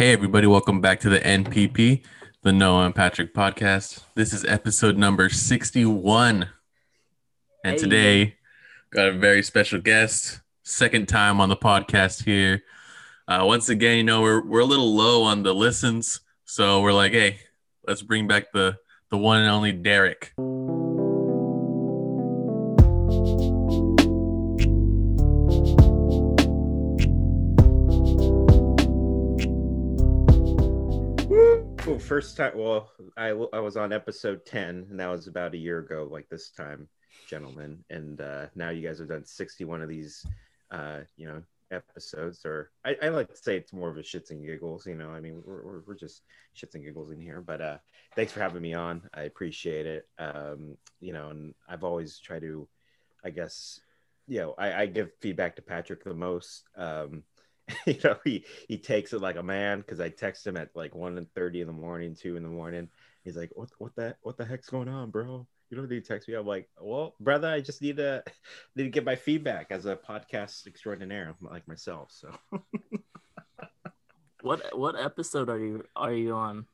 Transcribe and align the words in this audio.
Hey, 0.00 0.14
everybody, 0.14 0.46
welcome 0.46 0.80
back 0.80 1.00
to 1.00 1.10
the 1.10 1.20
NPP, 1.20 2.02
the 2.40 2.52
Noah 2.54 2.86
and 2.86 2.94
Patrick 2.94 3.34
podcast. 3.34 4.02
This 4.14 4.32
is 4.32 4.46
episode 4.46 4.96
number 4.96 5.28
61. 5.28 6.48
And 7.62 7.74
Hey. 7.74 7.76
today, 7.76 8.36
got 8.94 9.08
a 9.08 9.12
very 9.12 9.42
special 9.42 9.78
guest, 9.78 10.40
second 10.62 11.06
time 11.06 11.38
on 11.38 11.50
the 11.50 11.56
podcast 11.56 12.24
here. 12.24 12.62
Uh, 13.28 13.44
once 13.44 13.68
again, 13.68 13.98
you 13.98 14.04
know, 14.04 14.22
we're, 14.22 14.42
we're 14.42 14.60
a 14.60 14.64
little 14.64 14.96
low 14.96 15.22
on 15.22 15.42
the 15.42 15.54
listens. 15.54 16.20
So 16.46 16.80
we're 16.80 16.94
like, 16.94 17.12
hey, 17.12 17.40
let's 17.86 18.00
bring 18.00 18.26
back 18.26 18.52
the, 18.52 18.78
the 19.10 19.18
one 19.18 19.40
and 19.42 19.50
only 19.50 19.72
Derrick. 19.72 20.32
First 32.10 32.36
time. 32.36 32.50
Well, 32.56 32.90
I, 33.16 33.28
I 33.28 33.60
was 33.60 33.76
on 33.76 33.92
episode 33.92 34.44
ten, 34.44 34.84
and 34.90 34.98
that 34.98 35.06
was 35.06 35.28
about 35.28 35.54
a 35.54 35.56
year 35.56 35.78
ago, 35.78 36.08
like 36.10 36.28
this 36.28 36.50
time, 36.50 36.88
gentlemen. 37.28 37.84
And 37.88 38.20
uh, 38.20 38.46
now 38.56 38.70
you 38.70 38.84
guys 38.84 38.98
have 38.98 39.08
done 39.08 39.24
sixty-one 39.24 39.80
of 39.80 39.88
these, 39.88 40.26
uh, 40.72 41.02
you 41.16 41.28
know, 41.28 41.40
episodes. 41.70 42.44
Or 42.44 42.72
I, 42.84 42.96
I 43.00 43.08
like 43.10 43.28
to 43.28 43.36
say 43.36 43.56
it's 43.56 43.72
more 43.72 43.88
of 43.88 43.96
a 43.96 44.00
shits 44.00 44.32
and 44.32 44.44
giggles. 44.44 44.88
You 44.88 44.96
know, 44.96 45.10
I 45.10 45.20
mean, 45.20 45.40
we're, 45.46 45.62
we're, 45.62 45.82
we're 45.86 45.94
just 45.94 46.22
shits 46.56 46.74
and 46.74 46.82
giggles 46.82 47.12
in 47.12 47.20
here. 47.20 47.40
But 47.40 47.60
uh, 47.60 47.78
thanks 48.16 48.32
for 48.32 48.40
having 48.40 48.62
me 48.62 48.74
on. 48.74 49.08
I 49.14 49.22
appreciate 49.22 49.86
it. 49.86 50.08
Um, 50.18 50.76
you 50.98 51.12
know, 51.12 51.28
and 51.28 51.54
I've 51.68 51.84
always 51.84 52.18
tried 52.18 52.42
to, 52.42 52.66
I 53.24 53.30
guess, 53.30 53.78
you 54.26 54.40
know, 54.40 54.56
I, 54.58 54.82
I 54.82 54.86
give 54.86 55.10
feedback 55.20 55.54
to 55.56 55.62
Patrick 55.62 56.02
the 56.02 56.12
most. 56.12 56.64
Um, 56.76 57.22
you 57.86 57.96
know, 58.04 58.16
he 58.24 58.44
he 58.68 58.78
takes 58.78 59.12
it 59.12 59.20
like 59.20 59.36
a 59.36 59.42
man 59.42 59.80
because 59.80 60.00
I 60.00 60.08
text 60.08 60.46
him 60.46 60.56
at 60.56 60.70
like 60.74 60.94
one 60.94 61.16
and 61.18 61.32
thirty 61.34 61.60
in 61.60 61.66
the 61.66 61.72
morning, 61.72 62.14
two 62.14 62.36
in 62.36 62.42
the 62.42 62.48
morning. 62.48 62.88
He's 63.24 63.36
like, 63.36 63.50
"What 63.54 63.70
what 63.78 63.94
the 63.96 64.16
what 64.22 64.36
the 64.36 64.44
heck's 64.44 64.70
going 64.70 64.88
on, 64.88 65.10
bro? 65.10 65.46
You 65.70 65.76
don't 65.76 65.88
need 65.90 66.04
to 66.04 66.08
text 66.08 66.28
me." 66.28 66.34
I'm 66.34 66.46
like, 66.46 66.68
"Well, 66.80 67.14
brother, 67.20 67.48
I 67.48 67.60
just 67.60 67.82
need 67.82 67.96
to 67.98 68.22
need 68.76 68.84
to 68.84 68.90
get 68.90 69.04
my 69.04 69.16
feedback 69.16 69.66
as 69.70 69.86
a 69.86 69.96
podcast 69.96 70.66
extraordinaire 70.66 71.34
like 71.40 71.66
myself." 71.68 72.10
So 72.12 72.30
What 74.42 74.76
what 74.78 74.96
episode 74.98 75.50
are 75.50 75.58
you 75.58 75.84
are 75.94 76.12
you 76.14 76.32
on? 76.34 76.64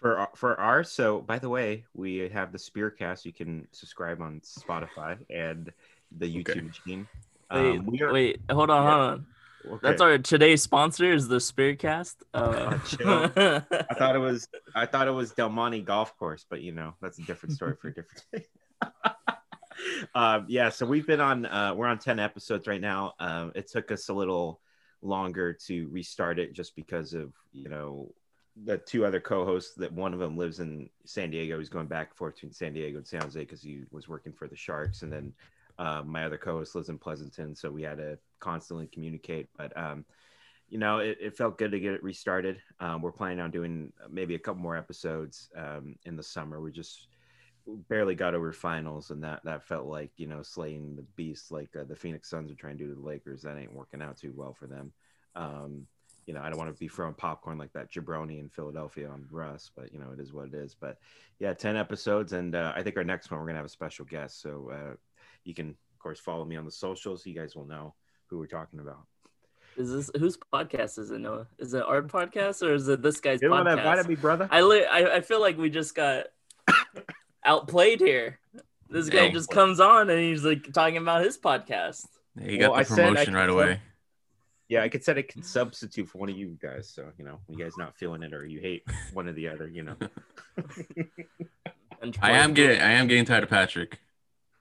for 0.00 0.26
for 0.34 0.58
ours, 0.58 0.90
so 0.90 1.20
by 1.20 1.38
the 1.38 1.48
way, 1.50 1.84
we 1.94 2.28
have 2.30 2.50
the 2.52 2.58
Spearcast. 2.58 3.24
You 3.26 3.32
can 3.32 3.68
subscribe 3.72 4.20
on 4.22 4.40
Spotify 4.40 5.18
and 5.30 5.70
the 6.16 6.26
YouTube 6.26 6.50
Okay. 6.50 6.60
machine. 6.62 7.08
Wait, 7.52 7.78
Um, 7.78 7.86
we 7.86 8.00
are- 8.02 8.12
wait, 8.12 8.40
hold 8.50 8.70
on, 8.70 8.84
yeah. 8.84 8.90
hold 8.90 9.10
on. 9.10 9.26
Okay. 9.66 9.78
That's 9.82 10.00
our 10.00 10.18
today's 10.18 10.62
sponsor 10.62 11.12
is 11.12 11.28
the 11.28 11.36
Spearcast. 11.36 12.16
Uh. 12.32 12.78
I 13.90 13.94
thought 13.94 14.16
it 14.16 14.20
was 14.20 14.48
I 14.74 14.86
thought 14.86 15.08
it 15.08 15.12
was 15.12 15.32
Del 15.32 15.50
Monte 15.50 15.82
Golf 15.82 16.16
Course, 16.16 16.46
but 16.48 16.60
you 16.60 16.72
know 16.72 16.94
that's 17.00 17.18
a 17.18 17.22
different 17.22 17.54
story 17.54 17.74
for 17.80 17.88
a 17.88 17.94
different 17.94 18.24
day. 18.32 18.46
um, 20.14 20.46
yeah, 20.48 20.68
so 20.68 20.86
we've 20.86 21.06
been 21.06 21.20
on 21.20 21.46
uh, 21.46 21.74
we're 21.74 21.86
on 21.86 21.98
ten 21.98 22.18
episodes 22.18 22.66
right 22.66 22.80
now. 22.80 23.14
Um, 23.18 23.52
it 23.54 23.70
took 23.70 23.90
us 23.90 24.08
a 24.08 24.14
little 24.14 24.60
longer 25.02 25.52
to 25.66 25.88
restart 25.88 26.38
it 26.38 26.54
just 26.54 26.74
because 26.76 27.12
of 27.14 27.32
you 27.52 27.68
know 27.68 28.12
the 28.64 28.78
two 28.78 29.04
other 29.04 29.20
co-hosts 29.20 29.74
that 29.74 29.92
one 29.92 30.14
of 30.14 30.20
them 30.20 30.36
lives 30.36 30.60
in 30.60 30.88
San 31.04 31.30
Diego. 31.30 31.58
He's 31.58 31.68
going 31.68 31.86
back 31.86 32.10
and 32.10 32.16
forth 32.16 32.34
between 32.34 32.52
San 32.52 32.72
Diego 32.72 32.98
and 32.98 33.06
San 33.06 33.22
Jose 33.22 33.38
because 33.38 33.62
he 33.62 33.82
was 33.90 34.08
working 34.08 34.32
for 34.32 34.48
the 34.48 34.56
Sharks, 34.56 35.02
and 35.02 35.12
then 35.12 35.32
uh, 35.78 36.02
my 36.04 36.24
other 36.24 36.38
co-host 36.38 36.74
lives 36.74 36.88
in 36.88 36.98
Pleasanton, 36.98 37.54
so 37.54 37.70
we 37.70 37.82
had 37.82 37.98
to 37.98 38.18
constantly 38.40 38.86
communicate. 38.86 39.48
But 39.56 39.76
um, 39.76 40.04
you 40.68 40.78
know, 40.78 40.98
it, 40.98 41.18
it 41.20 41.36
felt 41.36 41.58
good 41.58 41.72
to 41.72 41.80
get 41.80 41.94
it 41.94 42.02
restarted. 42.02 42.60
Um, 42.80 43.02
we're 43.02 43.12
planning 43.12 43.40
on 43.40 43.50
doing 43.50 43.92
maybe 44.10 44.34
a 44.34 44.38
couple 44.38 44.62
more 44.62 44.76
episodes 44.76 45.50
um, 45.56 45.96
in 46.04 46.16
the 46.16 46.22
summer. 46.22 46.60
We 46.60 46.72
just 46.72 47.08
barely 47.88 48.14
got 48.14 48.34
over 48.34 48.52
finals, 48.52 49.10
and 49.10 49.22
that 49.24 49.40
that 49.44 49.64
felt 49.64 49.86
like 49.86 50.10
you 50.16 50.26
know 50.26 50.42
slaying 50.42 50.96
the 50.96 51.06
beast, 51.16 51.50
like 51.50 51.74
uh, 51.76 51.84
the 51.84 51.96
Phoenix 51.96 52.28
Suns 52.28 52.50
are 52.50 52.56
trying 52.56 52.78
to 52.78 52.84
do 52.84 52.94
to 52.94 53.00
the 53.00 53.06
Lakers. 53.06 53.42
That 53.42 53.58
ain't 53.58 53.74
working 53.74 54.02
out 54.02 54.16
too 54.16 54.32
well 54.34 54.54
for 54.54 54.66
them. 54.66 54.92
Um, 55.34 55.86
you 56.26 56.32
know, 56.32 56.40
I 56.40 56.48
don't 56.48 56.58
want 56.58 56.72
to 56.72 56.78
be 56.78 56.88
throwing 56.88 57.14
popcorn 57.14 57.58
like 57.58 57.72
that 57.74 57.92
jabroni 57.92 58.40
in 58.40 58.48
Philadelphia 58.48 59.08
on 59.08 59.26
Russ, 59.30 59.70
but 59.76 59.92
you 59.92 59.98
know, 59.98 60.10
it 60.12 60.20
is 60.20 60.32
what 60.32 60.48
it 60.48 60.54
is. 60.54 60.74
But 60.74 60.98
yeah, 61.38 61.52
ten 61.52 61.76
episodes, 61.76 62.32
and 62.32 62.54
uh, 62.54 62.72
I 62.74 62.82
think 62.82 62.96
our 62.96 63.04
next 63.04 63.30
one 63.30 63.40
we're 63.40 63.46
gonna 63.46 63.58
have 63.58 63.66
a 63.66 63.70
special 63.70 64.04
guest. 64.04 64.40
So 64.40 64.70
uh, 64.72 64.94
you 65.44 65.54
can, 65.54 65.70
of 65.70 65.98
course, 65.98 66.18
follow 66.20 66.44
me 66.44 66.56
on 66.56 66.64
the 66.64 66.70
socials. 66.70 67.24
You 67.26 67.34
guys 67.34 67.54
will 67.54 67.66
know 67.66 67.94
who 68.26 68.38
we're 68.38 68.46
talking 68.46 68.80
about. 68.80 69.06
is 69.76 69.92
this 69.92 70.10
whose 70.18 70.36
podcast 70.52 70.98
is 70.98 71.10
it? 71.10 71.18
Noah? 71.20 71.46
Is 71.58 71.74
it 71.74 71.82
our 71.84 72.02
podcast 72.02 72.62
or 72.66 72.74
is 72.74 72.88
it 72.88 73.02
this 73.02 73.20
guy's 73.20 73.42
You 73.42 73.50
want 73.50 73.66
to 73.66 73.72
invite 73.72 74.06
me, 74.08 74.14
brother? 74.14 74.48
I, 74.50 74.60
li- 74.62 74.86
I 74.86 75.16
I 75.16 75.20
feel 75.20 75.40
like 75.40 75.56
we 75.58 75.70
just 75.70 75.94
got 75.94 76.26
outplayed 77.44 78.00
here. 78.00 78.38
This 78.88 79.08
guy 79.08 79.26
Hey. 79.26 79.32
just 79.32 79.50
comes 79.50 79.80
on 79.80 80.10
and 80.10 80.20
he's 80.20 80.44
like 80.44 80.72
talking 80.72 80.96
about 80.98 81.24
his 81.24 81.36
podcast. 81.38 82.06
Hey, 82.38 82.52
you 82.52 82.58
got 82.58 82.70
Well, 82.72 82.80
I 82.80 82.84
the 82.84 82.88
said 82.94 83.04
I 83.04 83.08
promotion 83.08 83.24
could 83.34 83.38
right 83.40 83.46
tell- 83.46 83.54
away. 83.60 83.80
Yeah, 84.68 84.82
I 84.82 84.88
could 84.88 85.04
say 85.04 85.12
I 85.14 85.22
could 85.22 85.44
substitute 85.44 86.08
for 86.08 86.18
one 86.18 86.30
of 86.30 86.36
you 86.38 86.56
guys. 86.60 86.88
So 86.88 87.10
you 87.18 87.24
know, 87.24 87.38
you 87.48 87.58
guys 87.58 87.72
not 87.76 87.96
feeling 87.96 88.22
it 88.22 88.32
or 88.32 88.46
you 88.46 88.60
hate 88.60 88.82
one 89.12 89.28
or 89.28 89.32
the 89.32 89.48
other, 89.48 89.68
you 89.68 89.82
know. 89.82 89.96
I 92.22 92.32
am 92.32 92.54
getting 92.54 92.80
I 92.80 92.92
am 92.92 93.06
getting 93.06 93.24
tired 93.24 93.44
of 93.44 93.50
Patrick, 93.50 93.98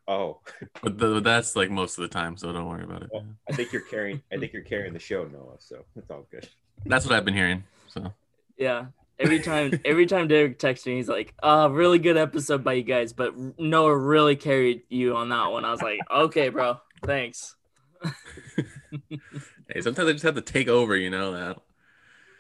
oh, 0.08 0.40
but, 0.82 0.98
th- 0.98 1.14
but 1.14 1.24
that's 1.24 1.56
like 1.56 1.70
most 1.70 1.98
of 1.98 2.02
the 2.04 2.08
time, 2.08 2.38
so 2.38 2.52
don't 2.52 2.68
worry 2.68 2.84
about 2.84 3.04
it. 3.04 3.10
well, 3.12 3.26
I 3.50 3.54
think 3.54 3.72
you're 3.72 3.82
carrying. 3.84 4.22
I 4.32 4.38
think 4.38 4.54
you're 4.54 4.62
carrying 4.64 4.94
the 4.94 5.00
show, 5.00 5.24
Noah. 5.26 5.56
So 5.60 5.84
it's 5.96 6.10
all 6.10 6.26
good. 6.32 6.48
That's 6.86 7.06
what 7.06 7.16
I've 7.16 7.26
been 7.26 7.34
hearing. 7.34 7.64
So 7.88 8.14
Yeah. 8.58 8.86
Every 9.20 9.40
time, 9.40 9.80
every 9.86 10.08
time 10.08 10.28
Derrick 10.28 10.58
texts 10.58 10.88
me, 10.88 10.96
he's 10.96 11.08
like, 11.08 11.34
"Ah, 11.44 11.68
really 11.68 12.00
good 12.00 12.18
episode 12.18 12.64
by 12.64 12.74
you 12.74 12.84
guys, 12.84 13.14
but 13.14 13.34
Noah 13.60 13.96
really 13.96 14.36
carried 14.36 14.82
you 14.90 15.16
on 15.16 15.30
that 15.30 15.52
one." 15.52 15.64
I 15.66 15.72
was 15.72 15.82
like, 15.84 16.00
"Okay, 16.12 16.50
bro, 16.50 16.80
thanks." 17.06 17.56
hey, 18.52 19.82
sometimes 19.82 20.10
I 20.10 20.12
just 20.14 20.24
have 20.24 20.36
to 20.36 20.42
take 20.42 20.68
over, 20.68 20.96
you 20.98 21.10
know. 21.12 21.32
That 21.32 21.58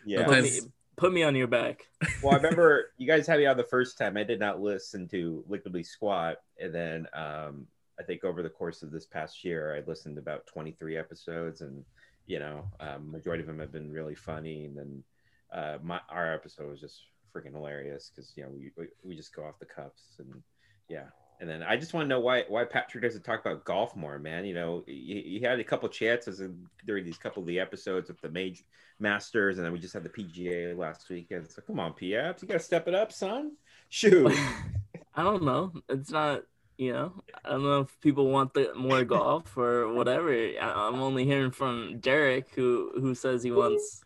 Yeah. 0.05 0.25
Sometimes- 0.25 0.65
me, 0.65 0.71
put 1.03 1.11
me 1.11 1.23
on 1.23 1.35
your 1.35 1.47
back. 1.47 1.85
Well, 2.21 2.31
I 2.31 2.37
remember 2.37 2.91
you 2.97 3.05
guys 3.05 3.27
had 3.27 3.39
me 3.39 3.45
on 3.45 3.57
the 3.57 3.63
first 3.65 3.97
time. 3.97 4.15
I 4.15 4.23
did 4.23 4.39
not 4.39 4.61
listen 4.61 5.05
to 5.09 5.43
Liquidly 5.49 5.85
Squat, 5.85 6.37
and 6.57 6.73
then 6.73 7.07
um, 7.13 7.67
I 7.99 8.03
think 8.03 8.23
over 8.23 8.41
the 8.41 8.49
course 8.49 8.83
of 8.83 8.91
this 8.91 9.05
past 9.05 9.43
year, 9.43 9.75
I 9.75 9.85
listened 9.85 10.15
to 10.15 10.21
about 10.21 10.47
23 10.47 10.95
episodes, 10.97 11.59
and 11.59 11.83
you 12.25 12.39
know, 12.39 12.63
um, 12.79 13.11
majority 13.11 13.41
of 13.41 13.47
them 13.47 13.59
have 13.59 13.73
been 13.73 13.91
really 13.91 14.15
funny. 14.15 14.63
And 14.63 14.77
then 14.77 15.03
uh, 15.51 15.77
my 15.83 15.99
our 16.09 16.33
episode 16.33 16.69
was 16.69 16.79
just 16.79 17.01
freaking 17.35 17.51
hilarious 17.51 18.09
because 18.15 18.31
you 18.37 18.43
know 18.43 18.49
we, 18.49 18.71
we 18.77 18.85
we 19.03 19.13
just 19.13 19.35
go 19.35 19.43
off 19.43 19.59
the 19.59 19.65
cuffs 19.65 20.19
and 20.19 20.41
yeah. 20.87 21.07
And 21.39 21.49
then 21.49 21.63
I 21.63 21.75
just 21.75 21.93
want 21.93 22.05
to 22.05 22.09
know 22.09 22.19
why 22.19 22.43
why 22.47 22.63
Patrick 22.63 23.03
doesn't 23.03 23.23
talk 23.23 23.41
about 23.41 23.65
golf 23.65 23.95
more, 23.95 24.17
man. 24.19 24.45
You 24.45 24.53
know, 24.53 24.83
he, 24.85 25.39
he 25.39 25.39
had 25.41 25.59
a 25.59 25.63
couple 25.63 25.89
chances 25.89 26.39
in, 26.39 26.67
during 26.85 27.03
these 27.03 27.17
couple 27.17 27.41
of 27.41 27.47
the 27.47 27.59
episodes 27.59 28.09
of 28.09 28.19
the 28.21 28.29
major 28.29 28.63
Masters, 28.99 29.57
and 29.57 29.65
then 29.65 29.73
we 29.73 29.79
just 29.79 29.93
had 29.93 30.03
the 30.03 30.09
PGA 30.09 30.77
last 30.77 31.09
weekend. 31.09 31.49
So 31.49 31.61
come 31.61 31.79
on, 31.79 31.93
Piaps, 31.93 32.41
you 32.41 32.47
gotta 32.47 32.59
step 32.59 32.87
it 32.87 32.95
up, 32.95 33.11
son. 33.11 33.53
Shoot. 33.89 34.31
I 35.15 35.23
don't 35.23 35.43
know. 35.43 35.73
It's 35.89 36.11
not, 36.11 36.43
you 36.77 36.93
know, 36.93 37.13
I 37.43 37.49
don't 37.49 37.63
know 37.63 37.81
if 37.81 37.99
people 38.01 38.27
want 38.27 38.53
the 38.53 38.73
more 38.75 39.03
golf 39.03 39.57
or 39.57 39.93
whatever. 39.93 40.31
I, 40.31 40.57
I'm 40.61 41.01
only 41.01 41.25
hearing 41.25 41.51
from 41.51 41.99
Derrick 41.99 42.53
who 42.55 42.91
who 42.95 43.15
says 43.15 43.43
he 43.43 43.51
wants, 43.51 44.03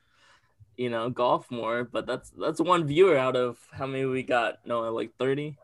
you 0.75 0.89
know, 0.89 1.09
golf 1.09 1.51
more. 1.51 1.83
But 1.83 2.07
that's 2.07 2.31
that's 2.31 2.59
one 2.59 2.85
viewer 2.85 3.17
out 3.17 3.35
of 3.35 3.57
how 3.71 3.85
many 3.85 4.05
we 4.05 4.23
got? 4.23 4.65
No, 4.65 4.91
like 4.91 5.11
30 5.17 5.57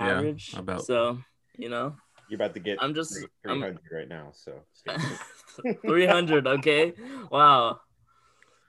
Yeah, 0.00 0.32
about. 0.58 0.84
So 0.84 1.18
you 1.58 1.68
know, 1.68 1.96
You're 2.28 2.36
about 2.38 2.54
to 2.54 2.60
get 2.60 2.78
I'm 2.82 2.94
just 2.94 3.14
three 3.14 3.28
I'm- 3.62 3.78
right 3.92 4.08
now. 4.08 4.32
So 4.32 4.60
300. 5.86 6.46
Okay, 6.46 6.92
wow. 7.30 7.80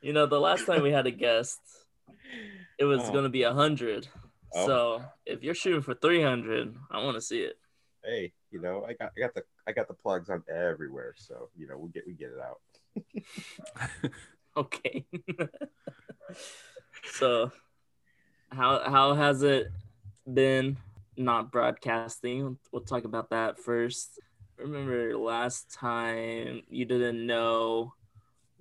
You 0.02 0.14
know, 0.14 0.25
the 0.25 0.40
last 0.40 0.66
time 0.66 0.81
we 0.81 0.92
had 0.92 1.08
a 1.08 1.12
guest, 1.12 1.59
it 2.80 2.86
was 2.86 3.01
Oh. 3.04 3.12
gonna 3.13 3.30
be 3.30 3.44
hundred. 3.44 4.07
Oh. 4.54 4.66
So 4.68 5.04
if 5.25 5.44
you're 5.44 5.56
shooting 5.56 5.81
for 5.81 5.94
300, 5.94 6.75
I 6.89 7.04
want 7.04 7.16
to 7.16 7.22
see 7.22 7.42
it. 7.42 7.57
hey, 8.04 8.33
you 8.51 8.60
know, 8.60 8.83
I 8.83 8.94
got 8.94 9.12
I 9.16 9.19
got 9.22 9.33
the 9.36 9.44
I 9.68 9.72
got 9.72 9.88
the 9.88 9.94
plugs 9.94 10.30
on 10.30 10.44
everywhere. 10.50 11.13
So 11.18 11.50
you 11.56 11.68
know, 11.68 11.78
we 11.78 11.89
get 11.92 12.04
we 12.07 12.13
get 12.13 12.31
it 12.31 12.42
out. 12.42 12.60
Okay. 14.57 15.06
so 17.13 17.51
how 18.51 18.81
how 18.89 19.13
has 19.13 19.44
it 19.44 19.72
been 20.31 20.75
not 21.21 21.51
broadcasting? 21.51 22.57
We'll 22.71 22.83
talk 22.83 23.06
about 23.06 23.29
that 23.29 23.59
first. 23.59 24.19
Remember 24.57 25.18
last 25.18 25.73
time 25.73 26.62
you 26.69 26.85
didn't 26.85 27.25
know 27.25 27.94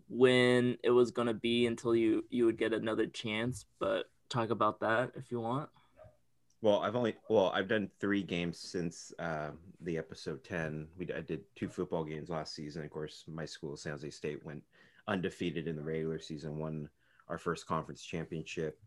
when 0.09 0.77
it 0.83 0.91
was 0.91 1.11
going 1.11 1.29
to 1.29 1.35
be 1.35 1.67
until 1.67 1.95
you 1.95 2.25
you 2.31 2.47
would 2.47 2.59
get 2.59 2.73
another 2.73 3.07
chance, 3.07 3.67
but 3.79 4.07
talk 4.29 4.51
about 4.51 4.81
that 4.81 5.13
if 5.17 5.31
you 5.31 5.41
want. 5.41 5.69
Well, 6.63 6.81
I've 6.81 6.97
only 6.97 7.17
well, 7.29 7.51
I've 7.55 7.69
done 7.69 7.91
three 8.01 8.23
games 8.23 8.59
since 8.59 9.13
uh, 9.19 9.51
the 9.81 9.97
episode 9.97 10.45
ten. 10.45 10.89
We 10.99 11.11
I 11.13 11.21
did 11.21 11.43
two 11.55 11.69
football 11.69 12.05
games 12.05 12.29
last 12.29 12.55
season. 12.55 12.85
Of 12.85 12.91
course, 12.91 13.25
my 13.29 13.47
school, 13.47 13.77
San 13.77 13.93
Jose 13.93 14.11
State, 14.11 14.45
went 14.45 14.63
undefeated 15.09 15.69
in 15.69 15.77
the 15.77 15.83
regular 15.83 16.19
season. 16.19 16.59
Won 16.59 16.89
our 17.29 17.39
first 17.39 17.67
conference 17.67 18.03
championship 18.03 18.79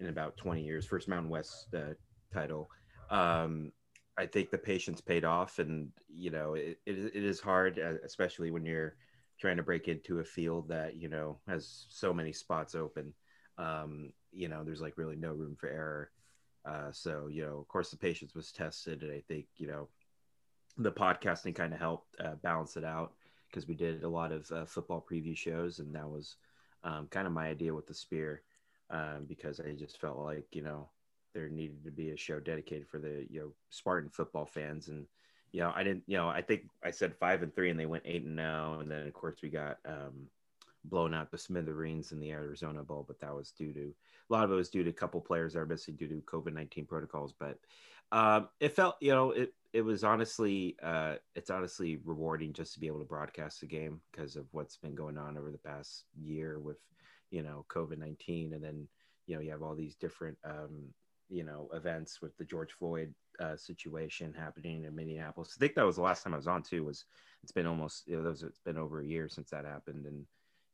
in 0.00 0.08
about 0.08 0.36
20 0.36 0.62
years, 0.62 0.84
first 0.84 1.08
Mountain 1.08 1.30
West 1.30 1.68
uh, 1.74 1.94
title. 2.32 2.70
Um, 3.10 3.72
I 4.18 4.26
think 4.26 4.50
the 4.50 4.58
patience 4.58 5.00
paid 5.00 5.24
off, 5.24 5.58
and 5.58 5.90
you 6.08 6.30
know 6.30 6.54
it, 6.54 6.78
it, 6.86 7.12
it 7.14 7.24
is 7.24 7.40
hard, 7.40 7.78
uh, 7.78 7.94
especially 8.04 8.50
when 8.50 8.64
you're 8.64 8.96
trying 9.38 9.58
to 9.58 9.62
break 9.62 9.88
into 9.88 10.20
a 10.20 10.24
field 10.24 10.68
that 10.68 10.96
you 10.96 11.08
know 11.08 11.38
has 11.46 11.86
so 11.90 12.12
many 12.12 12.32
spots 12.32 12.74
open. 12.74 13.12
Um, 13.58 14.12
you 14.32 14.48
know, 14.48 14.64
there's 14.64 14.80
like 14.80 14.98
really 14.98 15.16
no 15.16 15.32
room 15.32 15.56
for 15.56 15.68
error. 15.68 16.10
Uh, 16.64 16.90
so 16.92 17.28
you 17.30 17.44
know, 17.44 17.58
of 17.58 17.68
course, 17.68 17.90
the 17.90 17.96
patience 17.96 18.34
was 18.34 18.52
tested, 18.52 19.02
and 19.02 19.12
I 19.12 19.22
think 19.28 19.46
you 19.56 19.66
know 19.66 19.88
the 20.78 20.92
podcasting 20.92 21.54
kind 21.54 21.72
of 21.72 21.78
helped 21.78 22.16
uh, 22.20 22.34
balance 22.42 22.76
it 22.76 22.84
out 22.84 23.12
because 23.50 23.66
we 23.66 23.74
did 23.74 24.02
a 24.02 24.08
lot 24.08 24.32
of 24.32 24.50
uh, 24.50 24.64
football 24.64 25.04
preview 25.10 25.36
shows, 25.36 25.78
and 25.78 25.94
that 25.94 26.08
was 26.08 26.36
um, 26.84 27.06
kind 27.10 27.26
of 27.26 27.32
my 27.32 27.48
idea 27.48 27.74
with 27.74 27.86
the 27.86 27.94
spear 27.94 28.42
um, 28.90 29.26
because 29.28 29.60
I 29.60 29.72
just 29.72 30.00
felt 30.00 30.18
like 30.18 30.46
you 30.52 30.62
know 30.62 30.88
there 31.36 31.48
needed 31.50 31.84
to 31.84 31.90
be 31.90 32.10
a 32.10 32.16
show 32.16 32.40
dedicated 32.40 32.88
for 32.88 32.98
the 32.98 33.26
you 33.28 33.40
know 33.40 33.52
Spartan 33.68 34.08
football 34.08 34.46
fans. 34.46 34.88
And 34.88 35.06
you 35.52 35.60
know 35.60 35.72
I 35.74 35.84
didn't 35.84 36.04
you 36.06 36.16
know 36.16 36.28
I 36.28 36.40
think 36.40 36.62
I 36.82 36.90
said 36.90 37.14
five 37.14 37.42
and 37.42 37.54
three 37.54 37.70
and 37.70 37.78
they 37.78 37.86
went 37.86 38.04
eight 38.06 38.24
and 38.24 38.34
now 38.34 38.80
and 38.80 38.90
then 38.90 39.06
of 39.06 39.12
course 39.12 39.36
we 39.42 39.50
got 39.50 39.78
um, 39.86 40.28
blown 40.86 41.12
out 41.12 41.30
the 41.30 41.38
smithereens 41.38 42.12
in 42.12 42.20
the 42.20 42.32
Arizona 42.32 42.82
Bowl 42.82 43.04
but 43.06 43.20
that 43.20 43.34
was 43.34 43.50
due 43.50 43.72
to 43.74 43.92
a 44.28 44.32
lot 44.32 44.44
of 44.44 44.50
it 44.50 44.54
was 44.54 44.70
due 44.70 44.82
to 44.82 44.90
a 44.90 44.94
couple 44.94 45.20
players 45.20 45.52
that 45.52 45.60
are 45.60 45.66
missing 45.66 45.94
due 45.94 46.08
to 46.08 46.22
COVID 46.26 46.54
nineteen 46.54 46.86
protocols. 46.86 47.34
But 47.38 47.58
um, 48.12 48.48
it 48.60 48.74
felt 48.74 48.96
you 49.00 49.12
know 49.12 49.32
it 49.32 49.52
it 49.74 49.82
was 49.82 50.04
honestly 50.04 50.74
uh, 50.82 51.16
it's 51.34 51.50
honestly 51.50 51.98
rewarding 52.04 52.54
just 52.54 52.72
to 52.74 52.80
be 52.80 52.86
able 52.86 53.00
to 53.00 53.04
broadcast 53.04 53.60
the 53.60 53.66
game 53.66 54.00
because 54.10 54.36
of 54.36 54.46
what's 54.52 54.78
been 54.78 54.94
going 54.94 55.18
on 55.18 55.36
over 55.36 55.50
the 55.50 55.58
past 55.58 56.04
year 56.18 56.58
with 56.58 56.78
you 57.30 57.42
know 57.42 57.66
COVID 57.68 57.98
nineteen. 57.98 58.54
And 58.54 58.64
then 58.64 58.88
you 59.26 59.34
know 59.34 59.42
you 59.42 59.50
have 59.50 59.62
all 59.62 59.74
these 59.74 59.94
different 59.96 60.38
um, 60.44 60.92
you 61.28 61.44
know 61.44 61.68
events 61.72 62.20
with 62.22 62.36
the 62.36 62.44
George 62.44 62.72
Floyd 62.72 63.12
uh, 63.40 63.56
situation 63.56 64.34
happening 64.36 64.84
in 64.84 64.94
Minneapolis. 64.94 65.54
I 65.56 65.60
think 65.60 65.74
that 65.74 65.86
was 65.86 65.96
the 65.96 66.02
last 66.02 66.22
time 66.22 66.34
I 66.34 66.38
was 66.38 66.46
on 66.46 66.62
too. 66.62 66.84
Was 66.84 67.04
it's 67.42 67.52
been 67.52 67.66
almost 67.66 68.06
you 68.06 68.20
know, 68.20 68.30
it's 68.30 68.60
been 68.64 68.78
over 68.78 69.00
a 69.00 69.06
year 69.06 69.28
since 69.28 69.50
that 69.50 69.64
happened, 69.64 70.06
and 70.06 70.24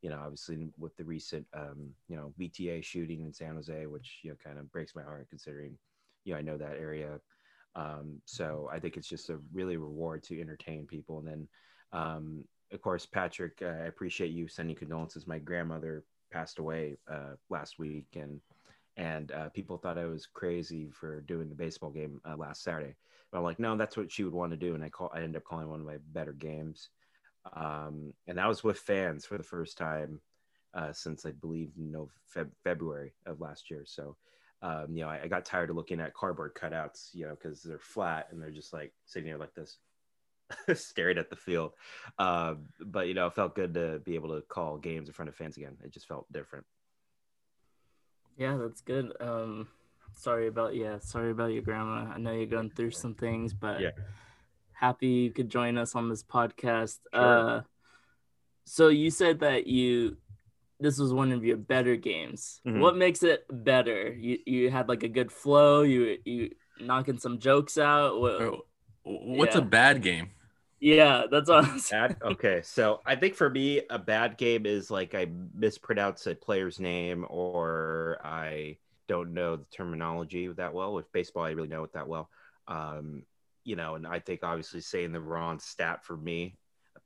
you 0.02 0.10
know 0.10 0.20
obviously 0.20 0.69
with 0.78 0.96
the 0.96 1.04
recent 1.04 1.46
um, 1.54 1.90
you 2.08 2.16
know 2.16 2.32
VTA 2.38 2.82
shooting 2.82 3.22
in 3.22 3.32
San 3.32 3.54
Jose, 3.54 3.87
which 3.87 4.20
you 4.22 4.31
know 4.31 4.37
kind 4.44 4.58
of 4.58 4.70
breaks 4.72 4.94
my 4.94 5.02
heart 5.02 5.26
considering 5.28 5.76
you 6.25 6.32
know 6.32 6.38
I 6.38 6.43
know 6.43 6.58
that 6.58 6.76
area. 6.78 7.20
Um, 7.75 8.20
so 8.26 8.69
I 8.70 8.78
think 8.78 8.96
it's 8.96 9.08
just 9.08 9.31
a 9.31 9.38
really 9.52 9.78
reward 9.78 10.22
to 10.25 10.40
entertain 10.40 10.87
people, 10.87 11.19
and 11.19 11.28
then 11.28 11.49
um, 11.93 12.44
of 12.72 12.81
course 12.81 13.06
Patrick, 13.06 13.58
uh, 13.62 13.66
I 13.66 13.87
appreciate 13.87 14.31
you 14.31 14.49
sending 14.49 14.76
condolences. 14.76 15.26
My 15.26 15.38
grandmother 15.38 16.04
passed 16.31 16.58
away 16.58 16.96
uh, 17.10 17.34
last 17.50 17.78
week, 17.78 18.06
and 18.14 18.40
and 18.97 19.33
uh, 19.33 19.49
people 19.50 19.79
thought 19.79 19.99
I 19.99 20.05
was 20.05 20.27
crazy 20.27 20.91
for 20.91 21.21
doing 21.23 21.49
the 21.49 21.55
baseball 21.55 21.91
game 21.91 22.21
uh, 22.29 22.37
last 22.37 22.62
Saturday. 22.62 22.94
But 23.31 23.39
I'm 23.39 23.44
like, 23.44 23.59
no, 23.59 23.77
that's 23.77 23.97
what 23.97 24.12
she 24.12 24.25
would 24.25 24.35
want 24.35 24.50
to 24.53 24.56
do, 24.56 24.75
and 24.75 24.85
I 24.85 24.89
call 24.89 25.11
I 25.15 25.19
ended 25.19 25.37
up 25.37 25.44
calling 25.44 25.69
one 25.69 25.81
of 25.81 25.87
my 25.87 25.97
better 26.12 26.33
games, 26.33 26.91
um, 27.55 28.12
and 28.27 28.39
that 28.39 28.49
was 28.49 28.62
with 28.62 28.79
fans 28.79 29.25
for 29.25 29.39
the 29.39 29.44
first 29.44 29.79
time 29.79 30.21
uh, 30.75 30.93
since 30.93 31.25
I 31.25 31.33
believe 31.33 31.71
no 31.77 32.11
Feb- 32.35 32.53
February 32.65 33.15
of 33.27 33.41
last 33.41 33.71
year. 33.71 33.85
So. 33.87 34.17
Um, 34.65 34.95
you 34.95 35.03
know, 35.03 35.09
I, 35.09 35.23
I, 35.25 35.27
got 35.27 35.45
tired 35.45 35.71
of 35.71 35.75
looking 35.75 36.00
at 36.00 36.15
cardboard 36.15 36.55
cutouts, 36.55 37.09
you 37.15 37.27
know, 37.27 37.35
because 37.35 37.65
they're 37.65 37.81
flat 37.81 38.29
and 38.31 38.41
they're 38.41 38.53
just 38.53 38.73
like 38.73 38.93
sitting 39.06 39.29
there 39.29 39.37
like 39.37 39.55
this, 39.55 39.77
staring 40.75 41.19
at 41.19 41.31
the 41.31 41.37
field. 41.37 41.73
Uh, 42.17 42.55
but 42.81 43.09
you 43.09 43.15
know, 43.15 43.27
it 43.27 43.35
felt 43.35 43.55
good 43.56 43.75
to 43.75 44.00
be 44.05 44.15
able 44.15 44.37
to 44.37 44.43
call 44.43 44.79
games 44.79 45.09
in 45.09 45.15
front 45.15 45.29
of 45.29 45.35
fans 45.35 45.56
again. 45.56 45.77
It 45.83 45.93
just 45.93 46.06
felt 46.06 46.31
different. 46.33 46.65
Yeah, 48.37 48.56
that's 48.56 48.81
good. 48.81 49.12
Um, 49.20 49.69
sorry 50.14 50.49
about 50.49 50.75
yeah, 50.75 50.99
sorry 50.99 51.31
about 51.31 51.52
your 51.52 51.62
grandma. 51.62 52.12
I 52.12 52.19
know 52.19 52.32
you're 52.32 52.46
going 52.46 52.70
through 52.70 52.93
some 52.93 53.14
things, 53.14 53.52
but 53.52 53.81
yeah. 53.81 53.90
happy 54.73 55.08
you 55.08 55.31
could 55.31 55.49
join 55.49 55.79
us 55.79 55.94
on 55.94 56.08
this 56.08 56.23
podcast. 56.23 56.99
Sure. 57.14 57.49
Uh, 57.49 57.61
so 58.64 58.88
you 58.88 59.11
said 59.11 59.40
that 59.40 59.67
you 59.67 60.17
this 60.81 60.99
was 60.99 61.12
one 61.12 61.32
of 61.32 61.44
your 61.44 61.56
better 61.56 61.96
games. 61.96 62.61
Mm-hmm. 62.67 62.81
What 62.81 62.96
makes 62.96 63.23
it 63.23 63.44
better? 63.50 64.12
You 64.12 64.38
you 64.46 64.70
had 64.70 64.88
like 64.88 65.02
a 65.02 65.08
good 65.08 65.31
flow. 65.31 65.82
You 65.82 66.19
you 66.25 66.50
knocking 66.81 67.19
some 67.19 67.38
jokes 67.38 67.78
out. 67.78 68.20
What, 68.20 68.64
What's 69.05 69.56
yeah. 69.56 69.62
a 69.62 69.64
bad 69.64 70.02
game? 70.02 70.31
Yeah, 70.82 71.26
that's 71.31 71.49
what 71.49 71.64
bad. 71.93 72.17
Okay, 72.23 72.61
so 72.64 73.00
I 73.06 73.14
think 73.14 73.37
for 73.37 73.49
me, 73.49 73.82
a 73.88 74.00
bad 74.00 74.37
game 74.37 74.67
is 74.67 74.90
like 74.90 75.14
I 75.14 75.29
mispronounce 75.55 76.26
a 76.26 76.34
player's 76.34 76.81
name 76.81 77.25
or 77.31 78.19
I 78.25 78.79
don't 79.06 79.32
know 79.32 79.55
the 79.56 79.64
terminology 79.67 80.49
that 80.49 80.75
well. 80.75 80.93
With 80.93 81.12
baseball, 81.12 81.44
I 81.44 81.50
really 81.50 81.69
know 81.69 81.84
it 81.84 81.93
that 81.93 82.08
well. 82.08 82.29
Um, 82.67 83.23
you 83.62 83.76
know, 83.76 83.94
and 83.94 84.08
I 84.08 84.19
think 84.19 84.40
obviously 84.43 84.81
saying 84.81 85.12
the 85.12 85.20
wrong 85.20 85.61
stat 85.61 86.05
for 86.05 86.17
me, 86.17 86.56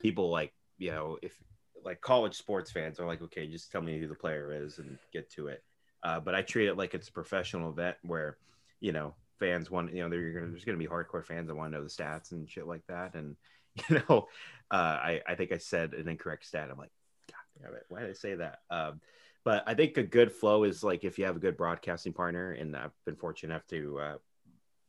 people 0.00 0.31
like 0.31 0.55
you 0.79 0.90
know 0.93 1.19
if 1.22 1.37
like 1.84 2.00
college 2.00 2.34
sports 2.34 2.70
fans 2.70 2.99
are 2.99 3.06
like, 3.06 3.20
okay, 3.20 3.46
just 3.46 3.70
tell 3.70 3.82
me 3.82 3.99
who 4.00 4.08
the 4.08 4.14
player 4.14 4.55
is 4.55 4.79
and 4.79 4.96
get 5.12 5.31
to 5.32 5.49
it. 5.49 5.62
Uh, 6.02 6.19
but 6.19 6.34
I 6.34 6.40
treat 6.40 6.69
it 6.69 6.79
like 6.79 6.94
it's 6.94 7.08
a 7.08 7.12
professional 7.12 7.70
event 7.70 7.96
where, 8.02 8.38
you 8.81 8.93
know, 8.93 9.14
fans 9.38 9.70
want, 9.70 9.94
you 9.94 10.02
know, 10.02 10.08
there's 10.08 10.64
going 10.64 10.79
to 10.79 10.82
be 10.82 10.87
hardcore 10.87 11.25
fans 11.25 11.49
that 11.49 11.55
want 11.55 11.72
to 11.72 11.79
know 11.79 11.84
the 11.84 11.90
stats 11.90 12.32
and 12.32 12.49
shit 12.49 12.67
like 12.67 12.82
that. 12.88 13.14
And 13.14 13.37
you 13.88 14.02
know, 14.08 14.28
uh, 14.70 14.75
I, 14.75 15.20
I 15.26 15.34
think 15.34 15.52
I 15.52 15.58
said 15.58 15.94
an 15.94 16.08
incorrect 16.08 16.46
stat. 16.46 16.69
I'm 16.70 16.78
like, 16.78 16.93
God 17.28 17.62
damn 17.62 17.75
it, 17.75 17.84
why 17.88 18.00
did 18.00 18.11
I 18.11 18.14
say 18.14 18.34
that? 18.37 18.61
Um, 18.70 19.00
but 19.44 19.62
I 19.67 19.75
think 19.75 19.96
a 19.96 20.02
good 20.02 20.32
flow 20.32 20.64
is 20.64 20.82
like 20.82 21.05
if 21.05 21.19
you 21.19 21.25
have 21.25 21.37
a 21.37 21.40
good 21.40 21.56
broadcasting 21.56 22.12
partner, 22.12 22.52
and 22.52 22.76
I've 22.76 22.90
been 23.05 23.17
fortunate 23.17 23.55
enough 23.55 23.67
to 23.69 23.99
uh, 24.00 24.17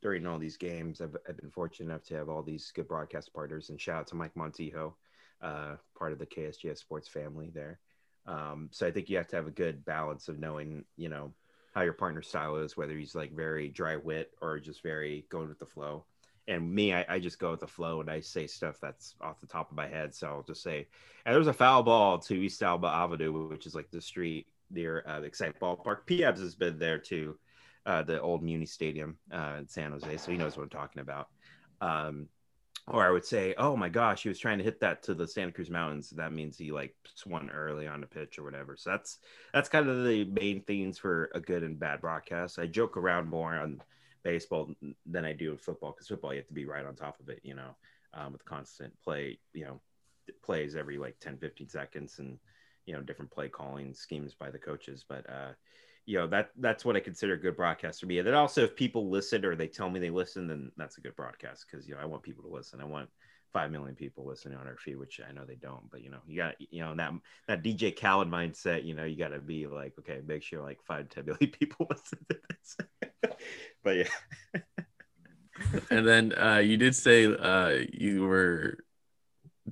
during 0.02 0.26
all 0.26 0.38
these 0.38 0.56
games, 0.56 1.00
I've, 1.00 1.16
I've, 1.28 1.36
been 1.36 1.50
fortunate 1.50 1.86
enough 1.86 2.02
to 2.04 2.14
have 2.16 2.28
all 2.28 2.42
these 2.42 2.72
good 2.74 2.88
broadcast 2.88 3.32
partners. 3.32 3.70
And 3.70 3.80
shout 3.80 4.00
out 4.00 4.06
to 4.08 4.16
Mike 4.16 4.34
Montijo, 4.34 4.94
uh, 5.42 5.76
part 5.96 6.12
of 6.12 6.18
the 6.18 6.26
KSJS 6.26 6.78
sports 6.78 7.08
family 7.08 7.50
there. 7.54 7.78
Um, 8.26 8.68
so 8.72 8.86
I 8.86 8.90
think 8.90 9.08
you 9.08 9.16
have 9.16 9.28
to 9.28 9.36
have 9.36 9.46
a 9.46 9.52
good 9.52 9.84
balance 9.84 10.28
of 10.28 10.38
knowing, 10.38 10.84
you 10.96 11.08
know, 11.08 11.32
how 11.72 11.82
your 11.82 11.92
partner 11.92 12.22
style 12.22 12.56
is, 12.56 12.76
whether 12.76 12.94
he's 12.94 13.14
like 13.14 13.32
very 13.32 13.68
dry 13.68 13.96
wit 13.96 14.32
or 14.42 14.58
just 14.58 14.82
very 14.82 15.24
going 15.30 15.48
with 15.48 15.58
the 15.58 15.66
flow 15.66 16.04
and 16.48 16.74
me, 16.74 16.94
I, 16.94 17.04
I, 17.08 17.18
just 17.18 17.38
go 17.38 17.50
with 17.50 17.60
the 17.60 17.66
flow 17.66 18.00
and 18.00 18.10
I 18.10 18.20
say 18.20 18.46
stuff 18.46 18.76
that's 18.80 19.14
off 19.20 19.40
the 19.40 19.46
top 19.46 19.70
of 19.70 19.76
my 19.76 19.86
head. 19.86 20.14
So 20.14 20.26
I'll 20.28 20.42
just 20.42 20.62
say, 20.62 20.88
and 21.24 21.32
there 21.32 21.38
was 21.38 21.46
a 21.46 21.52
foul 21.52 21.82
ball 21.82 22.18
to 22.20 22.34
East 22.34 22.62
Alma 22.62 22.88
Avenue, 22.88 23.48
which 23.48 23.66
is 23.66 23.74
like 23.74 23.90
the 23.90 24.00
street 24.00 24.46
near 24.70 25.04
uh, 25.06 25.20
the 25.20 25.26
Excite 25.26 25.60
Ballpark. 25.60 26.06
Piabs 26.06 26.40
has 26.40 26.54
been 26.54 26.78
there 26.78 26.98
too, 26.98 27.38
uh, 27.86 28.02
the 28.02 28.20
old 28.20 28.42
Muni 28.42 28.66
Stadium 28.66 29.18
uh, 29.32 29.56
in 29.58 29.68
San 29.68 29.92
Jose, 29.92 30.16
so 30.16 30.30
he 30.32 30.38
knows 30.38 30.56
what 30.56 30.64
I'm 30.64 30.70
talking 30.70 31.02
about. 31.02 31.28
Um, 31.80 32.28
or 32.90 33.06
I 33.06 33.10
would 33.10 33.24
say, 33.24 33.54
oh 33.58 33.76
my 33.76 33.90
gosh, 33.90 34.22
he 34.22 34.30
was 34.30 34.38
trying 34.38 34.58
to 34.58 34.64
hit 34.64 34.80
that 34.80 35.02
to 35.04 35.14
the 35.14 35.28
Santa 35.28 35.52
Cruz 35.52 35.68
Mountains. 35.68 36.10
That 36.10 36.32
means 36.32 36.56
he 36.56 36.72
like 36.72 36.94
swung 37.14 37.50
early 37.50 37.86
on 37.86 38.00
the 38.00 38.06
pitch 38.06 38.38
or 38.38 38.44
whatever. 38.44 38.76
So 38.76 38.90
that's 38.90 39.18
that's 39.52 39.68
kind 39.68 39.88
of 39.88 40.04
the 40.04 40.24
main 40.24 40.62
themes 40.62 40.98
for 40.98 41.30
a 41.34 41.40
good 41.40 41.62
and 41.62 41.78
bad 41.78 42.00
broadcast. 42.00 42.58
I 42.58 42.66
joke 42.66 42.96
around 42.96 43.28
more 43.28 43.54
on 43.54 43.82
baseball 44.22 44.70
than 45.06 45.24
I 45.24 45.32
do 45.32 45.52
in 45.52 45.58
football 45.58 45.92
because 45.92 46.08
football 46.08 46.32
you 46.32 46.38
have 46.38 46.48
to 46.48 46.54
be 46.54 46.66
right 46.66 46.84
on 46.84 46.94
top 46.94 47.20
of 47.20 47.28
it, 47.28 47.40
you 47.42 47.54
know, 47.54 47.76
um, 48.14 48.32
with 48.32 48.44
constant 48.44 48.92
play, 49.02 49.38
you 49.52 49.64
know, 49.64 49.80
plays 50.42 50.76
every 50.76 50.98
like 50.98 51.18
10, 51.20 51.38
15 51.38 51.68
seconds 51.68 52.18
and, 52.18 52.38
you 52.86 52.94
know, 52.94 53.02
different 53.02 53.30
play 53.30 53.48
calling 53.48 53.94
schemes 53.94 54.34
by 54.34 54.50
the 54.50 54.58
coaches. 54.58 55.04
But, 55.08 55.28
uh, 55.28 55.52
you 56.06 56.18
know, 56.18 56.26
that 56.28 56.50
that's 56.58 56.84
what 56.84 56.96
I 56.96 57.00
consider 57.00 57.34
a 57.34 57.40
good 57.40 57.56
broadcast 57.56 58.00
to 58.00 58.06
be. 58.06 58.18
And 58.18 58.26
then 58.26 58.34
also 58.34 58.64
if 58.64 58.74
people 58.74 59.10
listen 59.10 59.44
or 59.44 59.54
they 59.54 59.68
tell 59.68 59.90
me 59.90 60.00
they 60.00 60.10
listen, 60.10 60.46
then 60.46 60.72
that's 60.76 60.98
a 60.98 61.02
good 61.02 61.16
broadcast 61.16 61.66
because, 61.70 61.86
you 61.86 61.94
know, 61.94 62.00
I 62.00 62.06
want 62.06 62.22
people 62.22 62.44
to 62.44 62.50
listen. 62.50 62.80
I 62.80 62.86
want, 62.86 63.10
five 63.52 63.70
million 63.70 63.94
people 63.94 64.26
listening 64.26 64.58
on 64.58 64.66
our 64.66 64.76
feed, 64.76 64.96
which 64.96 65.20
I 65.26 65.32
know 65.32 65.44
they 65.44 65.54
don't, 65.54 65.90
but 65.90 66.02
you 66.02 66.10
know, 66.10 66.20
you 66.26 66.36
got 66.36 66.54
you 66.58 66.80
know 66.80 66.94
that 66.94 67.12
that 67.46 67.62
DJ 67.62 67.98
Khaled 67.98 68.28
mindset, 68.28 68.84
you 68.84 68.94
know, 68.94 69.04
you 69.04 69.16
got 69.16 69.28
to 69.28 69.38
be 69.38 69.66
like, 69.66 69.94
okay, 69.98 70.20
make 70.26 70.42
sure 70.42 70.62
like 70.62 70.78
five 70.86 71.08
ten 71.08 71.24
million 71.26 71.50
people 71.58 71.86
listen 71.88 72.18
to 72.28 72.38
this. 72.48 72.76
but 73.84 73.96
yeah. 73.96 74.60
and 75.90 76.06
then 76.06 76.32
uh, 76.38 76.58
you 76.58 76.76
did 76.76 76.94
say 76.94 77.26
uh, 77.26 77.84
you 77.92 78.26
were 78.26 78.78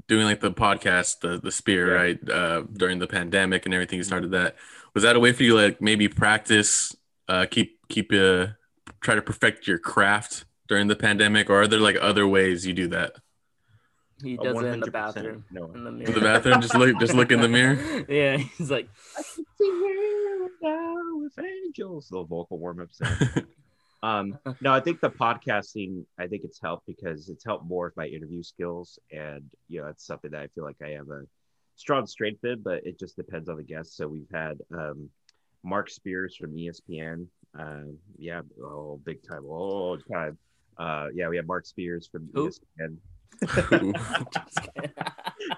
doing 0.09 0.25
like 0.25 0.40
the 0.40 0.52
podcast, 0.52 1.21
the 1.21 1.38
the 1.38 1.52
spear, 1.52 1.88
yeah. 1.88 1.95
right? 1.95 2.30
Uh, 2.30 2.62
during 2.73 2.99
the 2.99 3.06
pandemic 3.06 3.66
and 3.66 3.75
everything, 3.75 3.99
you 3.99 4.04
started 4.04 4.30
that. 4.33 4.56
Was 4.95 5.02
that 5.02 5.16
a 5.16 5.21
way 5.21 5.33
for 5.33 5.42
you, 5.42 5.54
like 5.54 5.80
maybe 5.80 6.09
practice, 6.09 6.97
uh, 7.28 7.47
keep 7.50 7.78
keep 7.88 8.12
uh, 8.12 8.49
try 9.00 9.14
to 9.14 9.23
perfect 9.23 9.66
your 9.66 9.78
craft 9.78 10.47
during 10.68 10.88
the 10.88 10.97
pandemic, 10.97 11.50
or 11.50 11.62
are 11.62 11.68
there 11.68 11.80
like 11.80 11.97
other 12.00 12.26
ways 12.26 12.66
you 12.66 12.73
do 12.73 12.88
that? 12.88 13.12
He 14.23 14.37
does 14.37 14.57
it 14.57 14.67
in 14.67 14.81
the 14.81 14.91
bathroom. 14.91 15.45
No. 15.51 15.67
In 15.73 15.85
the 15.85 15.91
mirror. 15.91 16.09
In 16.09 16.15
the 16.15 16.21
bathroom, 16.21 16.61
just 16.61 16.75
look, 16.75 16.99
just 16.99 17.15
look 17.15 17.31
in 17.31 17.41
the 17.41 17.49
mirror. 17.49 17.77
Yeah, 18.09 18.37
he's 18.37 18.71
like, 18.71 18.89
I 19.17 19.23
can 19.23 19.45
see 19.59 20.49
now 20.63 21.17
with 21.17 21.39
angels. 21.39 22.09
The 22.09 22.25
vocal 22.25 22.59
warm 22.59 22.81
ups. 22.81 23.01
um, 24.03 24.39
no, 24.61 24.73
I 24.73 24.81
think 24.81 25.01
the 25.01 25.11
podcasting, 25.11 26.05
I 26.19 26.27
think 26.27 26.43
it's 26.45 26.61
helped 26.61 26.87
because 26.87 27.29
it's 27.29 27.45
helped 27.45 27.67
more 27.67 27.87
with 27.87 27.97
my 27.97 28.07
interview 28.07 28.43
skills, 28.43 28.99
and 29.13 29.45
you 29.69 29.83
know, 29.83 29.89
it's 29.89 30.07
something 30.07 30.31
that 30.31 30.41
I 30.41 30.47
feel 30.49 30.65
like 30.65 30.77
I 30.83 30.91
have 30.91 31.11
a 31.11 31.23
strong 31.75 32.07
strength 32.07 32.45
in, 32.45 32.63
but 32.63 32.87
it 32.87 32.99
just 32.99 33.17
depends 33.17 33.49
on 33.49 33.57
the 33.57 33.63
guest. 33.63 33.97
So 33.97 34.09
we've 34.09 34.31
had 34.33 34.59
um, 34.73 35.11
Marc 35.63 35.91
Spears 35.91 36.37
from 36.37 36.55
ESPN. 36.55 37.27
Uh, 37.59 37.93
yeah, 38.19 38.41
oh, 38.63 39.01
big 39.05 39.23
time, 39.23 39.45
old 39.47 40.03
time. 40.11 40.39
Uh, 40.79 41.09
yeah, 41.15 41.29
we 41.29 41.37
have 41.37 41.47
Marc 41.47 41.67
Spears 41.67 42.09
from 42.11 42.29
Who? 42.35 42.49
ESPN. 42.49 42.97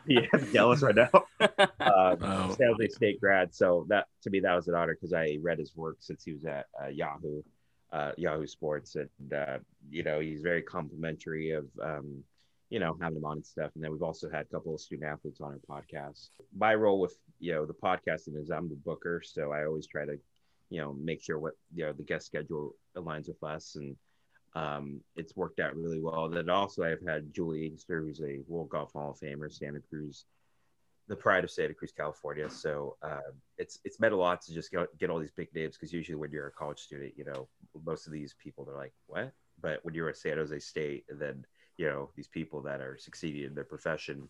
yeah, 0.06 0.20
I'm 0.32 0.52
jealous 0.52 0.82
right 0.82 0.94
now. 0.94 1.10
Uh, 1.40 1.46
Oh. 2.20 2.54
San 2.56 2.68
Jose 2.72 2.88
State 2.88 3.20
grad. 3.20 3.54
So 3.54 3.87
that 3.88 4.06
to 4.22 4.30
me 4.30 4.40
that 4.40 4.54
was 4.54 4.68
an 4.68 4.75
honor 4.75 4.94
because 4.94 5.12
I 5.12 5.38
read 5.40 5.58
his 5.58 5.75
work 5.76 5.96
since 6.00 6.25
he 6.25 6.32
was 6.32 6.44
at 6.44 6.66
uh, 6.82 6.88
Yahoo, 6.88 7.42
uh, 7.92 8.12
Yahoo 8.16 8.46
Sports, 8.46 8.96
and 8.96 9.32
uh, 9.32 9.58
you 9.90 10.02
know 10.02 10.20
he's 10.20 10.40
very 10.42 10.62
complimentary 10.62 11.52
of 11.52 11.66
um, 11.82 12.22
you 12.70 12.78
know 12.80 12.96
having 13.00 13.18
him 13.18 13.25
on 13.25 13.38
and 13.38 13.46
stuff. 13.46 13.70
And 13.75 13.84
then 13.84 13.92
we've 13.92 14.02
also 14.02 14.28
had 14.30 14.42
a 14.42 14.54
couple 14.54 14.75
of 14.75 14.80
student 14.80 15.08
athletes 15.10 15.40
on 15.40 15.52
our 15.52 15.80
podcast. 15.80 16.28
My 16.56 16.75
role 16.75 17.00
with 17.00 17.16
you 17.38 17.52
know 17.52 17.66
the 17.66 17.75
podcasting 17.75 18.37
is 18.40 18.50
I'm 18.50 18.68
the 18.68 18.76
booker, 18.76 19.22
so 19.25 19.52
I 19.52 19.64
always 19.66 19.87
try 19.87 20.04
to 20.04 20.18
you 20.70 20.80
know 20.80 20.94
make 20.94 21.22
sure 21.22 21.38
what 21.38 21.54
you 21.75 21.84
know 21.84 21.92
the 21.92 22.02
guest 22.02 22.26
schedule 22.26 22.75
aligns 22.96 23.28
with 23.28 23.42
us 23.42 23.76
and. 23.76 23.96
Um, 24.55 25.00
it's 25.17 25.37
worked 25.37 25.61
out 25.61 25.76
really 25.76 26.00
well. 26.00 26.28
That 26.28 26.49
also 26.49 26.83
I've 26.83 27.07
had 27.07 27.33
Juli 27.33 27.67
Inkster, 27.67 28.00
who's 28.00 28.21
a 28.21 28.40
World 28.47 28.71
Golf 28.71 28.93
Hall 28.93 29.11
of 29.11 29.19
Famer, 29.19 29.52
Santa 29.52 29.81
Cruz, 29.81 30.25
the 31.09 31.17
pride 31.17 31.45
of 31.45 31.50
Santa 31.50 31.75
Cruz, 31.75 31.93
California. 31.93 32.49
So 32.49 32.97
uh, 33.02 33.31
it's 33.57 33.78
it's 33.85 34.00
meant 34.00 34.14
a 34.14 34.17
lot 34.17 34.43
to 34.43 34.55
just 34.55 34.71
get, 34.71 34.97
get 34.99 35.11
all 35.11 35.19
these 35.19 35.31
big 35.31 35.52
names 35.55 35.76
because 35.76 35.93
usually 35.93 36.17
when 36.17 36.31
you're 36.31 36.49
a 36.49 36.52
college 36.52 36.81
student, 36.81 37.14
you 37.17 37.25
know, 37.25 37.49
most 37.85 38.07
of 38.07 38.12
these 38.12 38.35
people 38.43 38.64
they're 38.64 38.76
like, 38.76 38.93
what? 39.07 39.33
But 39.61 39.81
when 39.85 39.95
you're 39.95 40.09
at 40.09 40.17
San 40.17 40.37
Jose 40.37 40.59
State, 40.61 41.05
then 41.11 41.45
you 41.76 41.87
know 41.87 42.11
these 42.17 42.28
people 42.28 42.62
that 42.62 42.81
are 42.81 42.97
succeeding 42.99 43.45
in 43.45 43.55
their 43.55 43.64
profession, 43.64 44.28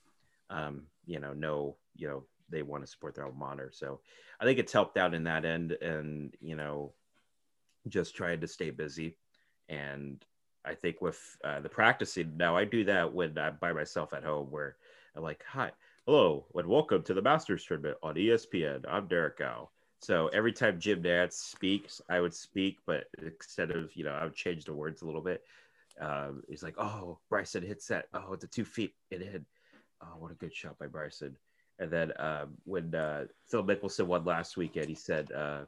um, 0.51 0.83
you 1.07 1.21
know, 1.21 1.33
know 1.33 1.77
you 1.97 2.09
know 2.09 2.25
they 2.49 2.63
want 2.63 2.83
to 2.83 2.91
support 2.91 3.15
their 3.15 3.27
alma 3.27 3.39
mater. 3.39 3.71
So 3.73 4.01
I 4.41 4.45
think 4.45 4.59
it's 4.59 4.73
helped 4.73 4.97
out 4.97 5.15
in 5.15 5.25
that 5.25 5.45
end, 5.45 5.73
and 5.73 6.35
you 6.41 6.57
know, 6.57 6.93
just 7.89 8.15
trying 8.15 8.41
to 8.41 8.49
stay 8.49 8.71
busy. 8.71 9.17
And 9.69 10.25
I 10.65 10.75
think 10.75 11.01
with 11.01 11.37
uh, 11.45 11.61
the 11.61 11.69
practicing 11.69 12.37
now, 12.37 12.57
I 12.57 12.65
do 12.65 12.85
that 12.85 13.13
when 13.13 13.37
I'm 13.39 13.57
by 13.61 13.73
myself 13.73 14.13
at 14.13 14.25
home, 14.25 14.51
where 14.51 14.77
I'm 15.15 15.23
like, 15.23 15.45
hi 15.47 15.73
hello 16.09 16.47
and 16.55 16.67
welcome 16.67 17.03
to 17.03 17.13
the 17.13 17.21
Masters 17.21 17.67
tournament 17.67 17.99
on 18.03 18.15
ESPN. 18.15 18.83
I'm 18.89 19.07
Derrick 19.09 19.43
Ow. 19.43 19.69
So 19.99 20.29
every 20.29 20.55
time 20.55 20.81
Jim 20.81 21.03
Nantz 21.03 21.35
speaks, 21.35 22.01
I 22.09 22.19
would 22.19 22.33
speak, 22.33 22.79
but 22.87 23.09
instead 23.23 23.71
of 23.71 23.95
you 23.95 24.05
know, 24.05 24.13
I 24.13 24.25
would 24.25 24.35
change 24.35 24.65
the 24.65 24.73
words 24.73 25.03
a 25.03 25.05
little 25.05 25.21
bit. 25.21 25.45
Um, 26.01 26.43
he's 26.49 26.63
like, 26.63 26.77
"Oh, 26.79 27.19
Bryson 27.29 27.63
hits 27.63 27.89
that. 27.89 28.07
Oh, 28.15 28.33
it's 28.33 28.45
a 28.45 28.47
two 28.47 28.65
feet 28.65 28.95
it 29.11 29.21
in. 29.21 29.45
Oh, 30.01 30.15
what 30.19 30.33
a 30.33 30.35
good 30.35 30.55
shot 30.55 30.79
by 30.79 30.87
Bryson." 30.87 31.37
And 31.79 31.91
then 31.91 32.13
um, 32.19 32.57
when 32.65 32.95
uh, 32.95 33.27
Phil 33.47 33.63
Mickelson 33.63 34.07
won 34.07 34.25
last 34.25 34.57
weekend, 34.57 34.89
he 34.89 34.95
said, 34.95 35.31
uh, 35.31 35.67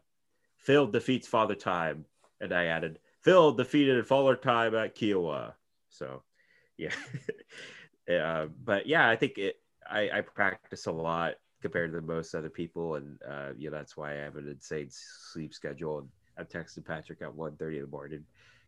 "Phil 0.56 0.86
defeats 0.86 1.28
Father 1.28 1.54
Time," 1.54 2.06
and 2.40 2.54
I 2.54 2.64
added, 2.64 2.98
"Phil 3.22 3.52
defeated 3.52 4.06
Fuller 4.06 4.36
Time 4.36 4.74
at 4.74 4.96
Kiawah." 4.96 5.54
So, 5.88 6.22
yeah. 6.76 6.94
uh, 8.12 8.46
but 8.64 8.86
yeah, 8.86 9.08
I 9.08 9.16
think 9.16 9.38
it. 9.38 9.56
I, 9.88 10.10
I 10.10 10.20
practice 10.20 10.86
a 10.86 10.92
lot 10.92 11.34
compared 11.62 11.92
to 11.92 12.00
most 12.00 12.34
other 12.34 12.50
people, 12.50 12.94
and 12.94 13.18
uh, 13.28 13.50
you 13.56 13.70
know 13.70 13.76
that's 13.76 13.96
why 13.96 14.12
I 14.12 14.24
have 14.24 14.36
an 14.36 14.48
insane 14.48 14.88
sleep 14.90 15.52
schedule. 15.52 15.98
And 15.98 16.08
I'm 16.38 16.46
texting 16.46 16.84
Patrick 16.84 17.22
at 17.22 17.32
1.30 17.32 17.74
in 17.74 17.80
the 17.82 17.86
morning 17.88 18.24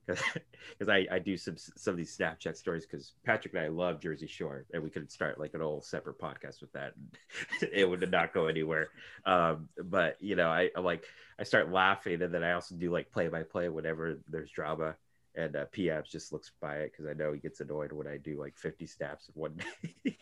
because 0.06 0.88
I, 0.88 1.06
I 1.11 1.18
do 1.18 1.37
some 1.37 1.56
some 1.56 1.92
of 1.92 1.99
these 1.99 2.16
Snapchat 2.16 2.56
stories 2.56 2.87
because 2.87 3.12
Patrick 3.25 3.54
and 3.54 3.62
I 3.62 3.68
love 3.68 4.00
Jersey 4.00 4.26
Shore, 4.26 4.64
and 4.73 4.82
we 4.82 4.90
could 4.90 5.11
start 5.11 5.38
like 5.38 5.54
an 5.54 5.61
whole 5.61 5.82
separate 5.82 6.18
podcast 6.18 6.61
with 6.61 6.73
that. 6.73 6.94
It 7.73 7.88
would 7.88 8.09
not 8.11 8.35
go 8.35 8.47
anywhere. 8.47 8.88
Um, 9.25 9.68
but 9.82 10.16
you 10.21 10.37
know, 10.37 10.49
I 10.49 10.71
I'm 10.76 10.85
like 10.85 11.04
I 11.38 11.44
start 11.44 11.71
laughing, 11.71 12.23
and 12.23 12.32
then 12.32 12.42
I 12.44 12.52
also 12.52 12.75
do 12.75 12.90
like 12.90 13.11
play 13.11 13.28
by 13.28 13.42
play 13.42 13.68
whenever 13.68 14.18
there's 14.28 14.50
drama. 14.50 14.97
And 15.35 15.56
uh, 15.56 15.64
just 16.04 16.30
looks 16.30 16.52
by 16.61 16.76
it 16.80 16.92
because 16.92 17.06
I 17.06 17.14
know 17.14 17.32
he 17.32 17.40
gets 17.40 17.61
annoyed 17.61 17.90
when 17.92 18.06
I 18.06 18.18
do 18.18 18.38
like 18.38 18.54
50 18.59 18.87
snaps 18.87 19.30
in 19.35 19.40
one 19.40 19.56
day. 20.04 20.18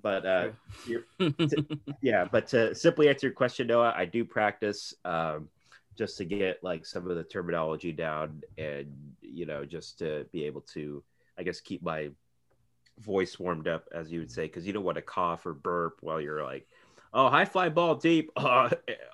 but 0.00 0.24
uh, 0.24 0.48
yeah, 2.00 2.26
but 2.30 2.46
to 2.48 2.72
simply 2.72 3.08
answer 3.08 3.26
your 3.26 3.34
question, 3.34 3.66
Noah, 3.66 3.92
I 3.96 4.04
do 4.04 4.24
practice 4.24 4.94
um, 5.04 5.48
just 6.00 6.16
to 6.16 6.24
get 6.24 6.64
like 6.64 6.86
some 6.86 7.10
of 7.10 7.14
the 7.14 7.22
terminology 7.22 7.92
down 7.92 8.40
and, 8.56 8.86
you 9.20 9.44
know, 9.44 9.66
just 9.66 9.98
to 9.98 10.26
be 10.32 10.46
able 10.46 10.62
to, 10.62 11.04
I 11.38 11.42
guess, 11.42 11.60
keep 11.60 11.82
my 11.82 12.08
voice 12.98 13.38
warmed 13.38 13.68
up, 13.68 13.86
as 13.92 14.10
you 14.10 14.20
would 14.20 14.30
say, 14.32 14.44
because 14.44 14.66
you 14.66 14.72
don't 14.72 14.82
want 14.82 14.96
to 14.96 15.02
cough 15.02 15.44
or 15.44 15.52
burp 15.52 15.98
while 16.00 16.18
you're 16.18 16.42
like, 16.42 16.66
oh, 17.12 17.28
high 17.28 17.44
fly 17.44 17.68
ball 17.68 17.96
deep. 17.96 18.30
Uh, 18.34 18.70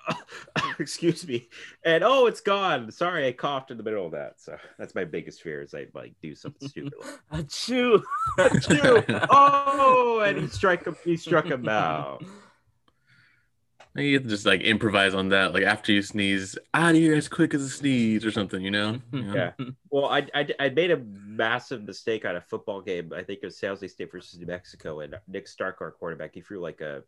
excuse 0.79 1.27
me. 1.27 1.49
And 1.83 2.05
oh, 2.05 2.25
it's 2.27 2.39
gone. 2.39 2.89
Sorry, 2.89 3.27
I 3.27 3.33
coughed 3.33 3.69
in 3.69 3.75
the 3.75 3.83
middle 3.83 4.05
of 4.05 4.13
that. 4.13 4.39
So 4.39 4.57
that's 4.79 4.95
my 4.95 5.03
biggest 5.03 5.41
fear 5.41 5.61
is 5.61 5.73
I 5.73 5.87
like 5.93 6.13
do 6.21 6.35
something 6.35 6.69
stupid. 6.69 6.93
like, 7.29 7.47
Achoo. 7.47 8.01
Achoo! 8.39 9.27
oh, 9.29 10.21
and 10.25 10.37
he 10.37 10.47
struck 10.47 10.87
him. 10.87 10.95
He 11.03 11.17
struck 11.17 11.47
him 11.47 11.67
out. 11.67 12.23
You 13.97 14.19
get 14.19 14.23
to 14.23 14.29
just 14.29 14.45
like 14.45 14.61
improvise 14.61 15.13
on 15.15 15.29
that, 15.29 15.53
like 15.53 15.63
after 15.63 15.91
you 15.91 16.01
sneeze, 16.01 16.57
out 16.73 16.91
of 16.91 16.97
here 16.97 17.15
as 17.15 17.27
quick 17.27 17.53
as 17.53 17.63
a 17.63 17.69
sneeze 17.69 18.23
or 18.23 18.31
something, 18.31 18.61
you 18.61 18.69
know? 18.69 18.99
You 19.11 19.23
know? 19.23 19.33
Yeah. 19.33 19.65
Well, 19.89 20.05
I, 20.05 20.27
I, 20.35 20.47
I 20.59 20.69
made 20.69 20.91
a 20.91 20.97
massive 20.97 21.83
mistake 21.83 22.23
on 22.23 22.35
a 22.35 22.41
football 22.41 22.81
game. 22.81 23.11
I 23.13 23.23
think 23.23 23.39
it 23.41 23.45
was 23.47 23.57
San 23.57 23.71
Jose 23.71 23.87
State 23.87 24.11
versus 24.11 24.39
New 24.39 24.45
Mexico, 24.45 24.99
and 24.99 25.15
Nick 25.27 25.47
Starkel, 25.47 25.81
our 25.81 25.91
quarterback, 25.91 26.35
he 26.35 26.41
threw 26.41 26.59
like 26.59 26.81
a, 26.81 27.03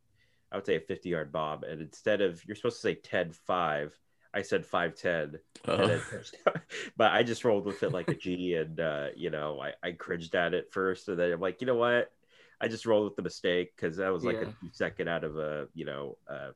I 0.52 0.56
would 0.56 0.66
say 0.66 0.78
a 0.78 0.82
50 0.82 1.10
yard 1.10 1.32
bomb. 1.32 1.64
And 1.64 1.80
instead 1.82 2.22
of, 2.22 2.44
you're 2.46 2.56
supposed 2.56 2.78
to 2.78 2.82
say 2.82 2.96
10 2.96 3.34
5, 3.34 3.96
I 4.34 4.42
said 4.42 4.66
5 4.66 4.96
10. 4.96 5.40
Uh, 5.68 6.00
but 6.98 7.12
I 7.12 7.22
just 7.22 7.46
rolled 7.46 7.66
with 7.66 7.84
it 7.84 7.92
like 7.92 8.10
a 8.10 8.16
G, 8.16 8.56
and, 8.56 8.80
uh, 8.80 9.08
you 9.16 9.30
know, 9.30 9.62
I, 9.62 9.74
I 9.88 9.92
cringed 9.92 10.34
at 10.34 10.56
it 10.56 10.72
first. 10.72 11.08
And 11.08 11.20
then 11.20 11.32
I'm 11.32 11.40
like, 11.40 11.62
you 11.62 11.68
know 11.68 11.76
what? 11.76 12.12
I 12.62 12.68
just 12.68 12.86
rolled 12.86 13.06
with 13.06 13.16
the 13.16 13.22
mistake 13.22 13.74
because 13.76 13.98
that 13.98 14.12
was 14.12 14.24
like 14.24 14.38
Yeah. 14.42 14.50
a 14.50 14.74
second 14.74 15.08
out 15.08 15.24
of 15.24 15.38
a, 15.38 15.68
you 15.74 15.86
know, 15.86 16.18
uh, 16.28 16.50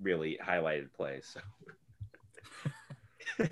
really 0.00 0.38
highlighted 0.42 0.92
play. 0.92 1.20
So. 1.22 1.40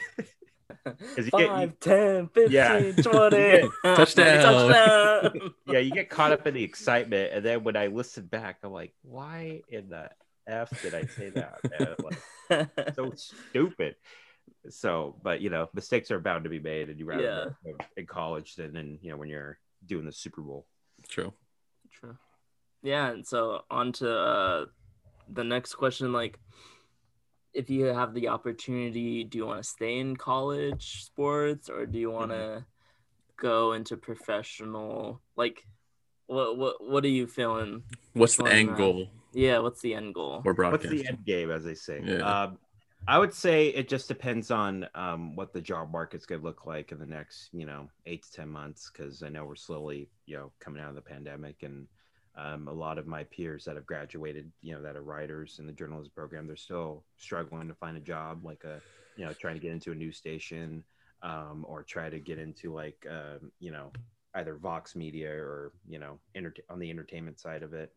'Cause 0.85 1.27
you 1.27 1.31
get- 1.31 1.61
you- 1.61 1.73
10, 1.81 2.29
15, 2.29 2.51
Yeah. 2.53 2.93
20. 2.93 3.69
Touchdown. 3.85 4.43
Touchdown. 4.43 5.55
yeah, 5.67 5.79
you 5.79 5.93
get 5.93 6.11
caught 6.11 6.33
up 6.33 6.47
in 6.47 6.55
the 6.55 6.63
excitement, 6.65 7.33
and 7.33 7.45
then 7.45 7.63
when 7.63 7.77
I 7.77 7.87
listen 7.87 8.27
back, 8.27 8.59
I'm 8.63 8.73
like, 8.73 8.93
why 9.03 9.63
in 9.69 9.89
the 9.91 10.11
f 10.47 10.71
did 10.83 10.95
I 10.95 11.05
say 11.07 11.31
that? 11.31 11.59
Man? 11.71 11.95
Like, 12.03 12.95
so 12.97 13.13
stupid. 13.15 13.95
So, 14.71 15.17
but 15.23 15.41
you 15.41 15.51
know, 15.51 15.69
mistakes 15.73 16.11
are 16.11 16.19
bound 16.21 16.45
to 16.45 16.51
be 16.51 16.59
made, 16.59 16.89
and 16.91 16.99
you 16.99 17.05
rather 17.05 17.23
Yeah. 17.23 17.45
them 17.65 17.77
in 17.97 18.07
college 18.07 18.57
than 18.57 18.77
in 18.77 18.99
you 19.03 19.11
know 19.13 19.17
when 19.17 19.29
you're 19.29 19.59
doing 19.87 20.05
the 20.05 20.13
Super 20.13 20.41
Bowl. 20.43 20.67
true. 21.09 21.33
True. 21.93 22.17
Yeah, 22.83 23.11
and 23.11 23.25
so 23.27 23.63
on 23.71 23.93
to 23.95 24.11
uh, 24.13 24.65
the 25.33 25.45
next 25.45 25.75
question. 25.75 26.13
Like, 26.13 26.39
if 27.53 27.71
you 27.71 27.87
have 27.87 28.15
the 28.15 28.29
opportunity, 28.29 29.25
do 29.25 29.39
you 29.39 29.47
want 29.47 29.63
to 29.63 29.69
stay 29.69 29.99
in 29.99 30.17
college 30.17 31.05
sports 31.05 31.69
or 31.69 31.87
do 31.87 31.99
you 31.99 32.11
want 32.11 32.31
to 32.31 32.65
go 33.37 33.73
into 33.73 33.97
professional? 33.97 35.21
Like, 35.37 35.67
what 36.27 36.57
what 36.57 36.89
what 36.89 37.05
are 37.05 37.09
you 37.09 37.27
feeling? 37.27 37.83
What's 38.15 38.37
the 38.37 38.45
end 38.45 38.77
goal 38.77 39.09
Yeah, 39.33 39.59
what's 39.59 39.81
the 39.81 39.95
end 39.95 40.15
goal? 40.15 40.41
for 40.43 40.55
What's 40.55 40.89
the 40.89 41.07
end 41.07 41.25
game, 41.25 41.51
as 41.51 41.65
they 41.65 41.75
say? 41.75 42.01
Yeah. 42.05 42.19
Um, 42.19 42.59
I 43.07 43.19
would 43.19 43.35
say 43.35 43.69
it 43.69 43.89
just 43.89 44.07
depends 44.07 44.53
on 44.53 44.87
um, 44.95 45.35
what 45.35 45.53
the 45.53 45.61
job 45.61 45.91
market's 45.91 46.25
going 46.25 46.41
to 46.41 46.47
look 46.47 46.67
like 46.67 46.93
in 46.93 47.01
the 47.01 47.07
next, 47.07 47.49
you 47.53 47.67
know, 47.67 47.89
eight 48.07 48.23
to 48.23 48.33
ten 48.33 48.49
months. 48.49 48.91
Because 48.91 49.23
I 49.25 49.29
know 49.29 49.45
we're 49.45 49.57
slowly, 49.57 50.09
you 50.27 50.37
know, 50.37 50.53
coming 50.61 50.81
out 50.81 50.91
of 50.91 50.95
the 50.95 51.03
pandemic, 51.03 51.63
and 51.63 51.89
um, 52.37 52.69
a 52.69 52.73
lot 52.73 52.99
of 52.99 53.07
my 53.07 53.25
peers 53.25 53.65
that 53.65 53.77
have 53.77 53.87
graduated, 53.87 54.51
you 54.63 54.75
know, 54.75 54.83
that 54.83 54.97
are 54.97 55.03
writers 55.03 55.59
in 55.59 55.67
the 55.67 55.73
journalism 55.73 56.13
program, 56.15 56.47
they're 56.47 56.57
still 56.57 57.05
struggling 57.19 57.69
to 57.69 57.75
find 57.75 57.97
a 57.97 58.01
job, 58.01 58.45
like 58.45 58.65
a, 58.65 58.81
you 59.17 59.25
know, 59.25 59.33
trying 59.35 59.55
to 59.55 59.61
get 59.61 59.73
into 59.73 59.93
a 59.93 59.95
news 59.95 60.17
station, 60.17 60.83
um, 61.23 61.65
or 61.69 61.83
try 61.83 62.09
to 62.09 62.19
get 62.19 62.39
into 62.39 62.73
like, 62.73 63.07
um, 63.11 63.53
you 63.61 63.71
know, 63.71 63.93
either 64.35 64.55
Vox 64.55 64.97
Media 64.97 65.31
or 65.31 65.73
you 65.87 65.99
know, 65.99 66.19
enter- 66.35 66.55
on 66.71 66.79
the 66.79 66.91
entertainment 66.91 67.39
side 67.39 67.63
of 67.63 67.75
it. 67.75 67.93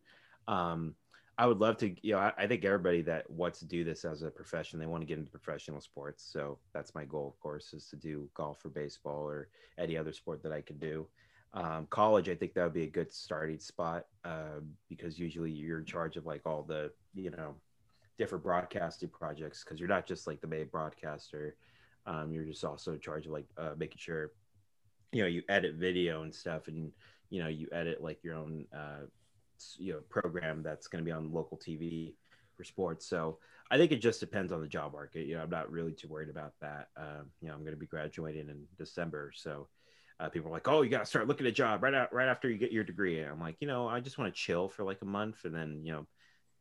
Um, 0.48 0.94
I 1.38 1.46
would 1.46 1.58
love 1.58 1.76
to, 1.78 1.94
you 2.02 2.14
know, 2.14 2.18
I, 2.18 2.32
I 2.38 2.46
think 2.46 2.64
everybody 2.64 3.02
that 3.02 3.28
wants 3.28 3.58
to 3.58 3.66
do 3.66 3.84
this 3.84 4.06
as 4.06 4.22
a 4.22 4.30
profession, 4.30 4.78
they 4.78 4.86
want 4.86 5.02
to 5.02 5.06
get 5.06 5.18
into 5.18 5.30
professional 5.30 5.82
sports. 5.82 6.26
So 6.32 6.58
that's 6.72 6.94
my 6.94 7.04
goal, 7.04 7.28
of 7.28 7.38
course, 7.40 7.74
is 7.74 7.88
to 7.88 7.96
do 7.96 8.28
golf 8.34 8.64
or 8.64 8.70
baseball 8.70 9.28
or 9.28 9.48
any 9.78 9.98
other 9.98 10.14
sport 10.14 10.42
that 10.42 10.52
I 10.52 10.62
can 10.62 10.78
do. 10.78 11.06
Um, 11.56 11.86
college, 11.88 12.28
I 12.28 12.34
think 12.34 12.54
that 12.54 12.64
would 12.64 12.74
be 12.74 12.84
a 12.84 12.90
good 12.90 13.12
starting 13.12 13.58
spot 13.58 14.06
uh, 14.24 14.60
because 14.88 15.18
usually 15.18 15.50
you're 15.50 15.78
in 15.78 15.86
charge 15.86 16.16
of 16.16 16.26
like 16.26 16.42
all 16.44 16.62
the, 16.62 16.92
you 17.14 17.30
know, 17.30 17.54
different 18.18 18.44
broadcasting 18.44 19.08
projects 19.08 19.64
because 19.64 19.80
you're 19.80 19.88
not 19.88 20.06
just 20.06 20.26
like 20.26 20.40
the 20.40 20.46
main 20.46 20.66
broadcaster. 20.66 21.56
Um, 22.04 22.30
you're 22.30 22.44
just 22.44 22.64
also 22.64 22.92
in 22.92 23.00
charge 23.00 23.26
of 23.26 23.32
like 23.32 23.46
uh, 23.56 23.72
making 23.76 23.98
sure, 23.98 24.32
you 25.12 25.22
know, 25.22 25.28
you 25.28 25.42
edit 25.48 25.76
video 25.76 26.22
and 26.22 26.34
stuff 26.34 26.68
and, 26.68 26.92
you 27.30 27.42
know, 27.42 27.48
you 27.48 27.68
edit 27.72 28.02
like 28.02 28.22
your 28.22 28.34
own 28.34 28.66
uh, 28.76 29.06
you 29.78 29.92
know 29.92 30.00
program 30.08 30.62
that's 30.62 30.86
going 30.86 31.02
to 31.02 31.08
be 31.08 31.12
on 31.12 31.32
local 31.32 31.58
TV 31.58 32.14
for 32.56 32.64
sports. 32.64 33.06
So 33.06 33.38
I 33.70 33.76
think 33.76 33.92
it 33.92 34.00
just 34.00 34.20
depends 34.20 34.52
on 34.52 34.60
the 34.60 34.68
job 34.68 34.92
market. 34.92 35.26
You 35.26 35.36
know, 35.36 35.42
I'm 35.42 35.50
not 35.50 35.70
really 35.70 35.92
too 35.92 36.08
worried 36.08 36.30
about 36.30 36.52
that. 36.60 36.88
Um, 36.96 37.30
you 37.40 37.48
know, 37.48 37.54
I'm 37.54 37.60
going 37.60 37.72
to 37.72 37.78
be 37.80 37.86
graduating 37.86 38.48
in 38.48 38.64
December, 38.78 39.32
so 39.34 39.68
uh, 40.20 40.28
people 40.28 40.48
are 40.48 40.52
like, 40.52 40.68
"Oh, 40.68 40.82
you 40.82 40.90
got 40.90 41.00
to 41.00 41.06
start 41.06 41.26
looking 41.28 41.46
at 41.46 41.50
a 41.50 41.54
job 41.54 41.82
right 41.82 41.94
out 41.94 42.12
right 42.12 42.28
after 42.28 42.48
you 42.50 42.58
get 42.58 42.72
your 42.72 42.84
degree." 42.84 43.20
And 43.20 43.30
I'm 43.30 43.40
like, 43.40 43.56
you 43.60 43.66
know, 43.66 43.88
I 43.88 44.00
just 44.00 44.18
want 44.18 44.32
to 44.34 44.40
chill 44.40 44.68
for 44.68 44.84
like 44.84 45.02
a 45.02 45.06
month 45.06 45.44
and 45.44 45.54
then 45.54 45.80
you 45.84 45.92
know, 45.92 46.06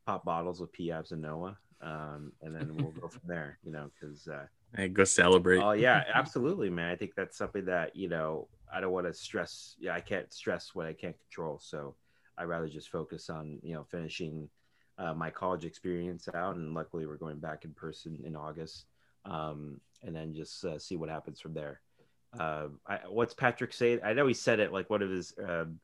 pop 0.06 0.26
bottles 0.26 0.60
with 0.60 0.74
Piabs 0.74 1.12
and 1.12 1.22
Noah, 1.22 1.58
um, 1.82 2.32
and 2.42 2.56
then 2.56 2.76
we'll 2.76 2.92
go 2.92 3.08
from 3.10 3.22
there. 3.28 3.58
You 3.64 3.72
know, 3.72 3.90
because 4.00 4.28
uh, 4.28 4.46
Hey, 4.76 4.90
go 4.90 5.04
celebrate. 5.06 5.62
oh 5.62 5.72
yeah, 5.72 6.04
absolutely, 6.14 6.70
man. 6.70 6.90
I 6.92 6.96
think 6.96 7.16
that's 7.16 7.38
something 7.38 7.66
that 7.66 7.96
you 7.96 8.10
know 8.10 8.48
I 8.74 8.82
don't 8.82 8.92
want 8.92 9.08
to 9.08 9.14
stress. 9.14 9.76
Yeah, 9.80 9.94
I 9.96 10.02
can't 10.02 10.32
stress 10.34 10.76
what 10.76 10.86
I 10.86 10.94
can't 10.94 11.16
control. 11.20 11.60
So 11.60 11.96
I'd 12.38 12.46
rather 12.46 12.68
just 12.68 12.90
focus 12.90 13.30
on 13.30 13.60
you 13.64 13.74
know 13.74 13.86
finishing 13.90 14.50
uh, 14.98 15.14
my 15.14 15.30
college 15.30 15.66
experience 15.66 16.28
out, 16.34 16.56
and 16.56 16.74
luckily 16.74 17.06
we're 17.08 17.16
going 17.18 17.40
back 17.40 17.64
in 17.64 17.74
person 17.74 18.20
in 18.26 18.36
August, 18.36 18.86
um, 19.26 19.80
and 20.04 20.16
then 20.16 20.34
just 20.34 20.64
uh, 20.66 20.78
see 20.78 20.98
what 20.98 21.10
happens 21.10 21.40
from 21.40 21.54
there. 21.54 21.82
Uh, 22.40 22.68
I, 22.88 23.00
what's 23.10 23.34
Patrick 23.34 23.74
say? 23.74 24.00
I 24.02 24.14
know 24.14 24.28
he 24.28 24.34
said 24.34 24.60
it 24.60 24.72
like 24.74 24.90
one 24.90 25.02
of 25.02 25.10
his. 25.10 25.34
Um, 25.44 25.80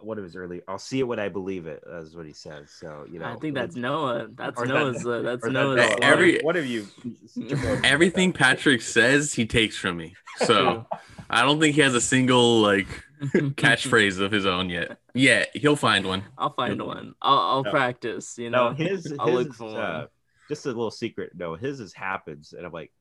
one 0.00 0.16
of 0.16 0.22
his 0.22 0.36
early, 0.36 0.62
I'll 0.68 0.78
see 0.78 1.00
it 1.00 1.08
when 1.08 1.18
I 1.18 1.28
believe 1.28 1.66
it. 1.66 1.82
Is 1.84 2.14
what 2.16 2.24
he 2.24 2.32
says. 2.32 2.70
So 2.70 3.04
you 3.10 3.18
know, 3.18 3.24
I 3.26 3.34
think 3.34 3.56
that's 3.56 3.74
Noah. 3.74 4.28
That's 4.36 4.56
Or 4.60 4.64
is 4.64 4.70
that- 4.70 4.74
Noah's. 4.78 5.06
uh, 5.06 5.22
that's 5.22 5.44
or 5.44 5.48
is 5.48 5.52
that 5.54 5.60
Noah's. 5.60 5.76
Noah? 5.76 5.96
Every- 6.02 6.38
One 6.40 6.56
of 6.56 6.66
you. 6.66 6.86
Everything 7.84 8.32
Patrick 8.32 8.80
says, 8.82 9.32
he 9.34 9.44
takes 9.46 9.76
from 9.76 9.96
me. 9.96 10.14
So 10.38 10.86
I 11.28 11.42
don't 11.42 11.58
think 11.60 11.74
he 11.74 11.80
has 11.80 11.94
a 11.96 12.00
single 12.00 12.60
like 12.60 12.86
catchphrase 13.34 14.20
of 14.20 14.30
his 14.30 14.46
own 14.46 14.68
yet. 14.70 14.98
Yeah, 15.14 15.44
he'll 15.54 15.74
find 15.76 16.06
one. 16.06 16.22
I'll 16.36 16.52
find 16.52 16.80
one. 16.80 17.14
I'll, 17.20 17.38
I'll 17.38 17.62
No. 17.64 17.70
practice. 17.72 18.38
You 18.38 18.50
know. 18.50 18.68
No, 18.70 18.74
his, 18.74 19.12
I'll 19.18 19.26
his 19.26 19.34
look 19.36 19.54
for 19.54 19.68
uh, 19.80 19.98
one. 19.98 20.08
just 20.48 20.64
a 20.66 20.68
little 20.68 20.90
secret. 20.92 21.32
No, 21.34 21.54
his 21.54 21.80
is 21.80 21.92
happens, 21.92 22.52
and 22.52 22.64
I'm 22.64 22.72
like, 22.72 22.92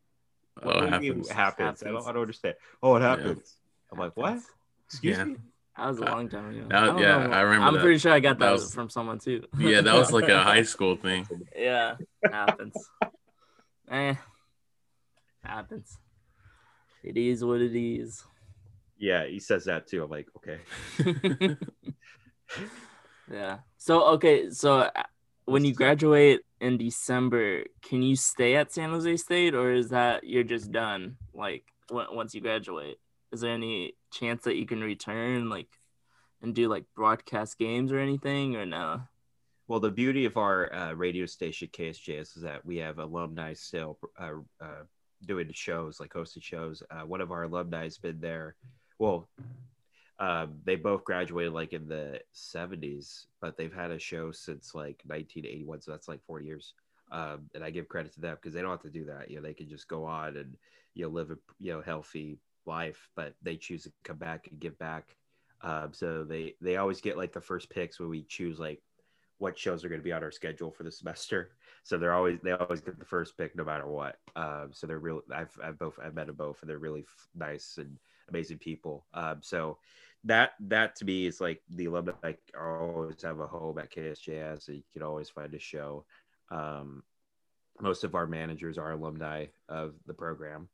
Oh, 0.63 0.65
what 0.67 0.79
do 0.79 1.05
you 1.05 1.13
mean 1.13 1.23
happens. 1.23 1.29
happens? 1.29 1.83
I 1.83 1.91
don't, 1.91 2.07
I 2.07 2.11
don't 2.11 2.21
understand. 2.21 2.55
Oh, 2.81 2.95
it 2.95 3.01
Yeah. 3.01 3.09
happens. 3.09 3.55
I'm 3.91 3.99
like, 3.99 4.15
what? 4.17 4.39
Excuse 4.87 5.17
Yeah. 5.17 5.23
me? 5.25 5.35
That 5.77 5.87
was 5.89 5.99
a 5.99 6.05
Uh, 6.05 6.11
long 6.11 6.27
time 6.29 6.49
ago. 6.49 6.65
that- 6.69 6.75
I 6.83 6.99
yeah, 6.99 7.27
know. 7.27 7.31
I 7.33 7.41
remember 7.41 7.67
I'm 7.67 7.73
that. 7.75 7.81
pretty 7.81 7.99
sure 7.99 8.11
I 8.11 8.19
got 8.19 8.39
That 8.39 8.45
that, 8.45 8.51
was- 8.53 8.73
from 8.73 8.89
someone 8.89 9.19
too. 9.19 9.45
Yeah, 9.59 9.81
that 9.81 9.93
was 9.93 10.11
like 10.11 10.27
a 10.29 10.43
high 10.43 10.63
school 10.73 10.95
thing. 10.95 11.27
yeah, 11.55 11.95
happens. 12.31 12.75
eh, 13.89 14.15
happens. 15.43 15.97
It 17.03 17.15
is 17.15 17.43
what 17.45 17.61
it 17.61 17.75
is. 17.75 18.23
Yeah, 18.97 19.25
he 19.27 19.39
says 19.39 19.65
that 19.65 19.85
too. 19.87 20.03
I'm 20.03 20.09
like, 20.09 20.27
okay. 20.37 20.59
yeah. 23.31 23.59
So 23.77 24.03
okay, 24.15 24.49
so 24.49 24.89
when 25.47 25.63
you 25.63 25.73
graduate 25.73 26.41
in 26.59 26.77
December, 26.77 27.63
can 27.81 28.01
you 28.01 28.17
stay 28.17 28.55
at 28.55 28.73
San 28.73 28.89
Jose 28.89 29.17
State, 29.17 29.55
or 29.55 29.71
is 29.71 29.89
that 29.89 30.25
you're 30.25 30.43
just 30.43 30.71
done? 30.71 31.15
Like 31.33 31.63
once 31.89 32.35
you 32.35 32.41
graduate, 32.41 32.99
is 33.31 33.41
there 33.41 33.53
any 33.53 33.93
chance 34.11 34.43
that 34.43 34.57
you 34.57 34.65
can 34.65 34.81
return, 34.81 35.49
like, 35.49 35.69
and 36.41 36.53
do 36.53 36.67
like 36.67 36.83
broadcast 36.95 37.57
games 37.57 37.93
or 37.93 37.99
anything, 37.99 38.57
or 38.57 38.65
no? 38.65 39.01
Well, 39.69 39.79
the 39.79 39.91
beauty 39.91 40.25
of 40.25 40.35
our 40.35 40.73
uh, 40.73 40.93
radio 40.93 41.25
station 41.25 41.69
KSJS 41.71 42.35
is 42.35 42.43
that 42.43 42.65
we 42.65 42.77
have 42.77 42.99
alumni 42.99 43.53
still 43.53 43.97
uh, 44.19 44.31
uh, 44.61 44.83
doing 45.25 45.49
shows, 45.53 45.99
like 45.99 46.13
hosted 46.13 46.43
shows. 46.43 46.83
Uh, 46.91 47.05
one 47.05 47.21
of 47.21 47.31
our 47.31 47.43
alumni 47.43 47.83
has 47.83 47.97
been 47.97 48.19
there. 48.19 48.55
Well, 48.99 49.29
uh, 50.19 50.47
they 50.63 50.75
both 50.75 51.03
graduated 51.03 51.53
like 51.53 51.73
in 51.73 51.87
the 51.87 52.21
70s, 52.31 53.27
but 53.39 53.57
they've 53.57 53.73
had 53.73 53.91
a 53.91 53.99
show 53.99 54.31
since 54.31 54.73
like 54.73 55.01
1981, 55.05 55.81
so 55.81 55.91
that's 55.91 56.07
like 56.07 56.23
40 56.25 56.45
years. 56.45 56.73
Um, 57.11 57.49
and 57.53 57.63
I 57.63 57.69
give 57.69 57.87
credit 57.87 58.13
to 58.13 58.21
them 58.21 58.35
because 58.35 58.53
they 58.53 58.61
don't 58.61 58.71
have 58.71 58.81
to 58.81 58.89
do 58.89 59.05
that. 59.05 59.29
You 59.29 59.37
know, 59.37 59.41
they 59.43 59.53
can 59.53 59.69
just 59.69 59.87
go 59.87 60.05
on 60.05 60.35
and 60.37 60.57
you 60.93 61.03
know 61.03 61.09
live 61.09 61.31
a 61.31 61.37
you 61.59 61.71
know 61.71 61.81
healthy 61.81 62.39
life, 62.65 63.09
but 63.15 63.35
they 63.41 63.55
choose 63.57 63.83
to 63.83 63.91
come 64.03 64.17
back 64.17 64.47
and 64.49 64.59
give 64.59 64.77
back. 64.79 65.15
Um, 65.61 65.93
so 65.93 66.23
they 66.23 66.55
they 66.61 66.77
always 66.77 67.01
get 67.01 67.17
like 67.17 67.31
the 67.33 67.41
first 67.41 67.69
picks 67.69 67.99
when 67.99 68.09
we 68.09 68.23
choose 68.23 68.59
like 68.59 68.81
what 69.39 69.57
shows 69.57 69.85
are 69.85 69.89
going 69.89 70.01
to 70.01 70.03
be 70.05 70.11
on 70.11 70.23
our 70.23 70.31
schedule 70.31 70.71
for 70.71 70.83
the 70.83 70.91
semester. 70.91 71.51
So 71.83 71.97
they're 71.97 72.13
always 72.13 72.41
they 72.43 72.51
always 72.51 72.81
get 72.81 72.99
the 72.99 73.05
first 73.05 73.37
pick 73.37 73.55
no 73.55 73.63
matter 73.63 73.87
what. 73.87 74.17
Um, 74.35 74.71
so 74.73 74.87
they're 74.87 74.99
real. 74.99 75.21
I've 75.33 75.57
I've 75.63 75.79
both 75.79 75.97
I've 76.03 76.13
met 76.13 76.27
them 76.27 76.35
both, 76.35 76.59
and 76.59 76.69
they're 76.69 76.79
really 76.79 77.03
f- 77.07 77.29
nice 77.33 77.77
and 77.77 77.97
amazing 78.27 78.57
people. 78.57 79.05
Um, 79.13 79.37
so 79.41 79.77
that 80.27 80.51
that 80.59 80.95
to 80.97 81.05
me 81.05 81.25
is 81.25 81.39
like 81.41 81.61
the 81.69 81.85
alumni 81.85 82.11
like 82.21 82.39
always 82.59 83.21
have 83.23 83.39
a 83.39 83.47
home 83.47 83.79
at 83.79 83.91
KSJS. 83.91 84.63
So 84.63 84.73
you 84.73 84.83
can 84.93 85.01
always 85.01 85.29
find 85.29 85.53
a 85.53 85.59
show. 85.59 86.05
Um, 86.51 87.03
most 87.79 88.03
of 88.03 88.15
our 88.15 88.27
managers 88.27 88.77
are 88.77 88.91
alumni 88.91 89.45
of 89.69 89.93
the 90.05 90.13
program. 90.13 90.67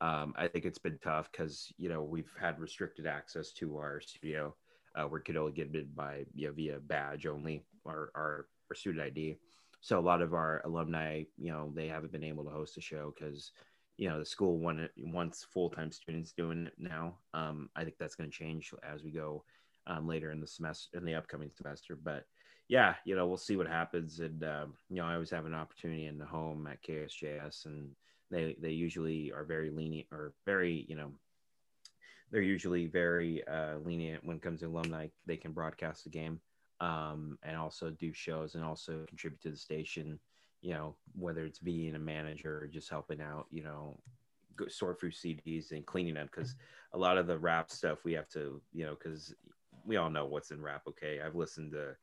Um, 0.00 0.32
I 0.36 0.48
think 0.48 0.64
it's 0.64 0.78
been 0.78 0.98
tough 1.02 1.30
because 1.30 1.72
you 1.76 1.88
know 1.88 2.02
we've 2.02 2.32
had 2.40 2.58
restricted 2.58 3.06
access 3.06 3.52
to 3.54 3.76
our 3.76 4.00
studio. 4.00 4.54
Uh, 4.94 5.08
we 5.08 5.20
could 5.20 5.36
only 5.36 5.52
get 5.52 5.74
in 5.74 5.88
by 5.94 6.24
you 6.34 6.46
know 6.46 6.52
via 6.52 6.78
badge 6.78 7.26
only 7.26 7.64
or 7.84 8.10
our, 8.14 8.46
our 8.70 8.74
student 8.74 9.04
ID. 9.04 9.38
So 9.80 9.98
a 9.98 10.00
lot 10.00 10.20
of 10.20 10.34
our 10.34 10.60
alumni, 10.64 11.24
you 11.38 11.50
know, 11.50 11.72
they 11.74 11.88
haven't 11.88 12.12
been 12.12 12.24
able 12.24 12.44
to 12.44 12.50
host 12.50 12.76
a 12.76 12.82
show 12.82 13.14
because 13.18 13.52
you 13.96 14.08
know 14.08 14.18
the 14.18 14.24
school 14.24 14.58
want, 14.58 14.80
wants 14.98 15.46
full-time 15.52 15.92
students 15.92 16.32
doing 16.32 16.66
it 16.66 16.74
now. 16.78 17.16
Um, 17.34 17.68
I 17.76 17.84
think 17.84 17.96
that's 17.98 18.14
going 18.14 18.30
to 18.30 18.36
change 18.36 18.72
as 18.82 19.02
we 19.02 19.10
go 19.10 19.44
um, 19.86 20.06
later 20.06 20.30
in 20.30 20.40
the 20.40 20.46
semester 20.46 20.96
in 20.96 21.04
the 21.04 21.14
upcoming 21.14 21.50
semester. 21.54 21.96
But 22.02 22.24
yeah, 22.68 22.94
you 23.04 23.16
know, 23.16 23.26
we'll 23.26 23.36
see 23.36 23.56
what 23.56 23.66
happens. 23.66 24.20
And 24.20 24.42
um, 24.44 24.74
you 24.88 24.96
know, 24.96 25.06
I 25.06 25.14
always 25.14 25.30
have 25.30 25.46
an 25.46 25.54
opportunity 25.54 26.06
in 26.06 26.18
the 26.18 26.26
home 26.26 26.66
at 26.66 26.82
KSJS, 26.82 27.66
and 27.66 27.90
they 28.30 28.56
they 28.60 28.70
usually 28.70 29.32
are 29.32 29.44
very 29.44 29.70
lenient 29.70 30.08
or 30.12 30.32
very 30.46 30.86
you 30.88 30.96
know 30.96 31.10
they're 32.30 32.42
usually 32.42 32.86
very 32.86 33.46
uh, 33.48 33.76
lenient 33.84 34.24
when 34.24 34.36
it 34.36 34.42
comes 34.42 34.60
to 34.60 34.66
alumni. 34.66 35.08
They 35.26 35.36
can 35.36 35.52
broadcast 35.52 36.04
the 36.04 36.10
game 36.10 36.40
um, 36.80 37.38
and 37.42 37.56
also 37.56 37.90
do 37.90 38.12
shows 38.12 38.54
and 38.54 38.64
also 38.64 39.04
contribute 39.08 39.42
to 39.42 39.50
the 39.50 39.56
station. 39.56 40.18
You 40.62 40.74
know, 40.74 40.94
whether 41.18 41.44
it's 41.44 41.58
being 41.58 41.94
a 41.94 41.98
manager 41.98 42.60
or 42.62 42.66
just 42.66 42.90
helping 42.90 43.20
out. 43.20 43.46
You 43.50 43.64
know, 43.64 43.98
sort 44.68 45.00
through 45.00 45.12
CDs 45.12 45.72
and 45.72 45.86
cleaning 45.86 46.14
them 46.14 46.28
because 46.32 46.54
a 46.92 46.98
lot 46.98 47.18
of 47.18 47.26
the 47.26 47.38
rap 47.38 47.70
stuff 47.70 48.04
we 48.04 48.12
have 48.12 48.28
to 48.28 48.60
you 48.72 48.84
know 48.84 48.94
because 48.94 49.34
we 49.86 49.96
all 49.96 50.10
know 50.10 50.26
what's 50.26 50.50
in 50.50 50.60
rap. 50.60 50.82
Okay, 50.88 51.20
I've 51.24 51.36
listened 51.36 51.72
to. 51.72 51.96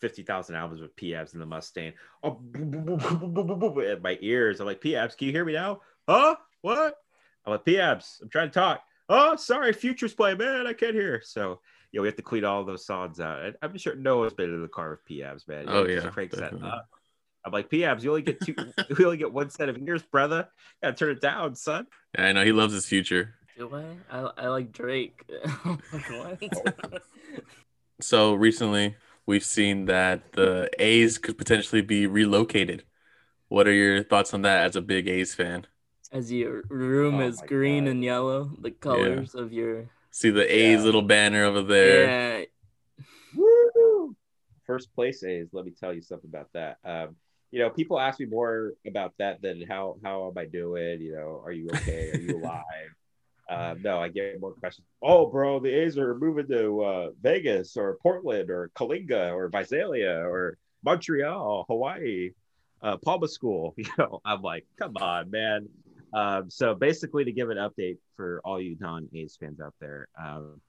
50,000 0.00 0.54
albums 0.54 0.82
with 0.82 0.94
P-Abs 0.96 1.32
and 1.32 1.40
the 1.40 1.46
Mustang. 1.46 1.94
Oh, 2.22 2.38
at 3.80 4.02
my 4.02 4.18
ears. 4.20 4.60
I'm 4.60 4.66
like, 4.66 4.82
P-Abs, 4.82 5.14
can 5.14 5.28
you 5.28 5.32
hear 5.32 5.46
me 5.46 5.54
now? 5.54 5.80
Huh? 6.06 6.36
What? 6.60 6.96
I'm 7.46 7.52
like, 7.52 7.64
P-Abs, 7.64 8.20
I'm 8.22 8.28
trying 8.28 8.48
to 8.48 8.54
talk. 8.54 8.82
Oh, 9.08 9.36
sorry, 9.36 9.72
Future's 9.72 10.12
playing, 10.12 10.38
man. 10.38 10.66
I 10.66 10.72
can't 10.72 10.94
hear. 10.94 11.22
So, 11.24 11.60
yeah, 11.92 12.00
we 12.00 12.08
have 12.08 12.16
to 12.16 12.22
clean 12.22 12.44
all 12.44 12.64
those 12.64 12.84
songs 12.84 13.20
out. 13.20 13.54
I'm 13.62 13.78
sure 13.78 13.94
Noah's 13.94 14.32
been 14.32 14.52
in 14.52 14.62
the 14.62 14.68
car 14.68 14.90
with 14.90 15.04
P-Abs, 15.04 15.46
man. 15.46 15.66
Oh, 15.68 15.86
yeah, 15.86 16.00
cranks 16.08 16.36
that 16.36 16.54
up. 16.62 16.88
I'm 17.44 17.52
like, 17.52 17.68
P-Abs, 17.68 18.02
you 18.02 18.10
only 18.10 18.22
get 18.22 18.40
two, 18.40 18.54
you 18.98 19.04
only 19.04 19.16
get 19.18 19.32
one 19.32 19.50
set 19.50 19.68
of 19.68 19.76
ears, 19.78 20.02
brother. 20.02 20.48
Gotta 20.82 20.94
turn 20.96 21.10
it 21.10 21.20
down, 21.20 21.54
son. 21.54 21.86
Yeah, 22.16 22.26
I 22.26 22.32
know 22.32 22.44
he 22.44 22.52
loves 22.52 22.72
his 22.72 22.86
future. 22.86 23.34
Do 23.56 23.70
I? 23.74 23.84
I, 24.10 24.30
I 24.38 24.48
like 24.48 24.72
Drake. 24.72 25.24
So 28.00 28.34
recently, 28.34 28.96
we've 29.24 29.44
seen 29.44 29.86
that 29.86 30.32
the 30.32 30.68
A's 30.78 31.16
could 31.18 31.38
potentially 31.38 31.80
be 31.80 32.06
relocated. 32.06 32.84
What 33.48 33.68
are 33.68 33.72
your 33.72 34.02
thoughts 34.02 34.34
on 34.34 34.42
that 34.42 34.66
as 34.66 34.76
a 34.76 34.82
big 34.82 35.06
A's 35.08 35.34
fan? 35.34 35.66
As 36.10 36.30
your 36.32 36.62
room 36.68 37.16
Oh 37.20 37.20
is 37.28 37.40
green 37.46 37.84
God. 37.84 37.90
and 37.92 38.04
yellow, 38.04 38.50
the 38.60 38.72
colors 38.72 39.34
of 39.34 39.52
your 39.52 39.86
See 40.10 40.30
the 40.30 40.42
A's 40.44 40.80
Yeah. 40.80 40.84
little 40.84 41.02
banner 41.02 41.44
over 41.44 41.62
there. 41.62 42.40
yeah. 42.40 42.44
Woo! 43.36 44.16
First 44.66 44.92
place 44.94 45.22
A's. 45.22 45.48
Let 45.52 45.64
me 45.64 45.72
tell 45.72 45.92
you 45.92 46.02
something 46.02 46.28
about 46.28 46.48
that. 46.54 46.78
Um, 46.84 47.16
you 47.50 47.60
know, 47.60 47.70
people 47.70 48.00
ask 48.00 48.18
me 48.20 48.26
more 48.26 48.72
about 48.86 49.14
that 49.18 49.40
than 49.42 49.62
how 49.66 49.96
how 50.02 50.28
am 50.28 50.38
I 50.38 50.46
doing? 50.46 51.00
You 51.00 51.12
know, 51.12 51.42
are 51.44 51.52
you 51.52 51.68
okay? 51.72 52.10
Are 52.12 52.18
you 52.18 52.38
alive? 52.42 52.90
uh, 53.48 53.74
no, 53.82 53.98
I 54.00 54.08
get 54.08 54.40
more 54.40 54.52
questions. 54.52 54.86
Oh, 55.02 55.26
bro, 55.26 55.60
the 55.60 55.68
A's 55.68 55.98
are 55.98 56.14
moving 56.14 56.46
to 56.48 56.82
uh, 56.82 57.10
Vegas 57.22 57.76
or 57.76 57.98
Portland 58.02 58.50
or 58.50 58.70
Kalinga 58.74 59.32
or 59.32 59.48
Visalia 59.48 60.24
or 60.26 60.58
Montreal, 60.82 61.66
Hawaii, 61.68 62.30
uh, 62.82 62.96
Palma 62.98 63.28
School. 63.28 63.74
You 63.78 63.90
know, 63.98 64.20
I'm 64.24 64.42
like, 64.42 64.66
come 64.78 64.96
on, 64.96 65.30
man. 65.30 65.68
Um, 66.12 66.48
so 66.48 66.74
basically, 66.74 67.24
to 67.24 67.32
give 67.32 67.50
an 67.50 67.58
update 67.58 67.98
for 68.16 68.40
all 68.44 68.60
you 68.60 68.76
non-A's 68.80 69.36
fans 69.38 69.60
out 69.60 69.74
there, 69.80 70.08
um, 70.22 70.60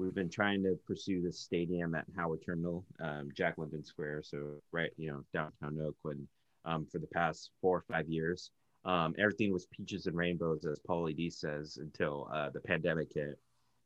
we've 0.00 0.14
been 0.14 0.30
trying 0.30 0.62
to 0.62 0.78
pursue 0.86 1.20
this 1.20 1.38
stadium 1.38 1.94
at 1.94 2.06
Howard 2.16 2.40
Terminal, 2.44 2.84
um, 3.00 3.28
Jack 3.36 3.58
London 3.58 3.84
Square, 3.84 4.22
so 4.22 4.62
right, 4.72 4.90
you 4.96 5.10
know, 5.10 5.22
downtown 5.34 5.78
Oakland, 5.86 6.26
um, 6.64 6.86
for 6.90 6.98
the 6.98 7.06
past 7.08 7.50
four 7.60 7.78
or 7.78 7.84
five 7.92 8.08
years. 8.08 8.50
Um, 8.86 9.14
everything 9.18 9.52
was 9.52 9.66
peaches 9.66 10.06
and 10.06 10.16
rainbows, 10.16 10.64
as 10.64 10.80
Pauly 10.88 11.14
D 11.14 11.28
says, 11.28 11.78
until 11.80 12.28
uh, 12.32 12.48
the 12.48 12.60
pandemic 12.60 13.12
hit, 13.14 13.38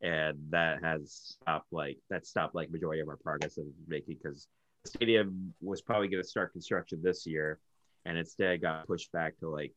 and 0.02 0.38
that 0.50 0.84
has 0.84 1.36
stopped 1.40 1.72
like 1.72 1.98
that 2.10 2.26
stopped 2.26 2.54
like 2.54 2.70
majority 2.70 3.02
of 3.02 3.08
our 3.08 3.16
progress 3.16 3.58
of 3.58 3.64
making 3.88 4.16
because 4.22 4.46
the 4.84 4.90
stadium 4.90 5.52
was 5.60 5.82
probably 5.82 6.06
going 6.06 6.22
to 6.22 6.28
start 6.28 6.52
construction 6.52 7.00
this 7.02 7.26
year, 7.26 7.58
and 8.04 8.16
instead 8.16 8.62
got 8.62 8.86
pushed 8.86 9.10
back 9.10 9.36
to 9.40 9.48
like 9.48 9.72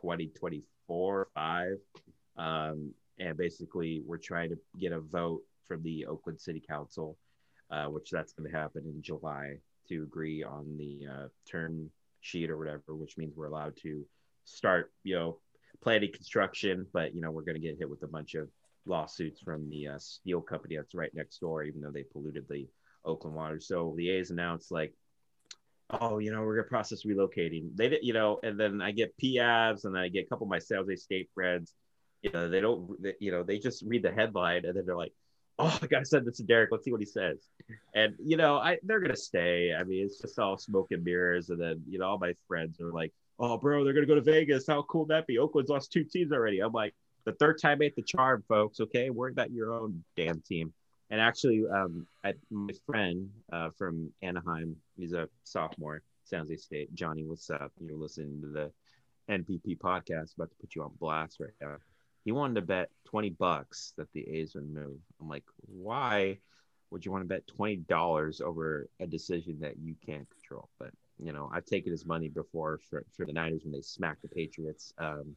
2024 0.00 1.28
5. 1.34 1.68
Um, 2.36 2.94
and 3.18 3.36
basically, 3.36 4.02
we're 4.06 4.18
trying 4.18 4.50
to 4.50 4.56
get 4.78 4.92
a 4.92 5.00
vote 5.00 5.42
from 5.70 5.84
the 5.84 6.04
Oakland 6.06 6.40
City 6.40 6.60
Council, 6.60 7.16
uh, 7.70 7.84
which 7.84 8.10
that's 8.10 8.32
going 8.32 8.50
to 8.50 8.58
happen 8.58 8.82
in 8.84 9.00
July 9.00 9.58
to 9.88 10.02
agree 10.02 10.42
on 10.42 10.76
the 10.76 11.06
uh, 11.08 11.28
term 11.48 11.88
sheet 12.20 12.50
or 12.50 12.58
whatever, 12.58 12.96
which 12.96 13.16
means 13.16 13.36
we're 13.36 13.46
allowed 13.46 13.76
to 13.82 14.04
start, 14.44 14.92
you 15.04 15.14
know, 15.14 15.38
planning 15.80 16.10
construction. 16.12 16.88
But 16.92 17.14
you 17.14 17.20
know, 17.20 17.30
we're 17.30 17.44
going 17.44 17.54
to 17.54 17.60
get 17.60 17.78
hit 17.78 17.88
with 17.88 18.02
a 18.02 18.08
bunch 18.08 18.34
of 18.34 18.48
lawsuits 18.84 19.40
from 19.40 19.70
the 19.70 19.86
uh, 19.86 19.98
steel 20.00 20.40
company 20.40 20.76
that's 20.76 20.92
right 20.92 21.14
next 21.14 21.38
door, 21.38 21.62
even 21.62 21.80
though 21.80 21.92
they 21.92 22.02
polluted 22.02 22.46
the 22.48 22.66
Oakland 23.04 23.36
water. 23.36 23.60
So 23.60 23.94
the 23.96 24.10
A's 24.10 24.32
announced 24.32 24.72
like, 24.72 24.92
oh, 26.00 26.18
you 26.18 26.32
know, 26.32 26.42
we're 26.42 26.56
gonna 26.56 26.68
process 26.68 27.04
relocating. 27.04 27.76
They 27.76 27.90
did, 27.90 28.00
you 28.02 28.12
know, 28.12 28.40
and 28.42 28.58
then 28.58 28.82
I 28.82 28.90
get 28.90 29.14
PAVs 29.22 29.84
and 29.84 29.94
then 29.94 30.02
I 30.02 30.08
get 30.08 30.26
a 30.26 30.28
couple 30.28 30.46
of 30.46 30.50
my 30.50 30.58
San 30.58 30.78
Jose 30.78 30.96
State 30.96 31.30
friends. 31.32 31.74
You 32.22 32.32
know, 32.32 32.50
they 32.50 32.60
don't, 32.60 33.00
they, 33.00 33.14
you 33.20 33.30
know, 33.30 33.44
they 33.44 33.60
just 33.60 33.84
read 33.86 34.02
the 34.02 34.10
headline 34.10 34.64
and 34.64 34.76
then 34.76 34.84
they're 34.84 34.96
like, 34.96 35.14
oh, 35.60 35.78
I 35.82 35.86
gotta 35.86 36.04
send 36.04 36.26
this 36.26 36.38
to 36.38 36.42
Derrick. 36.42 36.70
Let's 36.72 36.84
see 36.84 36.92
what 36.92 37.00
he 37.00 37.06
says. 37.06 37.38
And 37.94 38.14
you 38.18 38.36
know, 38.36 38.56
I 38.56 38.78
they're 38.82 39.00
gonna 39.00 39.16
stay. 39.16 39.74
I 39.74 39.84
mean, 39.84 40.04
it's 40.04 40.20
just 40.20 40.38
all 40.38 40.56
smoke 40.56 40.88
and 40.90 41.04
mirrors. 41.04 41.50
And 41.50 41.60
then 41.60 41.82
you 41.88 41.98
know, 41.98 42.06
all 42.06 42.18
my 42.18 42.34
friends 42.48 42.80
are 42.80 42.92
like, 42.92 43.12
oh, 43.38 43.58
bro, 43.58 43.84
they're 43.84 43.92
gonna 43.92 44.06
go 44.06 44.14
to 44.14 44.20
Vegas. 44.20 44.66
How 44.66 44.82
cool 44.82 45.06
that 45.06 45.26
be? 45.26 45.38
Oakland's 45.38 45.70
lost 45.70 45.92
two 45.92 46.04
teams 46.04 46.32
already. 46.32 46.60
I'm 46.60 46.72
like, 46.72 46.94
the 47.24 47.32
third 47.32 47.60
time 47.60 47.82
ain't 47.82 47.96
the 47.96 48.02
charm, 48.02 48.42
folks. 48.48 48.80
Okay, 48.80 49.10
worry 49.10 49.32
about 49.32 49.50
your 49.50 49.72
own 49.72 50.02
damn 50.16 50.40
team. 50.40 50.72
And 51.10 51.20
actually, 51.20 51.64
um, 51.68 52.06
I, 52.24 52.34
my 52.50 52.72
friend 52.86 53.28
uh, 53.52 53.70
from 53.76 54.12
Anaheim, 54.22 54.76
he's 54.96 55.12
a 55.12 55.28
sophomore, 55.42 56.02
San 56.24 56.40
Jose 56.40 56.56
State. 56.56 56.94
Johnny, 56.94 57.24
what's 57.24 57.50
up? 57.50 57.72
You're 57.80 57.98
listening 57.98 58.40
to 58.42 58.48
the 58.48 58.72
NPP 59.28 59.78
podcast. 59.78 60.34
About 60.36 60.50
to 60.50 60.56
put 60.60 60.76
you 60.76 60.82
on 60.82 60.92
blast 61.00 61.38
right 61.40 61.50
now. 61.60 61.76
He 62.24 62.32
wanted 62.32 62.54
to 62.54 62.62
bet 62.62 62.90
twenty 63.04 63.30
bucks 63.30 63.92
that 63.96 64.12
the 64.12 64.28
A's 64.28 64.54
would 64.54 64.68
move. 64.68 64.98
I'm 65.20 65.28
like, 65.28 65.44
why 65.66 66.38
would 66.90 67.04
you 67.04 67.12
want 67.12 67.22
to 67.22 67.28
bet 67.28 67.46
twenty 67.46 67.76
dollars 67.76 68.40
over 68.40 68.88
a 69.00 69.06
decision 69.06 69.58
that 69.60 69.78
you 69.78 69.94
can't 70.04 70.28
control? 70.30 70.68
But 70.78 70.90
you 71.22 71.32
know, 71.32 71.50
I've 71.52 71.66
taken 71.66 71.92
his 71.92 72.06
money 72.06 72.28
before 72.28 72.80
for, 72.88 73.04
for 73.16 73.26
the 73.26 73.32
Niners 73.32 73.62
when 73.64 73.72
they 73.72 73.82
smacked 73.82 74.22
the 74.22 74.28
Patriots. 74.28 74.92
Um, 74.98 75.36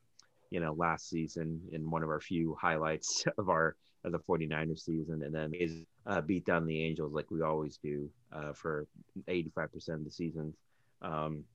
you 0.49 0.59
know, 0.59 0.73
last 0.73 1.09
season 1.09 1.59
in 1.71 1.89
one 1.89 2.03
of 2.03 2.09
our 2.09 2.19
few 2.19 2.55
highlights 2.61 3.25
of 3.37 3.49
our 3.49 3.75
of 4.03 4.11
the 4.11 4.19
49ers 4.19 4.81
season, 4.81 5.23
and 5.23 5.33
then 5.33 5.53
is 5.53 5.85
uh, 6.05 6.21
beat 6.21 6.45
down 6.45 6.65
the 6.65 6.83
Angels 6.83 7.13
like 7.13 7.31
we 7.31 7.41
always 7.41 7.77
do 7.77 8.09
uh, 8.33 8.51
for 8.53 8.85
85% 9.27 9.89
of 9.89 10.03
the 10.03 10.11
season. 10.11 10.53
Um, 11.01 11.45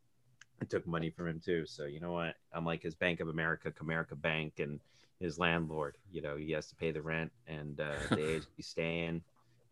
I 0.61 0.65
took 0.65 0.87
money 0.87 1.11
from 1.11 1.29
him 1.29 1.41
too, 1.45 1.67
so 1.67 1.85
you 1.85 2.01
know 2.01 2.13
what? 2.13 2.35
I'm 2.53 2.65
like 2.65 2.83
his 2.83 2.95
Bank 2.95 3.21
of 3.21 3.29
America, 3.29 3.71
Comerica 3.71 4.21
Bank, 4.21 4.55
and 4.59 4.81
his 5.21 5.39
landlord. 5.39 5.97
You 6.13 6.23
know, 6.23 6.37
he 6.37 6.53
has 6.53 6.69
to 6.69 6.77
pay 6.77 6.91
the 6.91 7.03
rent, 7.03 7.33
and 7.47 7.81
uh, 7.81 7.95
the 8.11 8.37
A's 8.37 8.47
be 8.57 8.63
staying 8.63 9.23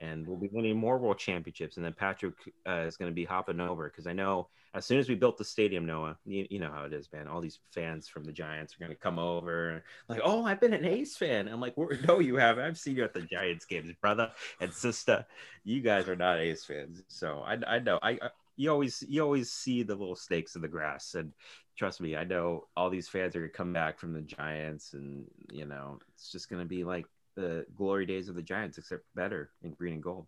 and 0.01 0.27
we'll 0.27 0.37
be 0.37 0.51
winning 0.53 0.77
more 0.77 0.99
world 0.99 1.19
championships. 1.19 1.77
And 1.77 1.85
then 1.85 1.95
Patrick 1.95 2.35
uh, 2.69 2.85
is 2.87 2.97
going 2.97 3.11
to 3.11 3.15
be 3.15 3.25
hopping 3.25 3.61
over 3.61 3.89
because 3.89 4.07
I 4.07 4.13
know 4.13 4.49
as 4.75 4.85
soon 4.85 4.99
as 4.99 5.09
we 5.09 5.15
built 5.15 5.39
the 5.39 5.45
stadium, 5.45 5.87
Noah, 5.87 6.19
you, 6.27 6.47
you 6.51 6.59
know 6.59 6.71
how 6.71 6.85
it 6.85 6.93
is, 6.93 7.09
man. 7.13 7.29
All 7.29 7.41
these 7.41 7.61
fans 7.73 8.09
from 8.09 8.25
the 8.25 8.33
Giants 8.33 8.75
are 8.75 8.79
going 8.79 8.91
to 8.91 8.97
come 8.97 9.19
over, 9.19 9.83
like, 10.09 10.21
oh, 10.23 10.45
I've 10.45 10.61
been 10.61 10.75
an 10.75 10.85
A's 10.85 11.17
fan. 11.17 11.49
I'm 11.49 11.61
like, 11.61 11.75
no, 12.07 12.19
you 12.19 12.37
haven't. 12.37 12.65
I've 12.65 12.79
seen 12.79 12.97
you 12.97 13.05
at 13.05 13.15
the 13.15 13.23
Giants 13.23 13.65
games, 13.65 13.91
brother 14.01 14.31
and 14.61 14.73
sister. 14.73 15.25
You 15.65 15.81
guys 15.81 16.09
are 16.09 16.17
not 16.17 16.41
A's 16.41 16.63
fans, 16.63 17.03
so 17.09 17.43
I, 17.47 17.59
I 17.67 17.79
know. 17.79 17.99
I 18.03 18.19
you 18.57 18.71
always 18.71 19.05
you 19.09 19.23
always 19.23 19.51
see 19.51 19.83
the 19.83 19.95
little 19.95 20.16
snakes 20.16 20.57
in 20.57 20.62
the 20.62 20.69
grass, 20.69 21.14
and 21.14 21.33
trust 21.77 22.01
me, 22.01 22.16
I 22.16 22.25
know 22.25 22.66
all 22.77 22.90
these 22.90 23.09
fans 23.09 23.37
are 23.37 23.40
going 23.40 23.51
to 23.51 23.57
come 23.57 23.73
back 23.73 23.99
from 23.99 24.12
the 24.12 24.23
Giants, 24.23 24.95
and 24.95 25.27
you 25.53 25.66
know 25.66 25.99
it's 26.14 26.33
just 26.33 26.49
going 26.49 26.62
to 26.62 26.69
be 26.69 26.85
like 26.85 27.07
the 27.37 27.66
glory 27.77 28.07
days 28.07 28.29
of 28.29 28.35
the 28.35 28.42
Giants, 28.42 28.79
except 28.79 29.05
better 29.14 29.51
in 29.62 29.73
green 29.73 29.95
and 29.95 30.03
gold. 30.03 30.27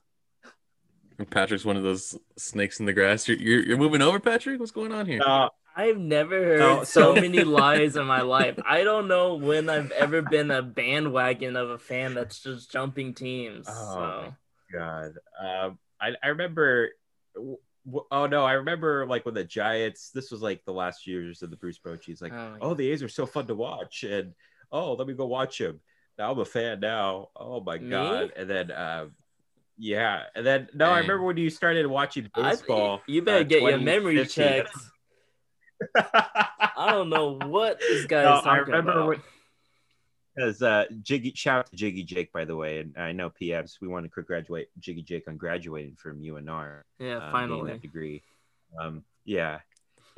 Patrick's 1.30 1.64
one 1.64 1.76
of 1.76 1.82
those 1.82 2.16
snakes 2.36 2.80
in 2.80 2.86
the 2.86 2.92
grass. 2.92 3.26
You're, 3.26 3.38
you're, 3.38 3.62
you're 3.62 3.78
moving 3.78 4.02
over, 4.02 4.20
Patrick. 4.20 4.60
What's 4.60 4.72
going 4.72 4.92
on 4.92 5.06
here? 5.06 5.20
Uh, 5.24 5.48
I've 5.74 5.98
never 5.98 6.36
heard 6.36 6.58
no, 6.58 6.84
so, 6.84 7.14
so 7.14 7.20
many 7.20 7.44
lies 7.44 7.96
in 7.96 8.04
my 8.04 8.22
life. 8.22 8.58
I 8.68 8.84
don't 8.84 9.08
know 9.08 9.36
when 9.36 9.70
I've 9.70 9.90
ever 9.92 10.22
been 10.22 10.50
a 10.50 10.60
bandwagon 10.60 11.56
of 11.56 11.70
a 11.70 11.78
fan 11.78 12.14
that's 12.14 12.40
just 12.40 12.70
jumping 12.70 13.14
teams. 13.14 13.66
Oh 13.68 13.94
so. 13.94 14.34
God, 14.72 15.12
um, 15.40 15.78
I 16.00 16.10
I 16.22 16.28
remember. 16.28 16.90
Oh 18.10 18.26
no, 18.26 18.44
I 18.44 18.52
remember 18.52 19.06
like 19.06 19.24
when 19.24 19.34
the 19.34 19.44
Giants. 19.44 20.10
This 20.10 20.30
was 20.30 20.42
like 20.42 20.64
the 20.64 20.72
last 20.72 21.06
years 21.06 21.42
of 21.42 21.50
the 21.50 21.56
Bruce 21.56 21.78
Bochy's. 21.78 22.20
Like, 22.20 22.32
oh, 22.32 22.56
oh, 22.60 22.74
the 22.74 22.90
A's 22.90 23.02
are 23.02 23.08
so 23.08 23.26
fun 23.26 23.46
to 23.46 23.54
watch, 23.54 24.04
and 24.04 24.34
oh, 24.72 24.94
let 24.94 25.06
me 25.06 25.14
go 25.14 25.26
watch 25.26 25.60
him. 25.60 25.80
Now 26.18 26.32
I'm 26.32 26.38
a 26.38 26.44
fan 26.44 26.80
now. 26.80 27.28
Oh 27.36 27.60
my 27.60 27.78
Me? 27.78 27.90
god! 27.90 28.32
And 28.36 28.50
then, 28.50 28.70
uh, 28.70 29.06
yeah, 29.76 30.24
and 30.34 30.44
then 30.44 30.68
no, 30.74 30.86
Dang. 30.86 30.94
I 30.94 30.98
remember 31.00 31.24
when 31.24 31.36
you 31.36 31.50
started 31.50 31.86
watching 31.86 32.30
baseball. 32.34 32.98
I, 32.98 33.10
you 33.10 33.22
better 33.22 33.40
uh, 33.40 33.44
get 33.44 33.62
your 33.62 33.78
memory 33.78 34.26
checked. 34.26 34.76
I 35.96 36.90
don't 36.90 37.08
know 37.08 37.38
what 37.46 37.78
this 37.78 38.06
guy 38.06 38.24
no, 38.24 38.38
is 38.38 38.44
talking 38.44 38.74
I 38.74 38.78
remember 38.78 39.12
about. 39.12 39.24
Because 40.38 40.62
uh, 40.62 40.84
Jiggy, 41.02 41.32
shout 41.34 41.58
out 41.58 41.70
to 41.70 41.76
Jiggy 41.76 42.04
Jake, 42.04 42.32
by 42.32 42.44
the 42.44 42.54
way, 42.54 42.78
and 42.78 42.94
I 42.96 43.10
know 43.10 43.30
PFs. 43.30 43.80
We 43.80 43.88
want 43.88 44.04
to 44.04 44.10
congratulate 44.10 44.68
Jiggy 44.78 45.02
Jake 45.02 45.26
on 45.26 45.36
graduating 45.36 45.96
from 45.96 46.22
UNR. 46.22 46.82
Yeah, 47.00 47.16
um, 47.16 47.32
finally 47.32 47.72
that 47.72 47.82
degree. 47.82 48.22
Um, 48.80 49.02
yeah, 49.24 49.58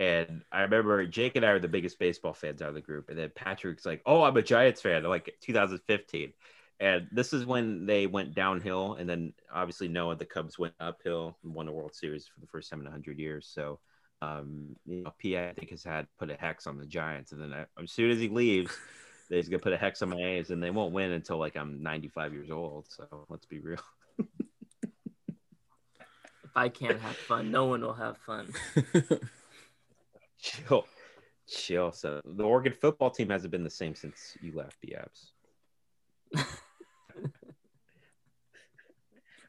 and 0.01 0.43
I 0.51 0.63
remember 0.63 1.07
Jake 1.07 1.37
and 1.37 1.45
I 1.45 1.53
were 1.53 1.59
the 1.59 1.69
biggest 1.69 1.99
baseball 1.99 2.33
fans 2.33 2.63
out 2.63 2.71
of 2.71 2.75
the 2.75 2.81
group. 2.81 3.11
And 3.11 3.19
then 3.19 3.31
Patrick's 3.35 3.85
like, 3.85 4.01
Oh, 4.07 4.23
I'm 4.23 4.37
a 4.37 4.43
Giants 4.43 4.81
fan, 4.81 5.03
like 5.05 5.37
2015. 5.43 6.33
And 6.81 7.07
this 7.13 7.35
is 7.35 7.45
when 7.45 7.85
they 7.85 8.07
went 8.07 8.35
downhill. 8.35 8.95
And 8.95 9.07
then 9.07 9.35
obviously 9.53 9.89
Noah, 9.89 10.17
the 10.17 10.25
Cubs 10.25 10.59
went 10.59 10.73
uphill 10.81 11.37
and 11.45 11.55
won 11.55 11.67
the 11.67 11.73
World 11.73 11.95
Series 11.95 12.27
for 12.27 12.41
the 12.41 12.47
first 12.47 12.71
time 12.71 12.81
in 12.81 12.87
100 12.87 13.19
years. 13.19 13.51
So, 13.55 13.79
um, 14.23 14.75
you 14.87 15.03
know, 15.03 15.13
P, 15.19 15.37
I 15.37 15.53
think 15.53 15.69
has 15.69 15.85
had 15.85 16.07
put 16.19 16.31
a 16.31 16.35
hex 16.35 16.67
on 16.67 16.79
the 16.79 16.87
Giants. 16.87 17.33
And 17.33 17.43
then 17.43 17.53
I, 17.53 17.67
as 17.83 17.93
soon 17.93 18.11
as 18.11 18.19
he 18.19 18.29
leaves, 18.31 18.75
he's 19.37 19.49
going 19.49 19.61
to 19.61 19.65
put 19.65 19.73
a 19.73 19.77
hex 19.77 20.03
on 20.03 20.11
my 20.11 20.17
A's 20.17 20.51
and 20.51 20.63
they 20.63 20.71
won't 20.71 20.93
win 20.93 21.13
until 21.13 21.39
like 21.39 21.57
I'm 21.57 21.83
95 21.83 22.33
years 22.33 22.51
old. 22.51 22.87
So 22.89 23.27
let's 23.29 23.47
be 23.47 23.61
real. 23.61 23.79
if 24.19 24.27
I 26.57 26.69
can't 26.69 27.01
have 27.01 27.17
fun, 27.17 27.51
no 27.51 27.67
one 27.67 27.81
will 27.81 27.95
have 27.95 28.19
fun. 28.19 28.53
chill, 30.41 30.85
chill. 31.49 31.93
So 31.93 32.21
the 32.25 32.45
Oregon 32.45 32.73
football 32.73 33.11
team 33.11 33.31
hasn't 33.31 33.51
been 33.51 33.65
the 33.65 33.71
same 33.71 33.95
since 33.95 34.37
you 34.43 34.53
left 34.55 34.77
the 34.81 34.97
Abs. 34.97 35.33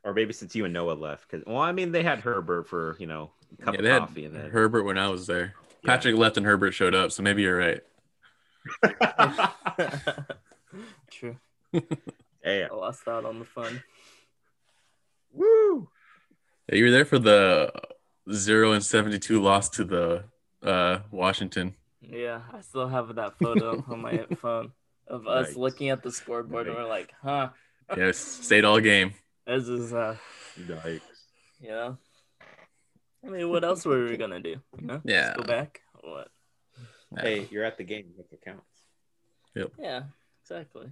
or 0.04 0.14
maybe 0.14 0.34
since 0.34 0.56
you 0.56 0.66
and 0.66 0.74
Noah 0.74 0.94
left. 0.94 1.30
Because 1.30 1.46
well, 1.46 1.58
I 1.58 1.72
mean, 1.72 1.92
they 1.92 2.04
had 2.04 2.20
Herbert 2.20 2.68
for 2.68 2.96
you 3.00 3.08
know 3.08 3.32
a 3.60 3.64
cup 3.64 3.76
yeah, 3.76 3.96
of 3.96 4.00
coffee, 4.00 4.26
and 4.26 4.36
then 4.36 4.50
Herbert 4.50 4.84
when 4.84 4.98
I 4.98 5.10
was 5.10 5.28
there. 5.28 5.54
Yeah. 5.84 5.96
Patrick 5.96 6.16
left 6.16 6.38
and 6.38 6.46
Herbert 6.46 6.74
showed 6.74 6.94
up, 6.94 7.12
so 7.12 7.24
maybe 7.24 7.42
you're 7.42 7.58
right. 7.58 7.82
True. 11.12 11.38
Yeah. 11.74 12.68
I 12.72 12.76
lost 12.76 13.08
out 13.08 13.26
on 13.26 13.40
the 13.40 13.46
fun. 13.46 13.84
Woo! 15.34 15.90
Yeah, 16.70 16.76
you 16.76 16.86
were 16.86 16.92
there 16.92 17.06
for 17.06 17.20
the 17.20 17.72
zero 18.32 18.74
and 18.74 18.84
seventy-two 18.84 19.42
loss 19.42 19.70
to 19.70 19.84
the 19.84 20.24
uh, 20.64 21.00
Washington. 21.12 21.76
Yeah, 22.02 22.42
I 22.52 22.62
still 22.62 22.88
have 22.88 23.16
that 23.16 23.38
photo 23.38 23.84
on 23.88 24.02
my 24.02 24.26
phone 24.38 24.72
of 25.08 25.28
us 25.28 25.50
nice. 25.50 25.58
looking 25.58 25.90
at 25.90 26.04
the 26.04 26.12
scoreboard 26.12 26.68
nice. 26.68 26.76
and 26.76 26.84
we're 26.84 26.90
like, 26.90 27.14
huh. 27.22 27.50
Yeah, 27.96 28.12
stayed 28.12 28.66
all 28.66 28.80
game. 28.80 29.14
This 29.46 29.68
is 29.68 29.94
uh 29.94 30.16
nice. 30.58 31.02
Yeah. 31.60 31.94
I 33.24 33.30
mean, 33.30 33.50
what 33.50 33.64
else 33.64 33.86
were 33.86 34.06
we 34.06 34.18
gonna 34.18 34.40
do? 34.40 34.56
You 34.80 34.88
know? 34.88 35.02
Yeah. 35.04 35.28
Just 35.28 35.38
go 35.38 35.44
back. 35.44 35.82
What? 36.02 36.30
Hey, 37.20 37.48
you're 37.52 37.66
at 37.66 37.78
the 37.78 37.84
game. 37.84 38.06
What 38.16 38.30
counts? 38.44 38.64
Yep. 39.56 39.72
Yeah, 39.80 40.04
exactly. 40.44 40.90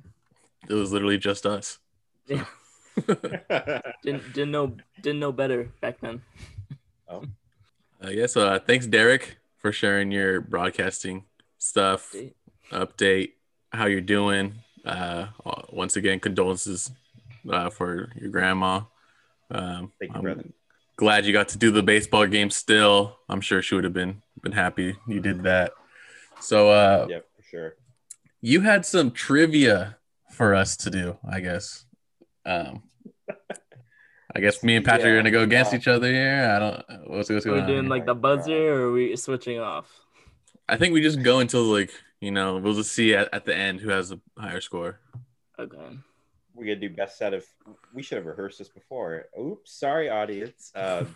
It 0.67 0.73
was 0.73 0.91
literally 0.91 1.17
just 1.17 1.45
us. 1.45 1.79
Yeah. 2.27 2.45
didn't 4.03 4.34
didn't 4.34 4.51
know 4.51 4.75
didn't 5.01 5.19
know 5.19 5.32
better 5.32 5.71
back 5.79 6.01
then. 6.01 6.21
Oh. 7.08 7.23
I 8.01 8.13
guess 8.13 8.36
uh 8.36 8.60
thanks 8.60 8.86
Derrick 8.86 9.38
for 9.58 9.71
sharing 9.71 10.12
your 10.12 10.41
broadcasting 10.41 11.23
stuff, 11.58 12.13
update, 12.13 12.34
update 12.71 13.32
how 13.71 13.86
you're 13.86 14.01
doing. 14.01 14.55
Uh, 14.86 15.27
once 15.71 15.97
again, 15.97 16.19
condolences 16.19 16.91
uh, 17.49 17.69
for 17.69 18.10
your 18.15 18.29
grandma. 18.29 18.82
Um, 19.51 19.91
Thank 19.99 20.12
you, 20.12 20.17
I'm 20.17 20.21
brother. 20.21 20.45
Glad 20.95 21.25
you 21.25 21.34
got 21.34 21.49
to 21.49 21.58
do 21.58 21.71
the 21.71 21.84
baseball 21.84 22.25
game. 22.27 22.49
Still, 22.49 23.17
I'm 23.27 23.41
sure 23.41 23.62
she 23.62 23.75
would 23.75 23.84
have 23.84 23.93
been 23.93 24.21
been 24.41 24.51
happy 24.53 24.95
you 25.08 25.19
did 25.19 25.43
that. 25.43 25.73
So, 26.41 26.69
uh, 26.69 27.08
yeah, 27.10 27.19
for 27.36 27.43
sure. 27.43 27.75
You 28.41 28.62
had 28.62 28.86
some 28.86 29.12
trivia 29.12 29.97
for 30.32 30.56
us 30.56 30.78
to 30.78 30.89
do, 30.89 31.17
I 31.30 31.41
guess. 31.41 31.86
Um, 32.45 32.84
I 34.36 34.39
guess 34.39 34.63
me 34.63 34.75
and 34.75 34.86
Patrick 34.86 35.06
yeah, 35.06 35.12
are 35.12 35.17
gonna 35.17 35.32
go 35.32 35.41
against 35.41 35.71
yeah. 35.71 35.80
each 35.80 35.88
other 35.88 36.12
here. 36.12 36.52
I 36.56 36.60
don't. 36.60 37.10
What's, 37.10 37.30
what's 37.30 37.45
going 37.45 37.62
We're 37.62 37.67
doing 37.67 37.89
like 37.89 38.06
the 38.06 38.15
buzzer, 38.15 38.73
or 38.73 38.82
are 38.88 38.91
we 38.91 39.15
switching 39.15 39.60
off? 39.60 39.91
I 40.67 40.78
think 40.78 40.93
we 40.93 41.02
just 41.02 41.23
go 41.23 41.39
until 41.39 41.63
like 41.63 41.91
you 42.21 42.32
know 42.32 42.58
we'll 42.58 42.75
just 42.75 42.91
see 42.91 43.15
at, 43.15 43.34
at 43.34 43.45
the 43.45 43.56
end 43.56 43.80
who 43.80 43.89
has 43.89 44.10
the 44.10 44.19
higher 44.38 44.62
score. 44.62 44.99
Okay. 45.58 45.78
We're 46.54 46.65
gonna 46.65 46.75
do 46.75 46.89
best 46.89 47.17
set 47.17 47.34
of. 47.34 47.45
We 47.93 48.04
should 48.04 48.17
have 48.17 48.28
rehearsed 48.28 48.60
this 48.60 48.69
before. 48.69 49.25
Oops, 49.39 49.71
sorry, 49.71 50.10
audience. 50.10 50.71
Um, 50.75 51.15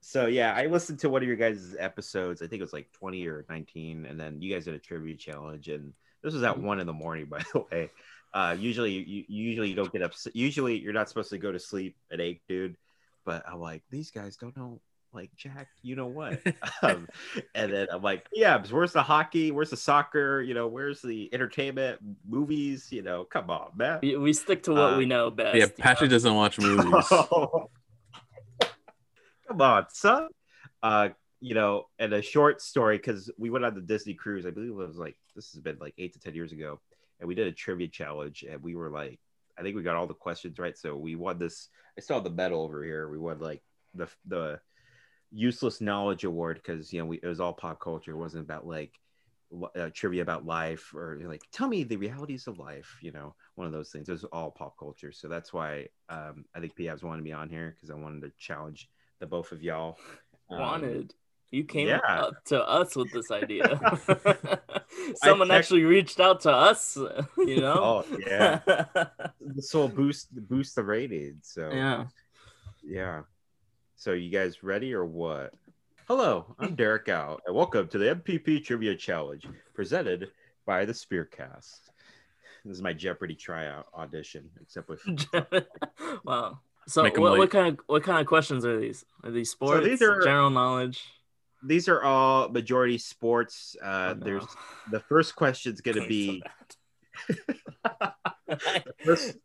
so 0.00 0.26
yeah, 0.26 0.54
I 0.54 0.66
listened 0.66 1.00
to 1.00 1.08
one 1.08 1.22
of 1.22 1.28
your 1.28 1.36
guys' 1.36 1.74
episodes. 1.78 2.42
I 2.42 2.46
think 2.46 2.60
it 2.60 2.64
was 2.64 2.72
like 2.72 2.92
twenty 2.92 3.26
or 3.26 3.44
nineteen, 3.48 4.06
and 4.06 4.18
then 4.18 4.40
you 4.40 4.52
guys 4.52 4.64
did 4.64 4.74
a 4.74 4.78
trivia 4.78 5.16
challenge, 5.16 5.68
and 5.68 5.92
this 6.22 6.34
was 6.34 6.42
at 6.42 6.58
one 6.58 6.80
in 6.80 6.86
the 6.86 6.92
morning, 6.92 7.26
by 7.30 7.42
the 7.52 7.64
way. 7.70 7.90
Uh, 8.34 8.56
usually, 8.58 8.92
you 8.92 9.24
usually 9.28 9.70
you 9.70 9.74
don't 9.74 9.92
get 9.92 10.02
up. 10.02 10.12
Usually, 10.32 10.78
you're 10.78 10.92
not 10.92 11.08
supposed 11.08 11.30
to 11.30 11.38
go 11.38 11.52
to 11.52 11.58
sleep 11.58 11.96
at 12.12 12.20
eight, 12.20 12.42
dude. 12.48 12.76
But 13.24 13.44
I'm 13.46 13.60
like, 13.60 13.82
these 13.90 14.10
guys 14.10 14.36
don't 14.36 14.56
know 14.56 14.80
like 15.12 15.34
Jack, 15.36 15.68
you 15.82 15.96
know 15.96 16.06
what? 16.06 16.40
um, 16.82 17.08
and 17.54 17.72
then 17.72 17.88
I'm 17.90 18.02
like, 18.02 18.26
yeah, 18.32 18.62
where's 18.70 18.92
the 18.92 19.02
hockey? 19.02 19.50
Where's 19.50 19.70
the 19.70 19.76
soccer? 19.76 20.42
You 20.42 20.54
know, 20.54 20.68
where's 20.68 21.02
the 21.02 21.32
entertainment, 21.32 22.00
movies? 22.28 22.88
You 22.90 23.02
know, 23.02 23.24
come 23.24 23.50
on, 23.50 23.70
man. 23.76 24.00
We, 24.02 24.16
we 24.16 24.32
stick 24.32 24.62
to 24.64 24.72
what 24.72 24.94
Uh, 24.94 24.98
we 24.98 25.06
know 25.06 25.30
best. 25.30 25.56
Yeah, 25.56 25.66
Patrick 25.78 26.10
know? 26.10 26.16
doesn't 26.16 26.34
watch 26.34 26.58
movies. 26.58 27.12
Come 29.48 29.60
on, 29.60 29.86
son. 29.90 30.28
Uh, 30.82 31.08
you 31.40 31.54
know, 31.54 31.84
and 31.98 32.12
a 32.12 32.22
short 32.22 32.60
story 32.60 32.98
because 32.98 33.30
we 33.38 33.50
went 33.50 33.64
on 33.64 33.74
the 33.74 33.80
Disney 33.80 34.14
cruise. 34.14 34.46
I 34.46 34.50
believe 34.50 34.70
it 34.70 34.74
was 34.74 34.98
like 34.98 35.16
this 35.34 35.52
has 35.52 35.60
been 35.60 35.78
like 35.80 35.94
eight 35.98 36.12
to 36.14 36.20
ten 36.20 36.34
years 36.34 36.52
ago, 36.52 36.80
and 37.20 37.28
we 37.28 37.34
did 37.34 37.46
a 37.46 37.52
trivia 37.52 37.88
challenge, 37.88 38.44
and 38.48 38.62
we 38.62 38.74
were 38.74 38.90
like, 38.90 39.18
I 39.58 39.62
think 39.62 39.76
we 39.76 39.82
got 39.82 39.96
all 39.96 40.06
the 40.06 40.14
questions 40.14 40.58
right, 40.58 40.76
so 40.76 40.96
we 40.96 41.14
won 41.14 41.38
this. 41.38 41.68
I 41.96 42.00
saw 42.00 42.20
the 42.20 42.30
medal 42.30 42.62
over 42.62 42.84
here. 42.84 43.08
We 43.08 43.18
won 43.18 43.38
like 43.38 43.62
the 43.94 44.08
the 44.26 44.60
useless 45.30 45.80
knowledge 45.80 46.24
award 46.24 46.60
because 46.62 46.92
you 46.92 47.00
know 47.00 47.06
we, 47.06 47.20
it 47.22 47.26
was 47.26 47.40
all 47.40 47.52
pop 47.52 47.80
culture. 47.80 48.12
It 48.12 48.16
wasn't 48.16 48.44
about 48.44 48.66
like 48.66 48.92
uh, 49.76 49.88
trivia 49.94 50.22
about 50.22 50.44
life 50.44 50.92
or 50.94 51.20
like 51.24 51.42
tell 51.52 51.68
me 51.68 51.84
the 51.84 51.96
realities 51.96 52.48
of 52.48 52.58
life. 52.58 52.98
You 53.00 53.12
know, 53.12 53.34
one 53.54 53.66
of 53.66 53.72
those 53.72 53.90
things. 53.90 54.08
It 54.08 54.12
was 54.12 54.24
all 54.24 54.50
pop 54.50 54.76
culture, 54.76 55.12
so 55.12 55.28
that's 55.28 55.52
why 55.52 55.86
um, 56.08 56.44
I 56.54 56.60
think 56.60 56.76
Piabs 56.76 57.04
wanted 57.04 57.22
me 57.22 57.32
on 57.32 57.48
here 57.48 57.74
because 57.76 57.90
I 57.90 57.94
wanted 57.94 58.22
to 58.22 58.32
challenge 58.38 58.88
the 59.18 59.26
both 59.26 59.52
of 59.52 59.62
y'all. 59.62 59.98
Um, 60.50 60.60
wanted. 60.60 61.14
You 61.50 61.64
came 61.64 61.88
yeah. 61.88 62.00
up 62.06 62.44
to 62.46 62.62
us 62.68 62.94
with 62.94 63.10
this 63.12 63.30
idea. 63.30 63.80
Someone 65.16 65.50
actually 65.50 65.84
reached 65.84 66.20
out 66.20 66.40
to 66.42 66.52
us, 66.52 66.96
you 67.38 67.60
know? 67.60 68.04
Oh 68.10 68.18
yeah, 68.18 68.60
this 69.40 69.72
will 69.72 69.88
boost 69.88 70.28
boost 70.48 70.74
the 70.74 70.82
rating. 70.82 71.38
So 71.42 71.70
yeah. 71.72 72.04
Yeah. 72.84 73.22
So 73.96 74.12
you 74.12 74.30
guys 74.30 74.62
ready 74.62 74.92
or 74.92 75.04
what? 75.04 75.54
Hello, 76.06 76.54
I'm 76.58 76.74
Derrick 76.74 77.08
Ow, 77.08 77.38
and 77.46 77.54
welcome 77.54 77.88
to 77.88 77.98
the 77.98 78.14
NPP 78.14 78.64
Trivia 78.64 78.94
Challenge 78.94 79.46
presented 79.74 80.30
by 80.66 80.84
the 80.84 80.92
Spearcast. 80.92 81.80
This 82.64 82.76
is 82.76 82.82
my 82.82 82.92
Jeopardy 82.92 83.34
tryout 83.34 83.86
audition, 83.94 84.50
except 84.60 84.88
with 84.88 85.02
wow. 86.24 86.58
So 86.88 87.02
Make 87.02 87.16
'em 87.16 87.22
what, 87.22 87.38
what 87.38 87.50
kind 87.50 87.68
of 87.68 87.84
what 87.86 88.02
kind 88.02 88.18
of 88.18 88.26
questions 88.26 88.64
are 88.64 88.78
these? 88.80 89.04
Are 89.22 89.30
these 89.30 89.50
sports? 89.50 89.84
these 89.86 90.02
are- 90.02 90.20
general 90.22 90.50
knowledge? 90.50 91.04
these 91.62 91.88
are 91.88 92.02
all 92.02 92.48
majority 92.48 92.98
sports. 92.98 93.76
Uh, 93.82 93.86
Oh, 93.86 94.18
no. 94.18 94.24
There's 94.24 94.46
the 94.90 95.00
first 95.00 95.34
question's 95.36 95.80
going 95.80 96.00
to 96.00 96.06
be 96.06 96.42
so 97.26 97.34
bad. 98.48 98.92
first, 99.04 99.36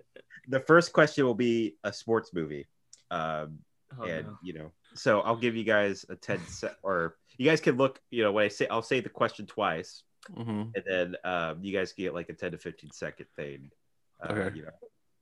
the 0.48 0.60
first 0.60 0.94
question 0.94 1.26
will 1.26 1.34
be 1.36 1.76
a 1.84 1.92
sports 1.92 2.32
movie. 2.34 2.68
Um, 3.12 3.60
Oh, 4.00 4.06
and 4.06 4.26
no. 4.26 4.38
you 4.42 4.54
know 4.54 4.72
so 4.96 5.22
i'll 5.22 5.36
give 5.36 5.56
you 5.56 5.64
guys 5.64 6.04
a 6.10 6.16
10 6.16 6.40
set 6.48 6.78
or 6.82 7.16
you 7.38 7.48
guys 7.48 7.62
can 7.62 7.78
look 7.78 8.02
you 8.10 8.24
know 8.24 8.32
when 8.32 8.44
i 8.44 8.48
say 8.48 8.66
i'll 8.70 8.82
say 8.82 9.02
the 9.02 9.10
question 9.10 9.46
twice 9.46 10.02
hmm 10.34 10.64
and 10.74 10.84
then 10.88 11.16
um, 11.24 11.60
you 11.62 11.72
guys 11.78 11.94
get 11.94 12.12
like 12.16 12.28
a 12.30 12.34
10 12.34 12.54
to 12.54 12.58
15 12.58 12.90
second 12.90 13.28
thing 13.36 13.70
uh, 14.24 14.32
Okay. 14.34 14.58
you 14.58 14.64
know 14.64 14.72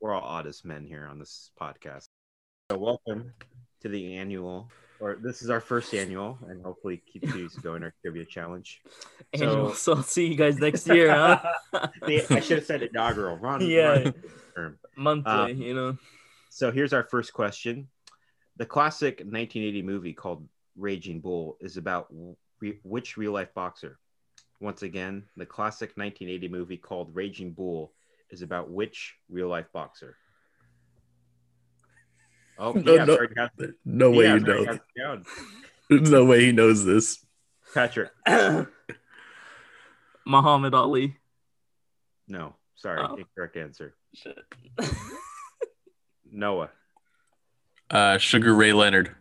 we're 0.02 0.14
all 0.14 0.22
honest 0.24 0.66
men 0.66 0.84
here 0.86 1.08
on 1.10 1.20
this 1.20 1.52
podcast 1.60 2.06
so 2.72 2.78
welcome 2.78 3.32
to 3.82 3.90
the 3.90 4.16
annual 4.16 4.70
or 5.00 5.16
this 5.22 5.42
is 5.42 5.50
our 5.50 5.60
first 5.62 5.94
annual 5.94 6.38
and 6.48 6.64
hopefully 6.64 7.02
keeps 7.12 7.32
these 7.34 7.56
going 7.58 7.84
our 7.84 7.94
trivia 8.02 8.26
challenge 8.26 8.82
Annual, 9.34 9.70
so- 9.70 9.76
so 9.76 9.94
I'll 9.98 10.04
see 10.04 10.28
you 10.28 10.36
guys 10.36 10.58
next 10.58 10.88
year, 10.88 11.12
huh? 11.12 11.40
I 12.04 12.40
should 12.40 12.58
have 12.58 12.66
said 12.66 12.84
inaugural 12.84 13.38
Ron, 13.38 13.62
Yeah. 13.62 14.12
Ron- 14.58 14.78
Monthly, 14.98 15.32
Uh, 15.32 15.48
you 15.48 15.74
know. 15.74 15.98
So 16.50 16.70
here's 16.72 16.92
our 16.94 17.04
first 17.04 17.32
question. 17.34 17.88
The 18.58 18.66
classic 18.66 19.20
1980 19.20 19.82
movie 19.84 20.14
called 20.14 20.48
Raging 20.76 21.22
Bull 21.22 21.58
is 21.62 21.78
about 21.78 22.14
re- 22.60 22.80
which 22.84 23.16
real 23.18 23.32
life 23.32 23.54
boxer? 23.54 23.98
Once 24.60 24.84
again, 24.84 25.24
the 25.38 25.46
classic 25.46 25.92
1980 25.96 26.50
movie 26.50 26.78
called 26.78 27.16
Raging 27.16 27.52
Bull 27.54 27.94
is 28.32 28.42
about 28.42 28.70
which 28.70 29.16
real 29.30 29.48
life 29.48 29.68
boxer? 29.74 30.16
Oh, 32.58 32.72
No, 32.76 32.94
yeah, 32.96 33.06
no. 33.06 33.16
already 33.16 33.34
got- 33.36 33.52
No 33.86 34.12
way 34.12 34.26
yeah, 34.26 34.36
you 34.36 34.46
already 34.46 34.66
know. 34.66 35.16
got. 35.16 35.26
There's 35.90 36.10
no 36.12 36.26
way 36.26 36.46
he 36.46 36.52
knows 36.52 36.86
this. 36.86 37.24
Patrick, 37.74 38.12
Muhammad 40.26 40.74
Ali. 40.74 41.18
no, 42.28 42.56
sorry, 42.76 43.02
Oh. 43.02 43.16
incorrect 43.16 43.56
answer. 43.58 43.96
Shit. 44.14 44.38
Noah, 46.32 46.70
Uh, 47.90 48.18
Sugar 48.18 48.54
Ray 48.54 48.74
Leonard. 48.74 49.16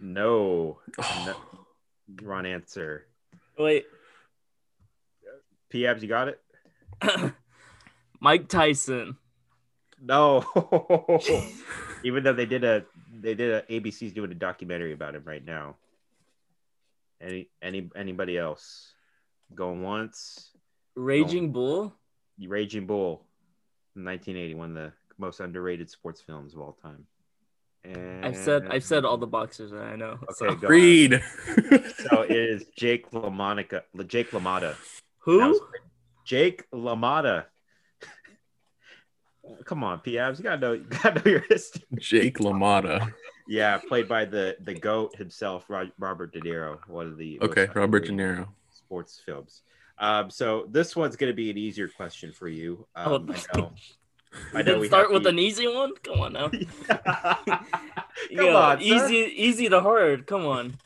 no, 0.00 0.78
Oh, 0.98 1.66
wrong 2.22 2.46
answer. 2.46 3.06
Wait. 3.58 3.86
P-Abs, 5.70 6.02
you 6.02 6.08
got 6.08 6.28
it? 6.28 6.40
Mike 8.20 8.48
Tyson. 8.48 9.16
No. 10.00 10.44
Even 12.04 12.24
though 12.24 12.32
they 12.32 12.46
did 12.46 12.64
a 12.64 12.84
they 13.12 13.34
did 13.34 13.50
a 13.52 13.62
ABC's 13.62 14.12
doing 14.12 14.30
a 14.30 14.34
documentary 14.34 14.92
about 14.92 15.14
him 15.14 15.22
right 15.24 15.44
now. 15.44 15.76
Any 17.20 17.48
any 17.62 17.90
anybody 17.96 18.36
else? 18.36 18.92
Going 19.54 19.82
once. 19.82 20.50
Raging 20.94 21.52
Bull. 21.52 21.94
Raging 22.38 22.86
Bull, 22.86 23.24
1980, 23.94 24.54
one 24.54 24.70
of 24.70 24.74
the 24.74 24.92
most 25.18 25.40
underrated 25.40 25.88
sports 25.88 26.20
films 26.20 26.54
of 26.54 26.60
all 26.60 26.76
time. 26.82 27.06
And 27.84 28.24
I've 28.24 28.36
said 28.36 28.66
I've 28.68 28.84
said 28.84 29.04
all 29.04 29.16
the 29.16 29.26
boxers 29.26 29.70
that 29.70 29.82
I 29.82 29.96
know. 29.96 30.18
Okay, 30.22 30.34
so. 30.34 30.54
go. 30.54 30.68
Reed. 30.68 31.22
So 32.10 32.22
it 32.22 32.36
is 32.36 32.66
Jake 32.76 33.10
LaMonica, 33.10 33.82
Jake 34.06 34.30
LaMotta. 34.30 34.76
Who? 35.20 35.60
Jake 36.24 36.70
LaMotta. 36.70 37.46
Come 39.64 39.82
on, 39.84 40.00
P-Abs, 40.00 40.38
you 40.38 40.42
gotta 40.44 40.60
know, 40.60 40.72
you 40.74 40.84
gotta 40.84 41.14
know 41.24 41.30
your 41.30 41.44
history. 41.48 41.82
Jake 41.98 42.38
LaMotta. 42.38 43.12
Yeah, 43.48 43.78
played 43.78 44.08
by 44.08 44.24
the 44.24 44.56
the 44.62 44.74
goat 44.74 45.14
himself, 45.16 45.66
Robert 45.68 46.32
De 46.32 46.40
Niro, 46.40 46.78
one 46.88 47.06
of 47.06 47.16
the 47.16 47.38
Okay, 47.42 47.68
Robert 47.74 48.04
De 48.06 48.12
Niro. 48.12 48.48
sports 48.70 49.20
films. 49.24 49.62
Um, 49.98 50.28
so 50.30 50.66
this 50.70 50.94
one's 50.94 51.16
going 51.16 51.30
to 51.32 51.36
be 51.36 51.50
an 51.50 51.56
easier 51.56 51.88
question 51.88 52.30
for 52.32 52.48
you. 52.48 52.86
Um, 52.94 53.30
I 53.54 53.58
know. 53.58 53.72
I 54.52 54.58
know 54.58 54.62
Didn't 54.62 54.80
we 54.80 54.88
start 54.88 55.10
with 55.12 55.22
the- 55.22 55.30
an 55.30 55.38
easy 55.38 55.66
one. 55.72 55.92
Come 56.02 56.20
on 56.20 56.32
now. 56.34 56.48
Come 56.88 57.60
Yeah, 58.30 58.54
on, 58.56 58.80
easy, 58.82 59.22
son. 59.24 59.32
easy 59.36 59.68
to 59.68 59.80
hard. 59.80 60.26
Come 60.26 60.44
on. 60.46 60.76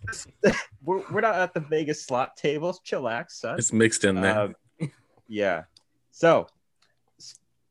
We're, 0.84 1.02
we're 1.10 1.20
not 1.20 1.34
at 1.36 1.54
the 1.54 1.60
Vegas 1.60 2.04
slot 2.04 2.36
tables. 2.36 2.80
Chillax, 2.86 3.30
son. 3.32 3.58
It's 3.58 3.72
mixed 3.72 4.04
in 4.04 4.20
there. 4.20 4.38
Um, 4.38 4.54
yeah. 5.28 5.62
So 6.12 6.46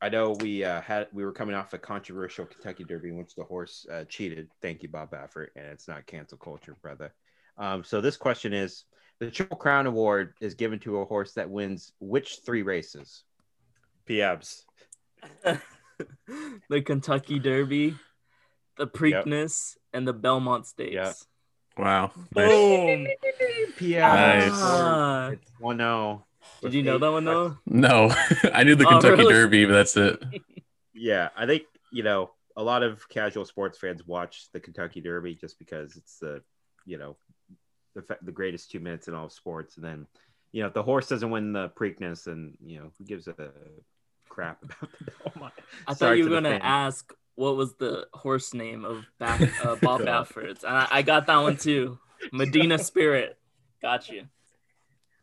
I 0.02 0.08
know 0.08 0.34
we 0.40 0.64
uh, 0.64 0.80
had 0.80 1.08
we 1.12 1.24
were 1.24 1.32
coming 1.32 1.54
off 1.54 1.74
a 1.74 1.78
controversial 1.78 2.46
Kentucky 2.46 2.84
Derby 2.84 3.10
in 3.10 3.18
which 3.18 3.34
the 3.34 3.44
horse 3.44 3.86
uh, 3.92 4.04
cheated. 4.04 4.48
Thank 4.62 4.82
you, 4.82 4.88
Bob 4.88 5.10
Baffert, 5.10 5.48
and 5.56 5.66
it's 5.66 5.88
not 5.88 6.06
cancel 6.06 6.38
culture, 6.38 6.76
brother. 6.80 7.12
Um, 7.58 7.84
so 7.84 8.00
this 8.00 8.16
question 8.16 8.54
is: 8.54 8.84
the 9.18 9.30
Triple 9.30 9.58
Crown 9.58 9.86
Award 9.86 10.34
is 10.40 10.54
given 10.54 10.78
to 10.80 10.98
a 10.98 11.04
horse 11.04 11.34
that 11.34 11.50
wins 11.50 11.92
which 12.00 12.38
three 12.46 12.62
races? 12.62 13.24
Piabs. 14.06 14.64
the 16.70 16.80
Kentucky 16.80 17.38
Derby, 17.38 17.94
the 18.78 18.86
Preakness, 18.86 19.76
and 19.92 20.08
the 20.08 20.14
Belmont 20.14 20.66
Stakes. 20.66 20.94
Yeah. 20.94 21.12
wow. 21.76 22.10
Nice. 22.34 22.48
Boom. 22.48 23.06
Piabs. 23.76 24.48
Nice. 24.48 24.50
Ah. 24.54 25.28
It's 25.28 25.52
one 25.58 25.78
zero. 25.78 26.24
Did 26.62 26.74
you 26.74 26.82
know 26.82 26.98
that 26.98 27.10
one 27.12 27.24
though? 27.24 27.56
No, 27.66 28.10
I 28.54 28.64
knew 28.64 28.74
the 28.74 28.86
Oh, 28.86 28.90
Kentucky 28.90 29.22
really? 29.22 29.32
Derby, 29.32 29.64
but 29.66 29.72
that's 29.72 29.96
it. 29.96 30.22
Yeah, 30.92 31.30
I 31.34 31.46
think 31.46 31.62
you 31.90 32.02
know 32.02 32.30
a 32.56 32.62
lot 32.62 32.82
of 32.82 33.08
casual 33.08 33.46
sports 33.46 33.78
fans 33.78 34.06
watch 34.06 34.48
the 34.52 34.60
Kentucky 34.60 35.00
Derby 35.00 35.34
just 35.34 35.58
because 35.58 35.96
it's 35.96 36.18
the 36.18 36.42
you 36.84 36.98
know 36.98 37.16
the 37.94 38.02
fa- 38.02 38.18
the 38.20 38.32
greatest 38.32 38.70
two 38.70 38.80
minutes 38.80 39.08
in 39.08 39.14
all 39.14 39.24
of 39.26 39.32
sports, 39.32 39.76
and 39.76 39.84
then 39.84 40.06
you 40.52 40.60
know 40.60 40.68
if 40.68 40.74
the 40.74 40.82
horse 40.82 41.08
doesn't 41.08 41.30
win 41.30 41.52
the 41.54 41.70
Preakness, 41.70 42.26
and 42.26 42.54
you 42.62 42.80
know 42.80 42.90
who 42.98 43.04
gives 43.06 43.28
a 43.28 43.34
crap 44.28 44.62
about 44.64 44.90
the 44.98 45.12
Belmont? 45.30 45.54
I 45.86 45.94
thought 45.94 46.18
you 46.18 46.24
were 46.24 46.30
the 46.30 46.36
gonna 46.36 46.50
fans. 46.50 46.62
ask 46.64 47.12
what 47.36 47.56
was 47.56 47.72
the 47.76 48.06
horse 48.12 48.52
name 48.52 48.84
of 48.84 49.06
Baff, 49.18 49.64
uh, 49.64 49.76
Bob 49.76 50.02
Baffert's, 50.02 50.64
and 50.64 50.76
I, 50.76 50.86
I 50.90 51.02
got 51.02 51.26
that 51.28 51.36
one 51.38 51.56
too. 51.56 51.98
Medina 52.30 52.78
Spirit. 52.78 53.38
Got 53.80 54.10
you. 54.10 54.26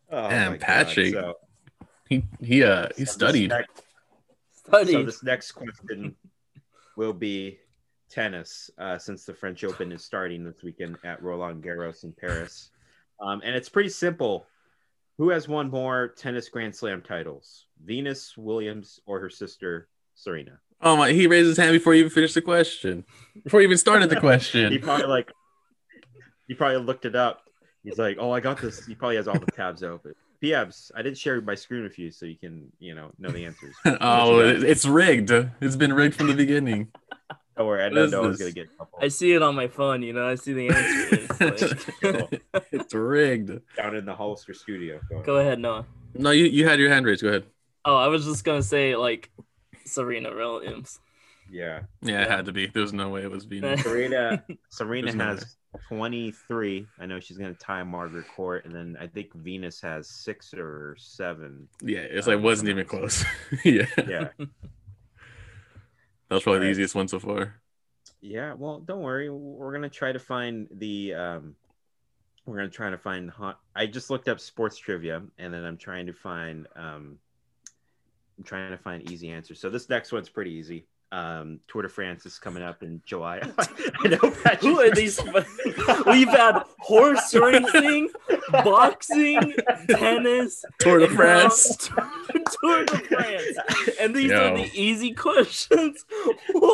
Oh, 0.10 0.30
Damn, 0.30 0.54
my 0.54 0.58
God. 0.58 0.88
So, 0.90 1.34
He 2.08 2.24
he 2.42 2.64
uh 2.64 2.88
he 2.98 3.06
so 3.06 3.12
studied. 3.12 3.52
This 3.52 3.58
next, 3.58 3.84
Study. 4.66 4.92
so 4.92 5.04
this 5.04 5.24
next 5.24 5.52
question 5.52 6.16
will 6.96 7.14
be 7.14 7.58
tennis, 8.10 8.70
uh, 8.78 8.98
since 8.98 9.26
the 9.26 9.34
French 9.34 9.64
Open 9.64 9.92
is 9.92 10.04
starting 10.04 10.44
this 10.44 10.64
weekend 10.64 10.98
at 11.04 11.22
Roland 11.22 11.64
Garros 11.64 12.04
in 12.04 12.14
Paris, 12.14 12.70
um, 13.22 13.42
and 13.44 13.56
it's 13.56 13.70
pretty 13.70 13.90
simple. 13.90 14.46
Who 15.18 15.30
has 15.30 15.48
won 15.48 15.70
more 15.72 16.10
tennis 16.10 16.48
Grand 16.48 16.76
Slam 16.76 17.02
titles, 17.02 17.66
Venus 17.84 18.38
Williams 18.38 19.00
or 19.06 19.20
her 19.20 19.30
sister 19.30 19.90
Serena? 20.16 20.60
Oh 20.82 20.96
my! 20.96 21.12
He 21.12 21.28
raised 21.28 21.48
his 21.48 21.58
hand 21.58 21.74
before 21.74 21.94
he 21.94 22.00
even 22.00 22.12
finished 22.12 22.36
the 22.36 22.42
question. 22.42 23.04
Before 23.44 23.60
he 23.60 23.66
even 23.66 23.78
started 23.78 24.10
the 24.10 24.20
question. 24.20 24.72
He 24.72 24.78
probably 24.78 25.08
like 25.08 25.32
he 26.48 26.54
probably 26.54 26.78
looked 26.82 27.06
it 27.06 27.16
up. 27.16 27.47
He's 27.88 27.98
like, 27.98 28.18
"Oh, 28.20 28.32
I 28.32 28.40
got 28.40 28.60
this." 28.60 28.86
He 28.86 28.96
probably 28.96 29.16
has 29.16 29.28
all 29.28 29.40
the 29.40 29.52
tabs 29.52 29.82
open. 29.84 30.14
PFs, 30.44 30.92
I 30.96 31.02
did 31.02 31.18
share 31.18 31.42
my 31.42 31.56
screen 31.56 31.84
with 31.84 31.98
you 31.98 32.12
so 32.12 32.26
you 32.28 32.36
can, 32.36 32.72
you 32.80 32.94
know, 32.94 33.12
know 33.18 33.30
the 33.30 33.46
answers. 33.46 33.76
oh, 34.02 34.40
it's 34.40 34.86
rigged. 34.86 35.32
It's 35.62 35.76
been 35.76 35.94
rigged 35.94 36.16
from 36.16 36.28
the 36.28 36.36
beginning. 36.36 36.90
Don't 37.58 37.66
worry, 37.66 37.82
I 37.82 37.86
What 37.86 37.94
know 37.96 38.04
is 38.04 38.12
no 38.12 38.22
one's 38.22 38.38
this? 38.38 38.54
gonna 38.54 38.66
get 38.68 38.78
couple 38.78 39.00
I 39.02 39.08
see 39.08 39.34
it 39.34 39.42
on 39.42 39.56
my 39.56 39.68
phone. 39.68 40.04
You 40.04 40.14
know, 40.14 40.28
I 40.28 40.36
see 40.36 40.54
the 40.54 40.68
answer. 40.70 41.16
It's 41.42 42.02
like- 42.04 42.44
it's 42.72 42.94
rigged. 42.94 43.52
down 43.76 43.96
in 43.96 44.06
the 44.06 44.14
Hollister 44.14 44.54
studio. 44.54 45.00
Go 45.10 45.16
ahead. 45.16 45.26
Go 45.26 45.36
ahead, 45.38 45.60
Noah. 45.60 45.86
No, 46.14 46.30
you, 46.32 46.46
you 46.46 46.68
had 46.68 46.80
your 46.80 46.90
hand 46.90 47.06
raised. 47.08 47.24
Go 47.24 47.30
ahead. 47.30 47.46
Oh, 47.84 47.96
I 47.96 48.08
was 48.08 48.26
just 48.26 48.44
gonna 48.44 48.62
say 48.62 48.96
like 48.96 49.32
Serena 49.86 50.36
Williams. 50.36 51.00
Yeah, 51.50 51.82
Yeah, 52.02 52.24
it 52.24 52.30
had 52.30 52.46
to 52.46 52.52
be. 52.52 52.68
There's 52.68 52.92
no 52.94 53.10
way 53.10 53.24
it 53.24 53.32
was 53.32 53.46
Venus. 53.46 53.82
Serena. 53.84 54.44
Serena 54.70 55.14
no 55.14 55.24
has 55.24 55.56
23. 55.88 56.88
I 57.00 57.06
know 57.06 57.20
she's 57.20 57.38
gonna 57.38 57.54
tie 57.54 57.84
Margaret 57.84 58.26
Court, 58.36 58.66
and 58.66 58.74
then 58.74 58.98
I 59.00 59.08
think 59.08 59.34
Venus 59.34 59.80
has 59.82 60.08
six 60.10 60.54
or 60.54 60.96
seven. 61.00 61.68
Yeah, 61.82 62.00
it's 62.00 62.28
like 62.28 62.40
wasn't 62.42 62.70
even 62.70 62.86
close. 62.86 63.24
yeah. 63.66 63.86
Yeah, 63.98 64.30
that 64.38 64.48
was 66.30 66.44
probably 66.44 66.60
the 66.60 66.70
easiest 66.70 66.96
one 66.96 67.08
so 67.08 67.20
far. 67.20 67.56
yeah. 68.22 68.54
Well, 68.54 68.80
don't 68.80 69.02
worry. 69.02 69.30
We're 69.30 69.74
gonna 69.74 69.90
try 69.90 70.12
to 70.12 70.20
find 70.20 70.68
the. 70.72 71.14
um 71.14 71.56
We're 72.46 72.58
gonna 72.58 72.70
try 72.70 72.90
to 72.90 72.98
find. 72.98 73.30
hot- 73.30 73.60
I 73.76 73.86
just 73.86 74.10
looked 74.10 74.28
up 74.28 74.40
sports 74.40 74.78
trivia, 74.78 75.22
and 75.38 75.54
then 75.54 75.64
I'm 75.66 75.78
trying 75.78 76.06
to 76.08 76.14
find. 76.14 76.68
um 76.76 77.18
I'm 78.38 78.44
trying 78.44 78.70
to 78.72 78.78
find 78.78 79.10
easy 79.12 79.30
answers. 79.30 79.60
So 79.60 79.70
this 79.70 79.90
next 79.90 80.12
one's 80.12 80.30
pretty 80.30 80.52
easy. 80.52 80.86
Um, 81.12 81.62
Tour 81.70 81.84
de 81.84 81.90
France 81.90 82.26
is 82.26 82.38
coming 82.38 82.62
up 82.64 82.84
in 82.84 83.02
July. 83.06 83.40
I 83.58 84.08
know. 84.08 84.18
Patrick. 84.18 84.60
Who 84.62 84.80
are 84.82 84.92
these? 84.92 85.20
We've 86.06 86.28
had 86.28 86.64
horse 86.80 87.34
racing, 87.34 88.10
boxing, 88.52 89.54
tennis, 89.90 90.66
Tour 90.80 91.00
de 91.00 91.08
France. 91.08 91.88
Tour 91.88 92.86
de 92.86 92.98
France, 92.98 93.58
and 94.02 94.14
these 94.14 94.32
Yo. 94.32 94.38
are 94.38 94.58
the 94.58 94.70
easy 94.74 95.14
questions. 95.14 96.04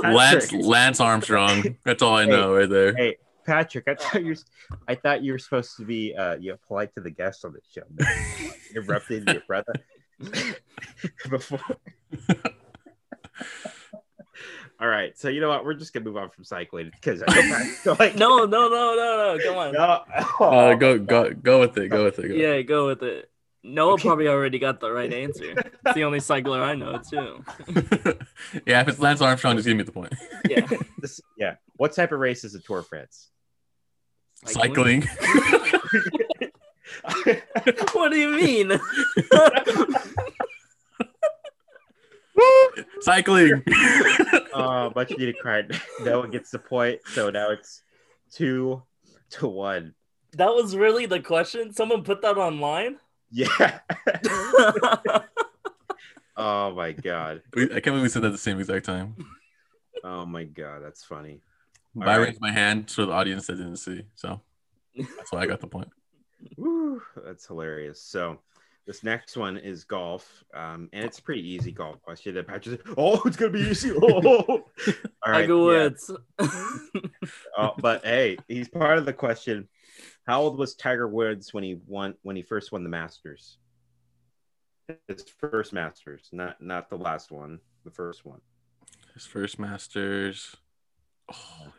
Lance 0.03 0.51
Lance 0.51 0.99
Armstrong. 0.99 1.77
That's 1.85 2.01
all 2.01 2.15
I 2.15 2.25
know 2.25 2.55
right 2.55 2.69
there. 2.69 2.95
Hey, 2.95 3.17
Patrick, 3.45 3.87
I 3.87 3.95
thought 3.95 4.23
you 4.23 4.29
were, 4.29 4.77
I 4.87 4.95
thought 4.95 5.21
you 5.23 5.33
were 5.33 5.39
supposed 5.39 5.77
to 5.77 5.85
be 5.85 6.15
uh 6.15 6.37
you 6.37 6.51
know, 6.51 6.57
polite 6.67 6.93
to 6.95 7.01
the 7.01 7.11
guests 7.11 7.45
on 7.45 7.53
the 7.53 7.59
show. 7.71 7.83
man. 7.93 8.53
Interrupted 8.75 9.27
your 9.29 9.41
brother 9.47 9.73
before. 11.29 11.59
All 14.83 14.89
right, 14.89 15.17
so 15.17 15.29
you 15.29 15.39
know 15.39 15.47
what? 15.47 15.63
We're 15.63 15.75
just 15.75 15.93
gonna 15.93 16.03
move 16.05 16.17
on 16.17 16.29
from 16.29 16.43
cycling 16.43 16.91
because 16.91 17.23
I 17.25 17.33
know 17.33 17.41
Patrick- 17.41 17.99
like 17.99 18.15
No, 18.17 18.39
no, 18.43 18.67
no, 18.67 18.95
no, 18.97 19.37
no. 19.37 19.39
Come 19.41 19.55
on. 19.57 19.71
no. 19.71 20.03
Uh, 20.45 20.73
go 20.75 20.99
go 20.99 21.33
go 21.33 21.61
with 21.61 21.77
it. 21.77 21.87
Go 21.87 22.03
with 22.03 22.19
it. 22.19 22.27
Go. 22.27 22.33
Yeah, 22.33 22.61
go 22.63 22.87
with 22.87 23.01
it. 23.01 23.29
Noah 23.63 23.93
Okay. 23.93 24.03
probably 24.09 24.27
already 24.27 24.59
got 24.59 24.81
the 24.81 24.91
right 24.91 25.13
answer. 25.13 25.53
It's 25.85 25.93
the 25.95 26.03
only 26.03 26.19
cycler 26.31 26.61
I 26.61 26.75
know 26.75 26.97
too. 27.09 27.45
yeah, 28.67 28.81
if 28.81 28.89
it's 28.89 28.99
Lance 28.99 29.21
Armstrong, 29.21 29.55
just 29.55 29.65
give 29.65 29.77
me 29.77 29.83
the 29.83 29.93
point. 29.93 30.13
Yeah. 30.49 30.67
This, 30.99 31.21
yeah. 31.37 31.55
What 31.77 31.93
type 31.93 32.11
of 32.11 32.19
race 32.19 32.43
is 32.43 32.51
the 32.51 32.59
Tour 32.59 32.81
de 32.81 32.85
France? 32.87 33.29
Cycling. 34.45 35.07
what 37.93 38.11
do 38.11 38.17
you 38.17 38.31
mean? 38.31 38.79
Cycling. 43.01 43.63
Oh, 44.53 44.91
but 44.93 45.09
much 45.09 45.17
needed 45.17 45.37
cry. 45.39 45.63
one 45.99 46.31
gets 46.31 46.51
the 46.51 46.59
point, 46.59 46.99
so 47.05 47.29
now 47.29 47.49
it's 47.51 47.83
two 48.31 48.81
to 49.31 49.47
one. 49.47 49.93
that 50.33 50.53
was 50.53 50.75
really 50.75 51.05
the 51.05 51.19
question. 51.19 51.73
Someone 51.73 52.03
put 52.03 52.21
that 52.21 52.37
online. 52.37 52.97
Yeah. 53.31 53.79
oh 56.37 56.73
my 56.75 56.91
god. 56.91 57.41
We- 57.53 57.63
I 57.65 57.67
can't 57.79 57.85
believe 57.85 58.03
we 58.03 58.09
said 58.09 58.21
that 58.23 58.27
at 58.27 58.31
the 58.33 58.37
same 58.37 58.59
exact 58.59 58.85
time. 58.85 59.15
Oh 60.03 60.25
my 60.25 60.43
god, 60.43 60.81
that's 60.83 61.03
funny. 61.03 61.41
All 61.95 62.03
I 62.03 62.17
right. 62.17 62.27
raised 62.27 62.41
my 62.41 62.51
hand 62.51 62.89
so 62.89 63.05
the 63.05 63.11
audience 63.11 63.47
that 63.47 63.55
didn't 63.55 63.77
see. 63.77 64.03
So 64.15 64.41
that's 64.95 65.31
why 65.31 65.41
I 65.41 65.45
got 65.45 65.59
the 65.61 65.67
point. 65.67 65.89
Woo, 66.57 67.01
that's 67.23 67.45
hilarious. 67.47 68.01
So 68.01 68.39
this 68.85 69.03
next 69.03 69.37
one 69.37 69.57
is 69.57 69.85
golf, 69.85 70.43
um, 70.53 70.89
and 70.91 71.05
it's 71.05 71.19
a 71.19 71.21
pretty 71.21 71.47
easy 71.47 71.71
golf 71.71 72.01
question. 72.01 72.35
That 72.35 72.47
Patrick's 72.47 72.85
like, 72.85 72.95
oh, 72.97 73.21
it's 73.25 73.37
gonna 73.37 73.51
be 73.51 73.61
easy. 73.61 73.91
Oh, 73.91 74.01
all 74.47 74.63
right, 75.25 75.41
Tiger 75.41 75.53
yeah. 75.53 75.61
Woods. 75.61 76.11
Uh, 77.57 77.69
but 77.79 78.03
hey, 78.05 78.37
he's 78.47 78.67
part 78.67 78.97
of 78.97 79.05
the 79.05 79.13
question. 79.13 79.69
How 80.27 80.41
old 80.41 80.57
was 80.57 80.75
Tiger 80.75 81.07
Woods 81.07 81.53
when 81.53 81.63
he 81.63 81.79
won 81.87 82.15
when 82.23 82.35
he 82.35 82.41
first 82.41 82.71
won 82.71 82.83
the 82.83 82.89
Masters? 82.89 83.57
His 85.07 85.23
first 85.39 85.71
Masters, 85.71 86.27
not 86.33 86.61
not 86.61 86.89
the 86.89 86.97
last 86.97 87.31
one, 87.31 87.59
the 87.85 87.91
first 87.91 88.25
one. 88.25 88.41
His 89.13 89.25
first 89.25 89.59
Masters. 89.59 90.57
Oh, 91.31 91.71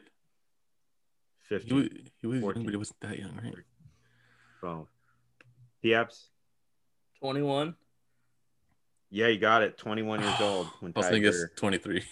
he 1.48 1.74
was, 1.74 1.88
he 2.20 2.26
was 2.26 2.40
young, 2.40 2.64
but 2.64 2.70
he 2.70 2.76
wasn't 2.76 3.00
that 3.00 3.18
young, 3.18 3.38
right? 3.42 3.54
Oh. 4.62 4.88
Pieps? 5.82 6.30
21. 7.34 7.74
Yeah, 9.08 9.28
you 9.28 9.38
got 9.38 9.62
it. 9.62 9.78
21 9.78 10.20
years 10.20 10.34
old 10.42 10.66
when 10.80 10.92
I 10.94 10.98
was 10.98 11.06
thinking 11.08 11.32
Tiger. 11.32 11.44
it's 11.50 11.58
23. 11.58 12.04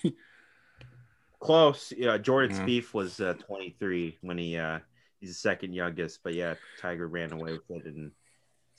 Close. 1.38 1.92
Yeah, 1.94 2.16
Jordan 2.16 2.56
Mhm. 2.56 2.64
Spieth 2.66 2.94
was 2.94 3.20
uh, 3.20 3.34
23 3.34 4.16
when 4.22 4.38
he 4.38 4.56
uh 4.56 4.78
he's 5.20 5.28
the 5.30 5.34
second 5.34 5.74
youngest, 5.74 6.20
but 6.24 6.32
yeah, 6.34 6.54
Tiger 6.80 7.06
ran 7.08 7.30
away 7.32 7.58
with 7.68 7.84
it 7.86 7.94
and 7.94 8.12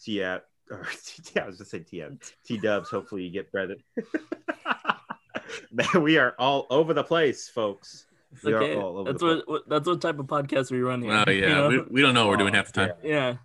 yeah, 0.05 0.39
or 0.71 0.87
yeah, 1.35 1.43
I 1.43 1.47
was 1.47 1.59
just 1.59 1.69
saying 1.69 1.85
TM. 1.91 2.31
T 2.43 2.57
Dubs, 2.57 2.89
hopefully 2.89 3.23
you 3.25 3.29
get 3.29 3.51
credit. 3.51 3.79
Man, 5.71 5.87
we 6.01 6.17
are 6.17 6.33
all 6.39 6.65
over 6.71 6.95
the 6.95 7.03
place, 7.03 7.47
folks. 7.47 8.07
It's 8.31 8.43
We 8.43 8.53
are 8.53 8.63
okay. 8.63 8.75
all 8.75 8.97
over 8.97 9.11
That's 9.11 9.21
the 9.21 9.27
what, 9.27 9.47
what 9.49 9.69
that's 9.69 9.87
what 9.87 10.01
type 10.01 10.17
of 10.17 10.25
podcast 10.25 10.71
we 10.71 10.79
run 10.81 11.03
here. 11.03 11.23
oh, 11.27 11.29
you 11.31 11.41
yeah. 11.43 11.47
know? 11.49 11.67
We, 11.69 11.79
we 11.91 12.01
don't 12.01 12.15
know 12.15 12.23
what 12.25 12.31
we're 12.31 12.37
doing 12.37 12.55
half 12.55 12.71
the 12.73 12.87
time. 12.87 12.95
Yeah. 13.03 13.35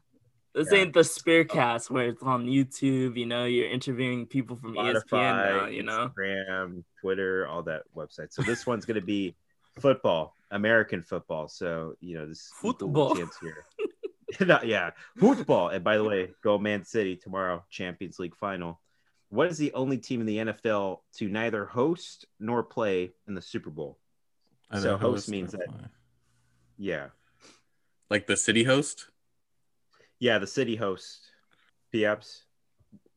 This 0.59 0.73
Yeah. 0.73 0.79
ain't 0.79 0.93
the 0.93 1.01
Spearcast 1.01 1.89
where 1.89 2.09
it's 2.09 2.21
on 2.23 2.47
YouTube, 2.47 3.17
you 3.17 3.27
know, 3.27 3.45
you're 3.45 3.71
interviewing 3.71 4.27
people 4.27 4.57
from 4.57 4.75
E 4.75 4.79
ESPN 4.81 5.37
now, 5.61 5.67
you 5.67 5.85
know. 5.85 6.09
Instagram, 6.09 6.83
Twitter, 7.01 7.47
all 7.47 7.63
that 7.63 7.85
website. 7.95 8.33
So 8.33 8.43
this 8.43 8.67
one's 8.67 8.85
gonna 8.85 9.01
be 9.01 9.37
football, 9.79 10.35
American 10.51 11.05
football. 11.05 11.47
So 11.47 11.95
you 12.01 12.15
know 12.19 12.27
this 12.27 12.51
Football. 12.57 13.15
chance 13.15 13.37
here. 13.41 13.65
No, 14.47 14.61
yeah, 14.63 14.91
football. 15.17 15.69
And 15.71 15.83
by 15.83 15.97
the 15.97 16.05
way, 16.05 16.31
go 16.43 16.59
Man 16.59 16.85
City 16.85 17.17
tomorrow, 17.17 17.65
Champions 17.71 18.19
League 18.19 18.37
final. 18.37 18.79
What 19.31 19.47
is 19.49 19.57
the 19.59 19.73
only 19.73 19.97
team 19.97 20.21
in 20.21 20.27
the 20.27 20.39
NFL 20.39 21.01
to 21.19 21.29
neither 21.29 21.65
host 21.67 22.27
nor 22.41 22.63
play 22.65 23.13
in 23.27 23.35
the 23.35 23.41
Super 23.41 23.71
Bowl? 23.71 23.97
I 24.71 24.81
So 24.81 24.91
know 24.93 24.97
host 24.99 25.31
means 25.31 25.55
it's- 25.55 25.71
that- 25.71 25.91
Yeah, 26.77 27.09
Like 28.11 28.27
the 28.27 28.37
city 28.37 28.65
host? 28.65 29.09
Yeah, 30.21 30.39
the 30.39 30.47
city 30.47 30.77
host. 30.77 31.31
Pieps. 31.93 32.43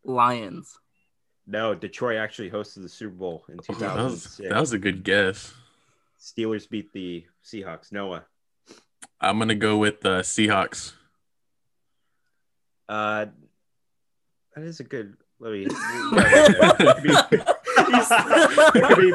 Lions. 0.03 0.77
No, 1.47 1.75
Detroit 1.75 2.17
actually 2.17 2.49
hosted 2.49 2.83
the 2.83 2.89
Super 2.89 3.15
Bowl 3.15 3.43
in 3.49 3.59
Oh, 3.69 3.73
that, 3.75 3.95
was, 3.95 4.37
that 4.37 4.59
was 4.59 4.73
a 4.73 4.77
good 4.79 5.03
guess. 5.03 5.53
Steelers 6.19 6.69
beat 6.69 6.93
the 6.93 7.25
Seahawks. 7.43 7.91
Noah. 7.91 8.23
I'm 9.19 9.37
going 9.37 9.49
to 9.49 9.55
go 9.55 9.77
with 9.77 10.01
the 10.01 10.19
Seahawks. 10.19 10.93
Uh, 12.87 13.25
that 14.55 14.63
is 14.63 14.79
a 14.79 14.83
good. 14.83 15.15
Let 15.39 15.53
me. 15.53 15.65
there 16.11 16.73
could 16.75 17.03
be, 17.03 17.11
there 18.73 18.87
could 18.87 18.97
be, 18.97 19.13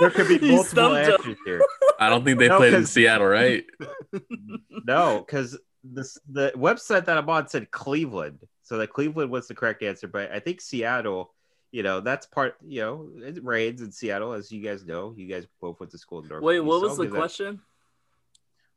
there 0.00 0.10
could 0.10 0.28
be 0.28 0.34
You 0.46 0.52
multiple 0.56 0.64
stumped 0.64 0.96
him. 1.06 1.12
answers 1.12 1.36
here. 1.44 1.62
I 1.98 2.08
don't 2.08 2.24
think 2.24 2.38
they 2.38 2.48
No, 2.48 2.56
played 2.56 2.74
in 2.74 2.86
Seattle, 2.86 3.26
right? 3.26 3.64
No, 4.84 5.22
because 5.24 5.58
this 5.84 6.18
the 6.30 6.52
website 6.56 7.04
that 7.06 7.16
I'm 7.18 7.28
on 7.28 7.48
said 7.48 7.70
Cleveland, 7.70 8.40
so 8.62 8.78
that 8.78 8.92
Cleveland 8.92 9.30
was 9.30 9.48
the 9.48 9.54
correct 9.54 9.82
answer. 9.82 10.08
But 10.08 10.32
I 10.32 10.40
think 10.40 10.60
Seattle. 10.60 11.32
You 11.72 11.84
know, 11.84 12.00
that's 12.00 12.26
part. 12.26 12.56
You 12.66 12.80
know, 12.80 13.08
it 13.24 13.44
rains 13.44 13.80
in 13.80 13.92
Seattle, 13.92 14.32
as 14.32 14.50
you 14.50 14.60
guys 14.60 14.84
know. 14.84 15.14
You 15.16 15.28
guys 15.28 15.46
both 15.60 15.78
went 15.78 15.92
to 15.92 15.98
school 15.98 16.20
in 16.20 16.26
North. 16.28 16.42
Wait, 16.42 16.58
what 16.58 16.82
was 16.82 16.96
the 16.98 17.06
question? 17.06 17.60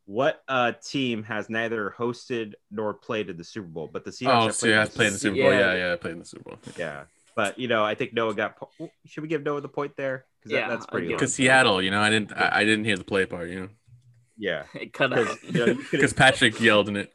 What 0.06 0.44
uh 0.48 0.74
team 0.74 1.24
has 1.24 1.50
neither 1.50 1.96
hosted 1.98 2.54
nor 2.70 2.94
played 2.94 3.30
in 3.30 3.38
the 3.38 3.44
Super 3.44 3.68
Bowl? 3.68 3.90
But 3.92 4.04
the 4.06 4.12
Seahawks 4.12 4.28
Oh, 4.28 4.46
have 4.46 4.56
so 4.56 4.68
yeah, 4.68 4.82
I 4.82 4.86
played 4.86 4.94
played 4.96 5.08
in 5.08 5.14
the 5.14 5.20
Super 5.20 5.36
Bowl. 5.38 5.54
Yeah. 5.54 5.60
Yeah, 5.60 5.88
yeah, 5.88 5.94
I 5.94 5.96
played 5.96 6.12
in 6.14 6.20
the 6.20 6.26
Super 6.26 6.50
Bowl. 6.50 6.60
Yeah, 6.78 7.04
but 7.36 7.58
you 7.58 7.68
know, 7.68 7.84
I 7.84 7.96
think 7.96 8.14
Noah 8.14 8.36
got. 8.36 8.58
po- 8.58 8.92
Should 9.06 9.22
we 9.22 9.28
give 9.28 9.44
Noah 9.44 9.62
the 9.62 9.70
point 9.70 9.96
there? 9.96 10.26
Because 10.40 10.52
Yeah, 10.52 10.68
that's 10.68 10.86
pretty. 10.86 11.08
give 11.08 11.12
long. 11.14 11.18
Because 11.20 11.34
Seattle, 11.36 11.82
you 11.82 11.90
know, 11.90 12.02
I 12.02 12.10
didn't, 12.10 12.34
I, 12.34 12.60
I 12.60 12.66
didn't 12.66 12.84
hear 12.86 12.98
the 12.98 13.06
play 13.06 13.26
part, 13.26 13.50
you 13.50 13.62
know, 13.62 13.70
Yeah, 14.38 14.64
It 14.74 14.94
cut 14.94 15.14
out. 15.14 15.28
because 15.42 15.44
you 15.54 15.60
know, 15.60 15.66
you 15.66 15.76
could 15.84 15.92
because 15.92 16.14
Patrick 16.14 16.60
yelled 16.60 16.90
in 16.90 16.96
it. 16.98 17.14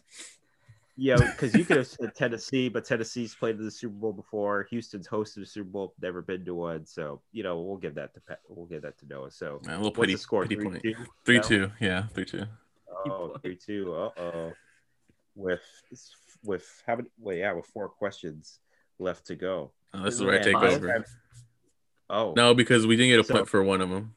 Yeah, 1.01 1.17
because 1.17 1.55
you 1.55 1.65
could 1.65 1.77
have 1.79 1.87
said 1.87 2.15
Tennessee, 2.15 2.69
but 2.69 2.85
Tennessee's 2.85 3.35
played 3.35 3.57
in 3.57 3.65
the 3.65 3.71
Super 3.71 3.95
Bowl 3.95 4.13
before. 4.13 4.67
Houston's 4.71 5.07
hosted 5.07 5.43
a 5.43 5.47
Super 5.47 5.69
Bowl, 5.69 5.95
never 6.03 6.23
been 6.23 6.45
to 6.45 6.55
one. 6.55 6.87
So 6.87 7.21
you 7.33 7.43
know, 7.45 7.61
we'll 7.61 7.77
give 7.77 7.95
that 7.97 8.15
to 8.15 8.21
Pat. 8.21 8.41
We'll 8.49 8.67
give 8.67 8.83
that 8.83 8.99
to 8.99 9.07
Noah. 9.07 9.31
So 9.31 9.61
Man, 9.65 9.75
a 9.75 9.77
little 9.79 9.91
what's 9.91 10.01
pity, 10.01 10.13
the 10.15 10.19
score? 10.19 10.43
pity 10.43 10.57
Three 10.57 10.65
point. 10.65 10.83
two. 10.83 10.95
Three 11.25 11.41
two, 11.41 11.71
yeah, 11.81 12.07
three 12.15 12.25
two. 12.25 12.45
Oh, 13.07 13.37
three 13.43 13.57
two. 13.57 13.95
Uh 13.95 14.11
oh. 14.21 14.53
With 15.37 15.61
with 16.45 16.83
how 16.87 16.97
many? 16.97 17.09
Well, 17.21 17.37
yeah, 17.37 17.53
with 17.53 17.67
four 17.67 17.89
questions 17.89 18.59
left 18.99 19.27
to 19.27 19.37
go. 19.37 19.71
Oh, 19.95 20.03
this 20.03 20.15
is 20.15 20.23
where 20.25 20.35
I 20.35 20.43
take 20.43 20.55
Five? 20.55 20.73
over. 20.75 21.05
Oh 22.11 22.33
No, 22.37 22.55
because 22.55 22.87
we 22.87 22.97
didn't 22.97 23.11
get 23.11 23.21
a 23.21 23.25
So- 23.25 23.35
point 23.35 23.49
for 23.49 23.63
one 23.63 23.81
of 23.81 23.89
them. 23.89 24.15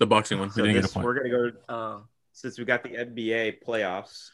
The 0.00 0.06
boxing 0.06 0.38
one, 0.38 0.48
we 0.48 0.52
So 0.54 0.62
didn't 0.62 0.72
get 0.74 0.78
a 0.78 0.82
this, 0.82 0.92
point. 0.94 1.04
we're 1.06 1.14
gonna 1.14 1.28
go 1.30 1.50
Oh, 1.68 2.04
since 2.32 2.58
we 2.58 2.64
got 2.64 2.82
the 2.82 2.88
NBA 2.96 3.62
playoffs, 3.62 4.30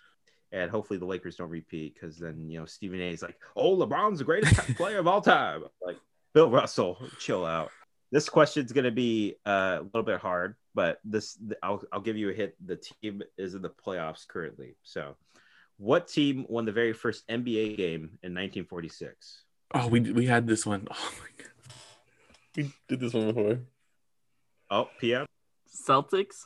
and 0.52 0.70
hopefully 0.70 0.98
the 0.98 1.04
Lakers 1.06 1.36
don't 1.36 1.50
repeat 1.50 1.94
because 1.94 2.16
then 2.18 2.48
you 2.48 2.58
know 2.60 2.66
Stephen 2.66 3.00
A. 3.00 3.10
is 3.10 3.20
like, 3.22 3.36
"Oh, 3.56 3.76
LeBron's 3.76 4.18
the 4.18 4.24
greatest 4.24 4.54
player 4.76 4.98
of 5.00 5.06
all 5.08 5.20
time." 5.20 5.64
Like 5.84 5.98
Bill 6.32 6.48
Russell, 6.50 6.98
chill 7.18 7.44
out. 7.44 7.70
This 8.12 8.28
question's 8.28 8.70
gonna 8.72 8.92
be 8.92 9.34
uh, 9.44 9.78
a 9.80 9.82
little 9.82 10.04
bit 10.04 10.20
hard, 10.20 10.54
but 10.74 11.00
this 11.04 11.36
I'll 11.62 11.82
I'll 11.92 12.00
give 12.00 12.16
you 12.16 12.30
a 12.30 12.32
hit. 12.32 12.54
The 12.64 12.76
team 12.76 13.22
is 13.36 13.54
in 13.54 13.62
the 13.62 13.70
playoffs 13.70 14.26
currently. 14.28 14.76
So, 14.84 15.16
what 15.78 16.06
team 16.06 16.46
won 16.48 16.64
the 16.64 16.70
very 16.72 16.92
first 16.92 17.26
NBA 17.26 17.76
game 17.76 18.02
in 18.22 18.32
1946? 18.34 19.42
Oh, 19.74 19.88
we 19.88 19.98
we 20.12 20.26
had 20.26 20.46
this 20.46 20.64
one. 20.64 20.86
Oh 20.92 21.12
my 21.20 21.28
god, 21.44 21.52
we 22.56 22.72
did 22.88 23.00
this 23.00 23.12
one 23.12 23.26
before. 23.32 23.58
Oh, 24.70 24.88
PM. 25.00 25.26
Celtics. 25.76 26.44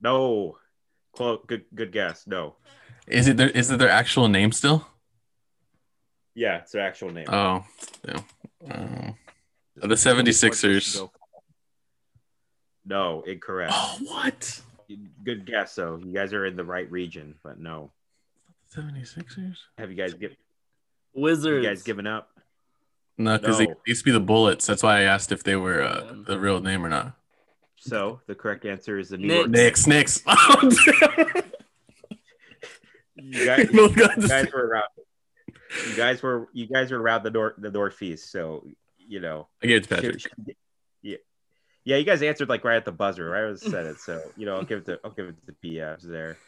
No. 0.00 0.56
Close. 1.12 1.40
Good. 1.46 1.64
Good 1.74 1.92
guess. 1.92 2.26
No. 2.26 2.56
Is 3.06 3.26
it 3.26 3.36
their 3.36 3.48
is 3.48 3.70
it 3.70 3.78
their 3.78 3.90
actual 3.90 4.28
name 4.28 4.52
still? 4.52 4.86
Yeah, 6.34 6.58
it's 6.58 6.70
their 6.70 6.86
actual 6.86 7.10
name. 7.10 7.26
Oh, 7.28 7.64
yeah. 8.06 8.20
Um, 8.70 9.16
the 9.74 9.88
76ers. 9.96 11.08
No, 12.86 13.22
incorrect. 13.22 13.72
Oh, 13.74 13.98
what? 14.02 14.62
Good 15.24 15.46
guess, 15.46 15.74
though. 15.74 15.96
You 15.96 16.12
guys 16.12 16.32
are 16.32 16.46
in 16.46 16.54
the 16.54 16.64
right 16.64 16.88
region, 16.92 17.34
but 17.42 17.58
no. 17.58 17.90
76ers? 18.72 19.56
Have 19.78 19.90
you 19.90 19.96
guys 19.96 20.14
give 20.14 20.36
Wizards. 21.12 21.64
you 21.64 21.68
guys 21.68 21.82
given 21.82 22.06
up? 22.06 22.30
No, 23.16 23.36
because 23.36 23.58
they 23.58 23.66
used 23.84 24.02
to 24.02 24.04
be 24.04 24.12
the 24.12 24.20
Bullets. 24.20 24.64
That's 24.64 24.84
why 24.84 25.00
I 25.00 25.02
asked 25.02 25.32
if 25.32 25.42
they 25.42 25.56
were 25.56 25.82
uh, 25.82 26.14
the 26.24 26.38
real 26.38 26.60
name 26.60 26.86
or 26.86 26.88
not. 26.88 27.16
So 27.80 28.20
the 28.26 28.34
correct 28.34 28.64
answer 28.66 28.98
is 28.98 29.10
the 29.10 29.18
New 29.18 29.46
Knicks. 29.48 29.86
York 29.86 29.88
Knicks, 29.88 30.22
Knicks. 30.26 31.42
You 33.20 33.44
guys, 33.46 33.66
Both 33.72 33.96
you 33.96 34.28
guys 34.28 34.52
were 34.52 34.66
around. 34.68 34.84
You 35.88 35.96
guys 35.96 36.22
were 36.22 36.48
you 36.52 36.66
guys 36.66 36.90
were 36.92 37.00
around 37.00 37.24
the 37.24 37.30
north 37.30 37.54
the 37.58 37.70
northeast, 37.70 38.30
so 38.30 38.64
you 38.96 39.20
know. 39.20 39.48
I 39.62 39.66
gave 39.66 39.78
it 39.78 39.82
to 39.84 39.88
Patrick. 39.96 40.20
should- 40.20 40.30
should- 40.46 40.56
yeah, 41.02 41.16
yeah. 41.84 41.96
You 41.96 42.04
guys 42.04 42.22
answered 42.22 42.48
like 42.48 42.64
right 42.64 42.76
at 42.76 42.84
the 42.84 42.92
buzzer, 42.92 43.28
right? 43.28 43.42
I 43.42 43.46
was 43.46 43.60
said 43.62 43.86
it, 43.86 43.98
so 43.98 44.20
you 44.36 44.46
know 44.46 44.54
I'll 44.56 44.64
give 44.64 44.78
it 44.80 44.86
to 44.86 45.00
I'll 45.04 45.10
give 45.10 45.26
it 45.28 45.34
to 45.46 45.52
PFs 45.68 46.02
there. 46.02 46.38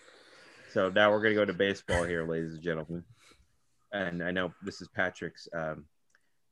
So 0.72 0.89
now 0.91 1.11
we're 1.11 1.20
gonna 1.22 1.35
go 1.35 1.45
to 1.45 1.53
baseball 1.53 2.05
here, 2.05 2.26
ladies 2.26 2.55
and 2.55 2.62
gentlemen. 2.62 3.05
And 3.93 4.22
I 4.22 4.31
know 4.31 4.53
this 4.62 4.81
is 4.81 4.87
Patrick's 4.89 5.49
um, 5.53 5.85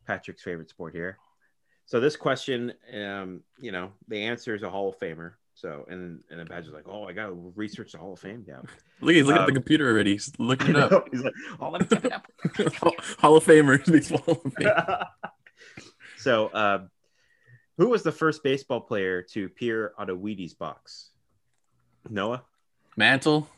Patrick's 0.07 0.43
favorite 0.43 0.69
sport 0.69 0.95
here. 0.95 1.17
So 1.89 2.01
this 2.01 2.17
question, 2.17 2.75
um, 2.95 3.41
you 3.59 3.73
know, 3.73 3.93
the 4.09 4.23
answer 4.25 4.55
is 4.55 4.63
a 4.63 4.69
Hall 4.69 4.91
of 4.91 4.99
Famer. 5.01 5.33
So 5.55 5.87
and 5.89 6.23
and 6.31 6.39
the 6.39 6.45
Badger's 6.45 6.75
like, 6.75 6.87
oh, 6.87 7.05
I 7.05 7.15
gotta 7.15 7.33
research 7.33 7.93
the 7.93 7.99
Hall 7.99 8.13
of 8.13 8.21
Fame. 8.21 8.45
Yeah, 8.47 8.59
Look, 9.01 9.15
he's 9.15 9.25
looking 9.25 9.41
at 9.41 9.47
the 9.47 9.53
Um, 9.53 9.55
computer 9.55 9.89
already. 9.89 10.13
He's 10.13 10.31
looking 10.39 10.71
it 10.77 10.77
up. 10.77 11.09
He's 11.11 11.23
like, 11.23 11.33
oh, 11.59 11.71
let 11.71 11.91
me 11.91 11.97
it 11.97 12.13
out. 12.13 12.27
Hall 13.19 13.39
of 13.39 13.45
Famers. 13.45 13.91
Baseball 13.91 14.19
Hall 14.19 14.43
of 14.45 14.53
Fame. 14.53 14.71
so, 16.19 16.49
uh, 16.49 16.85
who 17.79 17.89
was 17.89 18.03
the 18.03 18.13
first 18.13 18.43
baseball 18.43 18.83
player 18.83 19.23
to 19.23 19.47
appear 19.47 19.95
on 19.97 20.11
a 20.11 20.15
Wheaties 20.15 20.57
box? 20.57 21.13
Noah. 22.11 22.45
Mantle. 22.99 23.49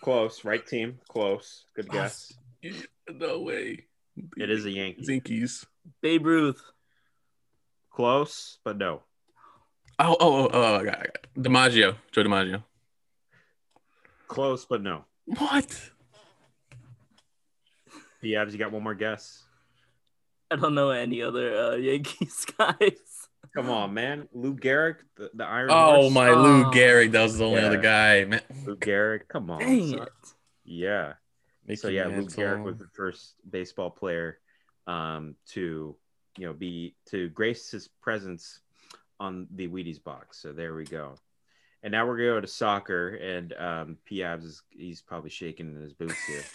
Close. 0.00 0.44
Right 0.44 0.66
team. 0.66 0.98
Close. 1.08 1.64
Good 1.76 1.90
guess. 1.90 2.32
No 3.08 3.40
way. 3.40 3.86
It 4.36 4.50
is 4.50 4.66
a 4.66 4.70
Yankee. 4.70 5.06
Zinkies. 5.06 5.64
Babe 6.00 6.26
Ruth. 6.26 6.62
Close, 7.90 8.58
but 8.64 8.78
no. 8.78 9.02
Oh, 9.98 10.16
oh, 10.18 10.36
oh, 10.44 10.50
oh, 10.52 10.74
I 10.76 10.84
got, 10.84 10.98
I 10.98 11.02
got. 11.04 11.26
DiMaggio. 11.38 11.96
Joe 12.10 12.22
DiMaggio. 12.24 12.62
Close, 14.26 14.64
but 14.64 14.82
no. 14.82 15.04
What? 15.26 15.68
The 18.20 18.28
Yeah, 18.28 18.44
you 18.46 18.58
got 18.58 18.72
one 18.72 18.82
more 18.82 18.94
guess. 18.94 19.44
I 20.50 20.56
don't 20.56 20.74
know 20.74 20.90
any 20.90 21.22
other 21.22 21.54
uh, 21.56 21.74
Yankees 21.76 22.46
guys. 22.58 23.28
Come 23.54 23.68
on, 23.68 23.92
man. 23.92 24.28
Lou 24.32 24.54
Gehrig, 24.56 24.96
the, 25.16 25.30
the 25.34 25.44
Iron 25.44 25.68
Oh, 25.70 26.02
Horse. 26.02 26.12
my 26.14 26.30
Lou 26.30 26.64
Oh. 26.64 26.70
Gehrig. 26.70 27.12
That 27.12 27.22
was 27.22 27.36
the 27.38 27.44
only 27.46 27.60
Yeah. 27.60 27.66
other 27.66 27.80
guy. 27.80 28.24
Man. 28.24 28.40
Lou 28.64 28.76
Gehrig. 28.76 29.28
Come 29.28 29.50
on. 29.50 29.58
Dang 29.60 29.90
son. 29.90 30.02
it. 30.02 30.08
Yeah. 30.64 31.12
so 31.74 31.88
Mickey 31.88 31.94
yeah, 31.96 32.06
Lou 32.06 32.12
Mantle. 32.12 32.42
Gehrig 32.42 32.64
was 32.64 32.78
the 32.78 32.88
first 32.94 33.34
baseball 33.48 33.90
player 33.90 34.38
um, 34.86 35.36
to 35.50 35.96
you 36.38 36.46
know 36.46 36.52
be 36.52 36.94
to 37.10 37.28
grace 37.30 37.70
his 37.70 37.88
presence 38.00 38.60
on 39.20 39.46
the 39.54 39.68
Wheaties 39.68 40.02
box. 40.02 40.38
So 40.38 40.52
there 40.52 40.74
we 40.74 40.84
go. 40.84 41.14
And 41.82 41.92
now 41.92 42.06
we're 42.06 42.16
gonna 42.16 42.28
go 42.28 42.40
to 42.40 42.46
soccer, 42.46 43.16
and 43.16 43.52
um, 43.54 43.98
Piabs 44.10 44.44
is 44.44 44.62
he's 44.70 45.02
probably 45.02 45.30
shaking 45.30 45.74
in 45.74 45.80
his 45.80 45.92
boots 45.92 46.24
here. 46.26 46.42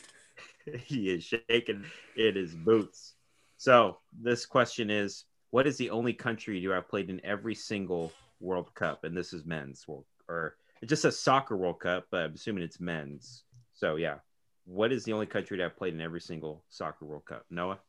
he 0.86 1.10
is 1.10 1.24
shaking 1.24 1.86
in 2.16 2.36
his 2.36 2.54
boots. 2.54 3.14
So 3.58 3.98
this 4.20 4.46
question 4.46 4.90
is: 4.90 5.26
What 5.52 5.68
is 5.68 5.78
the 5.78 5.90
only 5.90 6.14
country 6.14 6.62
to 6.62 6.70
have 6.72 6.90
played 6.90 7.10
in 7.10 7.24
every 7.26 7.56
single 7.56 8.12
World 8.40 8.74
Cup? 8.76 9.04
And 9.04 9.16
this 9.16 9.34
is 9.34 9.46
men's 9.46 9.88
world, 9.88 10.06
or 10.28 10.56
it 10.82 10.88
just 10.88 11.02
says 11.02 11.20
soccer 11.20 11.58
World 11.58 11.80
Cup, 11.80 12.08
but 12.12 12.22
I'm 12.22 12.34
assuming 12.34 12.64
it's 12.64 12.80
men's. 12.80 13.44
So 13.74 13.96
yeah, 13.96 14.16
what 14.66 14.92
is 14.92 15.04
the 15.04 15.14
only 15.14 15.26
country 15.26 15.58
to 15.58 15.64
have 15.64 15.78
played 15.78 15.94
in 15.94 16.02
every 16.02 16.22
single 16.22 16.64
soccer 16.70 17.06
World 17.06 17.26
Cup? 17.26 17.46
Noah, 17.50 17.80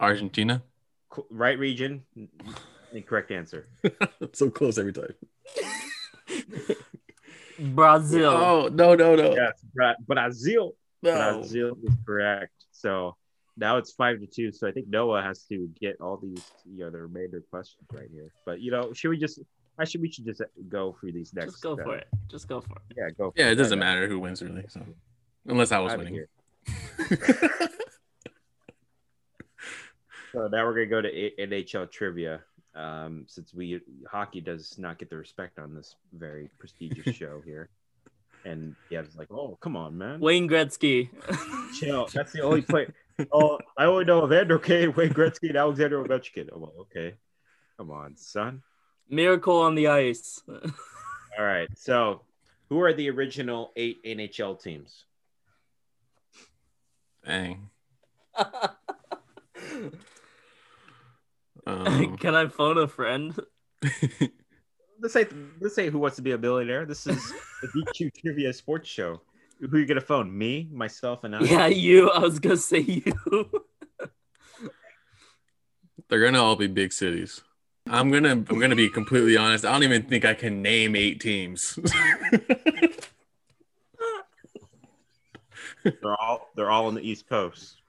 Argentina. 0.00 0.62
Right 1.30 1.58
region, 1.58 2.02
incorrect 2.92 3.30
answer. 3.30 3.68
so 4.32 4.50
close 4.50 4.78
every 4.78 4.92
time. 4.92 5.14
Brazil. 7.74 8.30
Oh, 8.30 8.68
no, 8.72 8.94
no, 8.94 9.14
no. 9.14 9.34
Yes, 9.34 9.52
Bra- 9.74 9.94
Brazil. 10.06 10.74
no. 11.02 11.38
Brazil 11.38 11.76
is 11.84 11.94
correct. 12.04 12.52
So 12.72 13.16
now 13.56 13.76
it's 13.76 13.92
five 13.92 14.20
to 14.20 14.26
two. 14.26 14.50
So 14.52 14.66
I 14.66 14.72
think 14.72 14.88
Noah 14.88 15.22
has 15.22 15.44
to 15.44 15.70
get 15.80 16.00
all 16.00 16.16
these, 16.16 16.42
you 16.64 16.84
know, 16.84 16.90
the 16.90 17.02
remainder 17.02 17.42
questions 17.50 17.86
right 17.92 18.08
here. 18.12 18.32
But 18.44 18.60
you 18.60 18.70
know, 18.70 18.92
should 18.92 19.10
we 19.10 19.18
just? 19.18 19.38
I 19.78 19.84
should. 19.84 20.00
We 20.00 20.10
should 20.10 20.24
just 20.24 20.42
go 20.68 20.96
through 20.98 21.12
these 21.12 21.32
next. 21.34 21.52
Just 21.52 21.62
go 21.62 21.72
uh, 21.74 21.82
for 21.82 21.96
it. 21.96 22.06
Just 22.28 22.48
go 22.48 22.60
for 22.60 22.76
it. 22.76 22.96
Yeah, 22.96 23.10
go. 23.16 23.30
For 23.30 23.40
Yeah, 23.40 23.50
it 23.50 23.56
doesn't 23.56 23.78
matter 23.78 24.08
who 24.08 24.18
wins 24.20 24.42
really. 24.42 24.64
So 24.68 24.82
unless 25.46 25.72
I 25.72 25.78
was 25.78 25.92
outta 25.92 26.04
winning. 26.04 26.14
here. 26.14 26.28
So 30.34 30.48
now 30.48 30.64
we're 30.64 30.74
gonna 30.74 30.86
go 30.86 31.00
to 31.00 31.30
NHL 31.38 31.90
trivia. 31.92 32.40
Um, 32.74 33.24
since 33.28 33.54
we 33.54 33.80
hockey 34.10 34.40
does 34.40 34.76
not 34.78 34.98
get 34.98 35.08
the 35.08 35.16
respect 35.16 35.60
on 35.60 35.76
this 35.76 35.94
very 36.12 36.50
prestigious 36.58 37.14
show 37.16 37.40
here, 37.44 37.68
and 38.44 38.74
yeah, 38.90 38.98
it's 39.00 39.14
like, 39.14 39.30
oh, 39.30 39.56
come 39.60 39.76
on, 39.76 39.96
man, 39.96 40.18
Wayne 40.18 40.48
Gretzky. 40.48 41.08
chill. 41.78 42.08
That's 42.12 42.32
the 42.32 42.40
only 42.40 42.62
play. 42.62 42.88
oh, 43.30 43.60
I 43.78 43.84
only 43.84 44.04
know 44.06 44.24
Evander 44.24 44.58
Kane, 44.58 44.92
Wayne 44.94 45.14
Gretzky, 45.14 45.50
and 45.50 45.56
Alexander 45.56 46.02
Ovechkin. 46.02 46.48
Oh, 46.52 46.58
well, 46.58 46.72
okay, 46.80 47.14
come 47.76 47.92
on, 47.92 48.16
son. 48.16 48.60
Miracle 49.08 49.60
on 49.60 49.76
the 49.76 49.86
ice. 49.86 50.42
All 50.48 51.44
right, 51.44 51.68
so 51.76 52.22
who 52.70 52.80
are 52.80 52.92
the 52.92 53.08
original 53.08 53.70
eight 53.76 54.02
NHL 54.02 54.60
teams? 54.60 55.04
Dang. 57.24 57.70
Um, 61.66 62.16
Can 62.18 62.34
I 62.34 62.46
phone 62.46 62.78
a 62.78 62.88
friend? 62.88 63.38
This 65.00 65.16
ain't 65.16 65.60
this 65.60 65.78
ain't 65.78 65.92
Who 65.92 65.98
Wants 65.98 66.16
to 66.16 66.22
Be 66.22 66.30
a 66.32 66.38
Billionaire. 66.38 66.86
This 66.86 67.06
is 67.06 67.32
the 67.62 67.68
DQ 67.68 68.14
Trivia 68.14 68.52
Sports 68.52 68.88
Show. 68.88 69.20
Who 69.60 69.78
you 69.78 69.86
gonna 69.86 70.00
phone? 70.00 70.36
Me, 70.36 70.68
myself, 70.72 71.24
and 71.24 71.36
I. 71.36 71.40
Yeah, 71.40 71.66
you. 71.66 72.10
I 72.10 72.20
was 72.20 72.38
gonna 72.38 72.56
say 72.56 72.80
you. 72.80 73.02
they're 76.08 76.24
gonna 76.24 76.42
all 76.42 76.56
be 76.56 76.66
big 76.68 76.92
cities. 76.92 77.42
I'm 77.86 78.10
gonna 78.10 78.30
I'm 78.30 78.44
gonna 78.44 78.76
be 78.76 78.88
completely 78.88 79.36
honest. 79.36 79.64
I 79.64 79.72
don't 79.72 79.82
even 79.82 80.04
think 80.04 80.24
I 80.24 80.34
can 80.34 80.62
name 80.62 80.96
eight 80.96 81.20
teams. 81.20 81.78
They're 85.84 86.16
all 86.18 86.48
they're 86.56 86.70
all 86.70 86.86
on 86.86 86.94
the 86.94 87.02
East 87.02 87.28
Coast. 87.28 87.82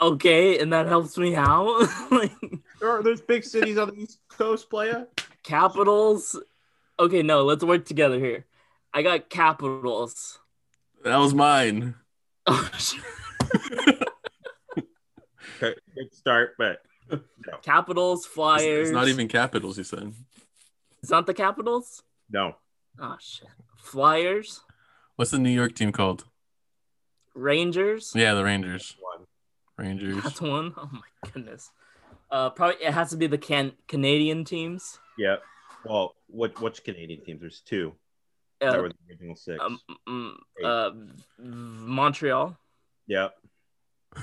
Okay, 0.00 0.58
and 0.58 0.72
that 0.72 0.86
helps 0.86 1.16
me 1.16 1.34
out. 1.36 1.88
like 2.10 2.32
There 2.80 2.90
are 2.90 3.02
there's 3.02 3.20
big 3.20 3.44
cities 3.44 3.78
on 3.78 3.88
the 3.90 3.94
East 3.94 4.18
Coast, 4.28 4.68
playa. 4.68 5.04
capitals. 5.42 6.38
Okay, 6.98 7.22
no, 7.22 7.42
let's 7.44 7.64
work 7.64 7.84
together 7.84 8.18
here. 8.18 8.44
I 8.92 9.02
got 9.02 9.28
capitals. 9.30 10.38
that 11.04 11.16
was 11.16 11.34
mine. 11.34 11.94
Oh. 12.46 12.70
Okay, 15.62 15.74
good 15.94 16.12
start, 16.12 16.54
but 16.58 16.82
no. 17.10 17.18
capitals, 17.62 18.24
It's, 18.24 18.34
Flyers. 18.34 18.88
it's 18.88 18.94
not 18.94 19.08
even 19.08 19.28
capitals. 19.28 19.78
You 19.78 19.84
said. 19.84 20.12
It's 21.00 21.10
not 21.10 21.26
the 21.26 21.34
Capitals. 21.34 22.02
No. 22.30 22.56
Oh 22.98 23.16
shit. 23.20 23.48
Flyers, 23.78 24.60
What's 25.16 25.30
the 25.30 25.38
New 25.38 25.50
York 25.50 25.74
team 25.74 25.92
called? 25.92 26.24
Rangers. 27.34 28.12
Yeah, 28.16 28.34
the 28.34 28.42
Rangers. 28.44 28.96
One. 29.76 29.86
Rangers. 29.86 30.22
That's 30.22 30.40
one. 30.40 30.74
Oh 30.78 30.88
my 30.92 31.30
goodness. 31.32 31.70
Uh, 32.30 32.50
probably 32.50 32.84
it 32.84 32.92
has 32.92 33.10
to 33.10 33.16
be 33.16 33.26
the 33.26 33.38
can 33.38 33.72
Canadian 33.88 34.44
teams. 34.44 34.98
Yeah. 35.18 35.36
Well, 35.84 36.14
what 36.28 36.60
which 36.60 36.82
Canadian 36.84 37.24
teams? 37.24 37.40
There's 37.40 37.60
two. 37.60 37.92
that 38.60 38.74
Uh, 38.78 38.82
were 38.82 38.88
the 38.88 38.94
original 39.10 39.36
six. 39.36 39.60
um, 39.62 39.78
mm, 40.08 40.32
uh, 40.64 40.90
Montreal. 41.38 42.56
yeah. 43.06 43.28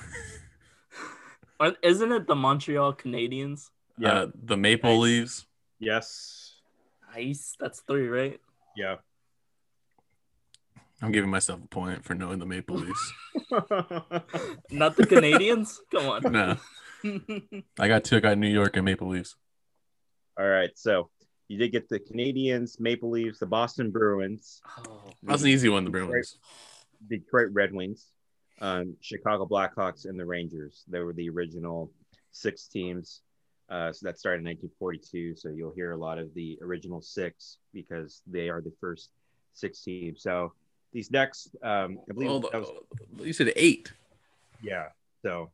Or- 1.59 1.75
Isn't 1.83 2.11
it 2.11 2.25
the 2.27 2.35
Montreal 2.35 2.93
Canadiens? 2.93 3.69
Yeah. 3.97 4.13
Uh, 4.13 4.27
the 4.33 4.57
Maple 4.57 4.93
Nice. 4.93 4.99
Leaves. 5.03 5.45
Yes. 5.79 6.55
Nice. 7.13 7.55
That's 7.59 7.81
three, 7.81 8.07
right? 8.07 8.39
Yeah. 8.75 8.95
I'm 11.01 11.11
giving 11.11 11.29
myself 11.29 11.61
a 11.63 11.67
point 11.67 12.03
for 12.03 12.13
knowing 12.13 12.39
the 12.39 12.45
Maple 12.45 12.75
Leafs. 12.75 13.13
Not 14.71 14.95
the 14.95 15.05
Canadians. 15.07 15.79
Come 15.91 16.07
on. 16.07 16.31
no, 16.31 16.57
I 17.79 17.87
got 17.87 18.03
two. 18.03 18.17
I 18.17 18.19
got 18.19 18.37
New 18.37 18.47
York 18.47 18.77
and 18.77 18.85
Maple 18.85 19.07
Leafs. 19.07 19.35
All 20.39 20.47
right. 20.47 20.69
So 20.75 21.09
you 21.47 21.57
did 21.57 21.71
get 21.71 21.89
the 21.89 21.99
Canadians, 21.99 22.79
Maple 22.79 23.09
Leafs, 23.09 23.39
the 23.39 23.45
Boston 23.45 23.91
Bruins, 23.91 24.61
oh, 24.87 25.01
That 25.23 25.33
was 25.33 25.43
an 25.43 25.49
easy 25.49 25.69
one. 25.69 25.85
The 25.85 25.91
Bruins. 25.91 26.37
Detroit 27.09 27.49
Red 27.51 27.73
Wings, 27.73 28.07
um, 28.61 28.95
Chicago 29.01 29.47
Blackhawks, 29.47 30.05
and 30.05 30.19
the 30.19 30.25
Rangers. 30.25 30.83
They 30.87 30.99
were 30.99 31.13
the 31.13 31.29
original 31.29 31.91
six 32.31 32.67
teams. 32.67 33.21
Uh, 33.69 33.91
so 33.91 34.05
that 34.05 34.19
started 34.19 34.39
in 34.39 34.45
1942. 34.45 35.35
So 35.35 35.49
you'll 35.49 35.73
hear 35.73 35.91
a 35.91 35.97
lot 35.97 36.19
of 36.19 36.33
the 36.35 36.59
original 36.61 37.01
six 37.01 37.57
because 37.73 38.21
they 38.27 38.49
are 38.49 38.61
the 38.61 38.73
first 38.79 39.09
six 39.53 39.81
teams. 39.81 40.21
So 40.21 40.53
these 40.93 41.11
next, 41.11 41.55
um, 41.63 41.99
I 42.09 42.13
believe 42.13 42.29
Hold 42.29 42.49
that 42.51 42.59
was. 42.61 42.69
You 43.19 43.33
said 43.33 43.51
eight. 43.55 43.91
Yeah. 44.61 44.87
So 45.23 45.51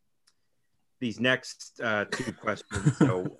these 0.99 1.19
next 1.19 1.79
uh, 1.83 2.05
two 2.05 2.31
questions. 2.41 2.97
So 2.97 3.37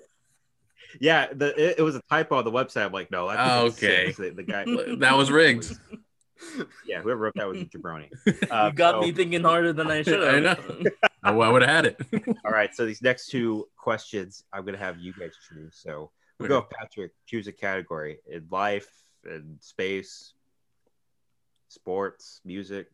yeah, 1.01 1.27
the 1.33 1.47
it, 1.61 1.79
it 1.79 1.81
was 1.81 1.95
a 1.95 2.01
typo 2.09 2.37
on 2.37 2.45
the 2.45 2.51
website. 2.51 2.85
I'm 2.85 2.91
like, 2.91 3.11
no, 3.11 3.27
that's 3.27 3.39
Oh, 3.41 3.65
okay. 3.67 4.11
The, 4.11 4.29
the 4.29 4.43
guy 4.43 4.63
That 4.99 5.15
was 5.17 5.31
rigged. 5.31 5.71
Yeah, 6.85 7.01
whoever 7.01 7.21
wrote 7.21 7.33
that 7.35 7.47
was 7.47 7.61
a 7.61 7.65
jabroni. 7.65 8.09
you 8.27 8.33
Uh, 8.51 8.69
got 8.69 8.93
so- 8.93 9.01
me 9.01 9.11
thinking 9.11 9.41
harder 9.41 9.73
than 9.73 9.89
I 9.89 10.03
should 10.03 10.21
have. 10.21 10.35
I 10.35 10.39
know. 10.39 10.83
Oh, 11.23 11.41
I 11.41 11.49
would 11.49 11.63
have 11.63 11.71
had 11.71 11.85
it. 11.87 11.99
All 12.45 12.51
right. 12.51 12.75
So 12.75 12.85
these 12.85 13.01
next 13.01 13.29
two 13.29 13.67
questions, 13.75 14.43
I'm 14.53 14.63
gonna 14.63 14.77
have 14.77 14.99
you 14.99 15.13
guys 15.13 15.31
choose. 15.49 15.75
So 15.81 16.11
we'll 16.39 16.47
go, 16.49 16.61
Patrick. 16.61 17.13
Choose 17.25 17.47
a 17.47 17.51
category 17.51 18.19
in 18.31 18.45
life 18.51 18.87
and 19.25 19.57
space, 19.61 20.33
sports, 21.67 22.41
music. 22.45 22.87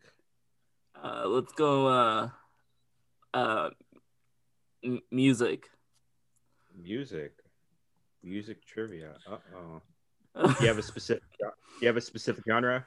Uh, 1.02 1.24
let's 1.26 1.52
go. 1.54 1.88
Uh, 1.88 2.30
uh, 3.34 3.70
m- 4.84 5.02
music. 5.12 5.70
Music. 6.76 7.34
Music 8.24 8.66
trivia. 8.66 9.16
Uh 9.30 9.38
oh. 9.56 9.82
Do 10.36 10.56
you 10.62 10.68
have 10.68 10.78
a 10.78 10.84
specific? 10.84 11.24
Do 11.40 11.48
you 11.82 11.88
have 11.88 11.98
a 11.98 12.02
specific 12.02 12.44
genre? 12.48 12.86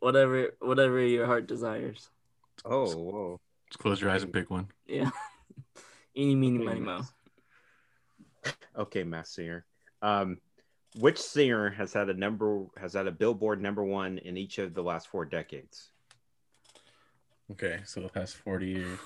whatever, 0.00 0.50
whatever 0.60 1.00
your 1.00 1.26
heart 1.26 1.46
desires. 1.46 2.08
Oh, 2.64 2.96
whoa. 2.96 3.40
Just 3.70 3.78
close 3.80 4.00
your 4.00 4.10
eyes 4.10 4.22
and 4.22 4.32
pick 4.32 4.50
one. 4.50 4.68
Yeah. 4.86 5.10
Eeny, 6.16 6.34
meeny, 6.34 6.64
miny, 6.64 6.80
mo. 6.80 7.02
Okay, 8.76 9.04
Mass 9.04 9.30
Singer. 9.30 9.64
Um, 10.00 10.38
which 10.98 11.20
singer 11.20 11.70
has 11.70 11.92
had 11.92 12.08
a 12.08 12.14
number 12.14 12.64
has 12.76 12.94
had 12.94 13.06
a 13.06 13.12
Billboard 13.12 13.60
number 13.60 13.84
one 13.84 14.18
in 14.18 14.36
each 14.36 14.58
of 14.58 14.74
the 14.74 14.82
last 14.82 15.08
four 15.08 15.24
decades? 15.24 15.90
Okay, 17.52 17.80
so 17.84 18.00
the 18.00 18.08
past 18.08 18.36
40 18.36 18.66
years. 18.66 18.98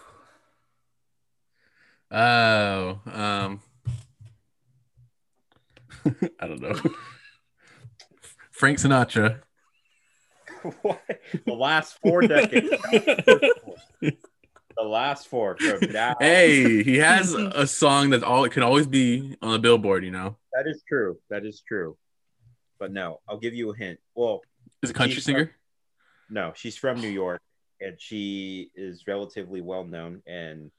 Oh, 2.10 3.00
um, 3.12 3.60
I 6.40 6.46
don't 6.46 6.60
know. 6.60 6.74
Frank 8.50 8.78
Sinatra. 8.78 9.40
what? 10.82 11.02
The 11.44 11.52
last 11.52 11.98
four 12.00 12.22
decades. 12.22 12.70
The 14.82 14.88
last 14.88 15.28
four 15.28 15.56
from. 15.56 15.80
Hey, 16.20 16.82
he 16.82 16.98
has 16.98 17.32
a 17.34 17.66
song 17.66 18.10
that's 18.10 18.22
all 18.24 18.44
it 18.44 18.52
can 18.52 18.62
always 18.62 18.86
be 18.86 19.36
on 19.42 19.52
the 19.52 19.58
billboard, 19.58 20.04
you 20.04 20.10
know. 20.10 20.36
That 20.52 20.66
is 20.68 20.82
true. 20.88 21.18
That 21.30 21.44
is 21.44 21.62
true. 21.66 21.96
But 22.78 22.92
no, 22.92 23.20
I'll 23.28 23.38
give 23.38 23.54
you 23.54 23.70
a 23.72 23.76
hint. 23.76 23.98
Well, 24.14 24.40
Is 24.82 24.90
a 24.90 24.94
country 24.94 25.20
singer? 25.20 25.52
no, 26.30 26.52
she's 26.54 26.76
from 26.76 27.00
New 27.00 27.08
York 27.08 27.40
and 27.80 28.00
she 28.00 28.70
is 28.74 29.04
relatively 29.06 29.60
well 29.60 29.84
known 29.84 30.22
and 30.26 30.70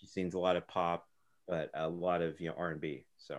she 0.00 0.06
sings 0.06 0.34
a 0.34 0.38
lot 0.38 0.56
of 0.56 0.66
pop, 0.68 1.06
but 1.48 1.70
a 1.74 1.88
lot 1.88 2.22
of 2.22 2.40
you 2.40 2.48
know 2.48 2.54
R 2.58 2.70
and 2.70 2.80
B. 2.80 3.04
So 3.18 3.38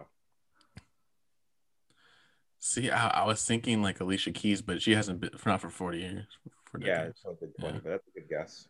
See, 2.59 2.89
I, 2.89 3.21
I 3.21 3.25
was 3.25 3.45
thinking 3.45 3.81
like 3.83 3.99
Alicia 3.99 4.31
Keys, 4.31 4.61
but 4.61 4.81
she 4.81 4.93
hasn't 4.95 5.19
been 5.21 5.29
for 5.37 5.49
not 5.49 5.61
for 5.61 5.69
40 5.69 5.99
years. 5.99 6.25
For 6.65 6.79
yeah, 6.81 6.87
decades. 6.97 7.09
it's 7.17 7.25
not 7.25 7.31
a 7.33 7.35
good 7.35 7.53
one, 7.59 7.73
Yeah. 7.75 7.79
but 7.83 7.89
that's 7.91 8.07
a 8.07 8.19
good 8.19 8.29
guess. 8.29 8.67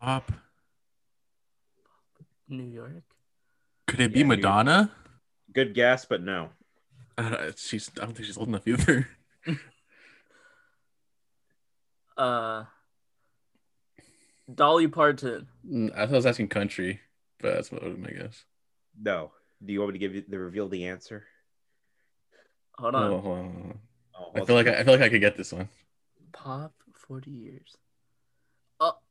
Pop. 0.00 0.30
New 2.48 2.64
York. 2.64 3.02
Could 3.86 4.00
it 4.00 4.12
be 4.12 4.20
Yeah, 4.20 4.24
New- 4.26 4.36
Madonna? 4.36 4.90
Good 5.52 5.74
guess, 5.74 6.04
but 6.04 6.22
no. 6.22 6.50
I 7.18 7.28
don't, 7.30 7.58
she's. 7.58 7.90
I 8.00 8.04
don't 8.04 8.14
think 8.14 8.26
she's 8.26 8.36
old 8.36 8.48
enough 8.48 8.66
either. 8.66 9.08
Uh, 12.16 12.64
Dolly 14.54 14.88
Parton. 14.88 15.46
Mm, 15.70 15.92
I 15.94 16.06
thought 16.06 16.12
I 16.14 16.16
was 16.16 16.24
asking 16.24 16.48
country, 16.48 17.00
but 17.40 17.52
that's 17.54 17.70
what 17.70 17.82
was 17.82 17.98
my 17.98 18.08
guess. 18.08 18.44
No. 18.98 19.32
Do 19.62 19.70
you 19.72 19.80
want 19.80 19.92
me 19.92 19.98
to 19.98 20.06
give 20.06 20.14
you 20.14 20.24
the 20.26 20.38
reveal 20.38 20.66
the 20.68 20.86
answer? 20.86 21.24
Hold 22.78 22.94
on. 22.94 23.02
Oh, 23.12 23.18
hold 23.20 23.38
on, 23.38 23.44
hold 23.44 23.56
on. 23.66 23.78
Oh, 24.18 24.30
I 24.34 24.44
feel 24.46 24.56
like 24.56 24.66
I, 24.66 24.78
I 24.80 24.84
feel 24.84 24.94
like 24.94 25.02
I 25.02 25.08
could 25.10 25.20
get 25.20 25.36
this 25.36 25.52
one. 25.52 25.68
Pop, 26.32 26.72
40 27.06 27.30
years. 27.30 27.76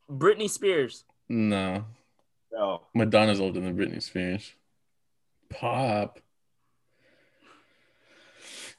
Oh, 0.09 0.13
Britney 0.13 0.49
Spears. 0.49 1.03
No, 1.29 1.85
no. 2.51 2.81
Madonna's 2.93 3.39
older 3.39 3.59
than 3.59 3.77
Britney 3.77 4.01
Spears. 4.01 4.53
Pop. 5.49 6.19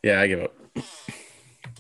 Yeah, 0.02 0.20
I 0.20 0.26
give 0.26 0.42
up. 0.42 0.54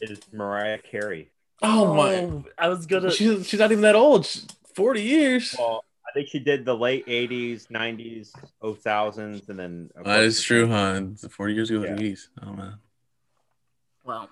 It 0.00 0.10
is 0.10 0.20
Mariah 0.32 0.78
Carey. 0.78 1.30
Oh, 1.62 1.86
oh 1.88 1.94
my! 1.94 2.42
I 2.58 2.68
was 2.68 2.86
gonna. 2.86 3.10
She's 3.10 3.46
she's 3.48 3.60
not 3.60 3.70
even 3.72 3.82
that 3.82 3.94
old. 3.94 4.26
She's 4.26 4.46
Forty 4.74 5.02
years. 5.02 5.54
Well, 5.58 5.84
I 6.06 6.12
think 6.12 6.28
she 6.28 6.38
did 6.38 6.64
the 6.66 6.76
late 6.76 7.06
'80s, 7.06 7.68
'90s, 7.68 8.32
2000s, 8.62 9.48
and 9.48 9.58
then 9.58 9.90
of 9.96 10.04
That 10.04 10.16
course, 10.16 10.26
is 10.26 10.42
true, 10.42 10.66
huh? 10.68 11.02
Forty 11.30 11.54
years 11.54 11.70
ago, 11.70 11.82
Yeah. 11.82 11.94
the 11.94 12.02
80s. 12.12 12.28
Oh 12.42 12.52
man. 12.52 12.74
Wow. 14.04 14.28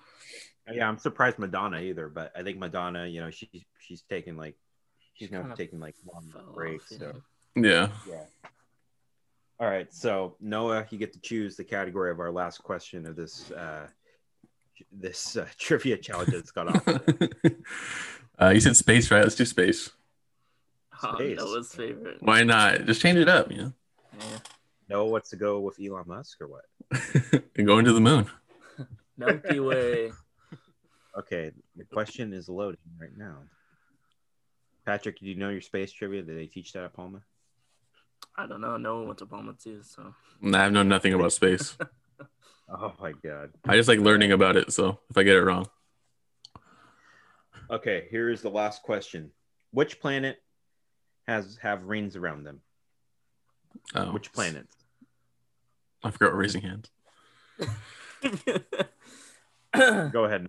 Yeah, 0.71 0.87
I'm 0.87 0.97
surprised 0.99 1.39
Madonna 1.39 1.79
either, 1.79 2.09
but 2.09 2.31
I 2.35 2.43
think 2.43 2.57
Madonna, 2.59 3.07
you 3.07 3.21
know, 3.21 3.29
she's 3.31 3.65
she's 3.79 4.03
taking 4.03 4.37
like 4.37 4.55
she's 5.15 5.29
Kind 5.29 5.51
of 5.51 5.57
taking 5.57 5.79
like 5.79 5.95
long 6.11 6.29
fell 6.31 6.53
breaks. 6.53 6.91
off, 6.93 6.99
So 6.99 7.13
Yeah. 7.55 7.89
yeah. 8.09 8.23
All 9.59 9.67
right, 9.67 9.91
so 9.93 10.35
Noah, 10.41 10.85
you 10.89 10.97
get 10.97 11.13
to 11.13 11.19
choose 11.21 11.55
the 11.55 11.63
category 11.63 12.11
of 12.11 12.19
our 12.19 12.31
last 12.31 12.61
question 12.61 13.05
of 13.05 13.15
this 13.15 13.51
uh 13.51 13.87
this 14.91 15.37
uh, 15.37 15.47
trivia 15.57 15.97
challenge 15.97 16.31
that's 16.31 16.51
got 16.51 16.67
off. 16.67 16.87
uh, 18.41 18.49
you 18.49 18.59
said 18.59 18.75
space, 18.75 19.09
right? 19.11 19.23
Let's 19.23 19.35
do 19.35 19.45
space. 19.45 19.89
Oh, 21.03 21.15
Space. 21.15 21.37
Noah's 21.37 21.73
favorite. 21.75 22.17
Why 22.21 22.43
not? 22.43 22.85
Just 22.85 23.01
change 23.01 23.17
it 23.17 23.27
up, 23.27 23.51
you 23.51 23.57
know. 23.57 23.73
Yeah. 24.17 24.37
Noah 24.89 25.07
what's 25.07 25.29
to 25.31 25.35
go 25.35 25.59
with 25.59 25.77
Elon 25.77 26.05
Musk 26.07 26.39
or 26.39 26.47
what? 26.47 26.63
and 27.57 27.67
going 27.67 27.83
to 27.83 27.91
the 27.91 27.99
moon. 27.99 28.25
Milky 29.17 29.59
Way. 29.59 30.13
Okay, 31.17 31.51
the 31.75 31.83
question 31.83 32.31
is 32.31 32.47
loading 32.47 32.79
right 32.97 33.15
now. 33.17 33.39
Patrick, 34.85 35.19
do 35.19 35.25
you 35.25 35.35
know 35.35 35.49
your 35.49 35.61
space 35.61 35.91
trivia? 35.91 36.21
Did 36.21 36.37
they 36.37 36.45
teach 36.45 36.73
that 36.73 36.83
at 36.83 36.93
Palma? 36.93 37.21
I 38.35 38.45
don't 38.47 38.61
know. 38.61 38.77
No 38.77 38.97
one 38.97 39.07
went 39.07 39.17
to 39.19 39.25
Palma 39.25 39.53
too, 39.61 39.81
so 39.83 40.13
Nah, 40.41 40.59
I 40.65 40.69
know 40.69 40.83
nothing 40.83 41.13
about 41.13 41.33
space. 41.33 41.77
Oh 42.67 42.93
my 42.99 43.11
god. 43.23 43.51
I 43.67 43.75
just 43.77 43.87
like 43.87 43.99
learning 43.99 44.31
about 44.31 44.57
it. 44.57 44.73
So 44.73 44.97
if 45.11 45.17
I 45.19 45.21
get 45.21 45.35
it 45.35 45.43
wrong, 45.43 45.67
Okay, 47.69 48.07
here 48.09 48.31
is 48.31 48.41
the 48.41 48.49
last 48.49 48.81
question. 48.81 49.29
Which 49.69 49.99
planet 49.99 50.37
has 51.27 51.59
have 51.61 51.83
rings 51.83 52.15
around 52.15 52.43
them? 52.43 52.61
oh, 53.93 54.11
Which 54.13 54.33
planet? 54.33 54.65
I 56.03 56.09
forgot 56.09 56.35
raising 56.35 56.63
hands. 56.63 56.89
Go 60.11 60.25
ahead. 60.25 60.47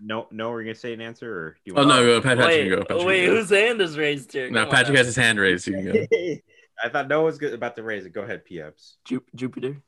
No, 0.00 0.28
no, 0.30 0.50
we're 0.50 0.62
gonna 0.62 0.74
say 0.74 0.92
an 0.92 1.00
answer, 1.00 1.32
or 1.32 1.50
do 1.52 1.58
you 1.64 1.72
Oh 1.74 1.78
want 1.78 1.88
no, 1.88 2.04
go, 2.04 2.20
Pat, 2.20 2.38
Patrick 2.38 2.46
wait, 2.56 2.68
can 2.68 2.78
go. 2.78 2.84
Patrick 2.84 3.06
wait, 3.06 3.26
go. 3.26 3.34
whose 3.34 3.50
hand 3.50 3.80
is 3.80 3.98
raised 3.98 4.32
here? 4.32 4.48
No, 4.50 4.60
Come 4.60 4.68
on 4.68 4.74
Patrick 4.74 4.96
has 4.98 5.06
his 5.06 5.16
hand 5.16 5.38
raised. 5.40 5.66
You 5.66 5.72
can 5.74 5.84
go. 5.92 6.06
I 6.84 6.88
thought 6.88 7.08
Noah 7.08 7.24
was 7.24 7.38
good 7.38 7.52
about 7.52 7.74
to 7.76 7.82
raise 7.82 8.06
it. 8.06 8.12
Go 8.12 8.22
ahead, 8.22 8.42
PFs. 8.48 8.94
Ju- 9.04 9.24
Jupiter. 9.34 9.82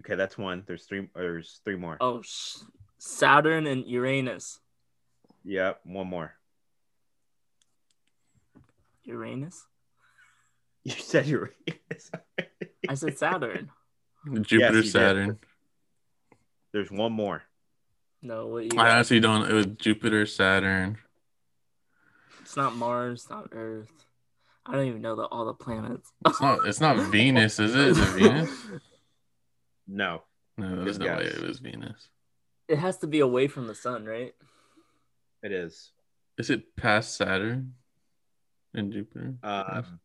Okay, 0.00 0.14
that's 0.14 0.36
one. 0.36 0.64
There's 0.66 0.84
three. 0.84 1.08
There's 1.14 1.60
three 1.64 1.76
more. 1.76 1.96
Oh, 2.00 2.20
sh- 2.22 2.58
Saturn 2.98 3.66
and 3.66 3.86
Uranus. 3.86 4.60
Yep, 5.44 5.80
one 5.84 6.06
more. 6.08 6.34
Uranus. 9.04 9.64
You 10.84 10.92
said 10.92 11.26
Uranus. 11.26 12.10
I 12.88 12.94
said 12.94 13.18
Saturn. 13.18 13.68
Jupiter, 14.40 14.76
you 14.76 14.82
did. 14.82 14.90
Saturn. 14.90 15.38
There's 16.72 16.90
one 16.90 17.12
more. 17.12 17.42
No, 18.22 18.46
what 18.48 18.64
you 18.64 18.70
I 18.72 18.76
got? 18.84 18.90
honestly 18.90 19.20
don't. 19.20 19.48
It 19.48 19.52
was 19.52 19.66
Jupiter, 19.66 20.26
Saturn. 20.26 20.98
it's 22.40 22.56
not 22.56 22.74
Mars, 22.74 23.28
not 23.30 23.48
Earth. 23.52 23.92
I 24.66 24.72
don't 24.72 24.86
even 24.86 25.00
know 25.02 25.16
the, 25.16 25.22
all 25.22 25.46
the 25.46 25.54
planets. 25.54 26.12
It's 26.26 26.40
not. 26.40 26.66
It's 26.66 26.80
not 26.80 26.96
Venus, 27.12 27.58
is 27.58 27.74
it? 27.74 27.88
Is 27.88 27.98
it 27.98 28.18
Venus? 28.18 28.50
No. 29.86 30.22
No, 30.56 30.84
there's 30.84 30.98
Good 30.98 31.06
no 31.06 31.16
way 31.16 31.24
it 31.24 31.40
was 31.40 31.60
Venus. 31.60 32.08
It 32.66 32.78
has 32.78 32.98
to 32.98 33.06
be 33.06 33.20
away 33.20 33.46
from 33.46 33.66
the 33.68 33.74
sun, 33.74 34.04
right? 34.04 34.34
It 35.42 35.52
is. 35.52 35.92
Is 36.36 36.50
it 36.50 36.74
past 36.76 37.16
Saturn 37.16 37.74
and 38.74 38.92
Jupiter? 38.92 39.34
Um, 39.42 40.00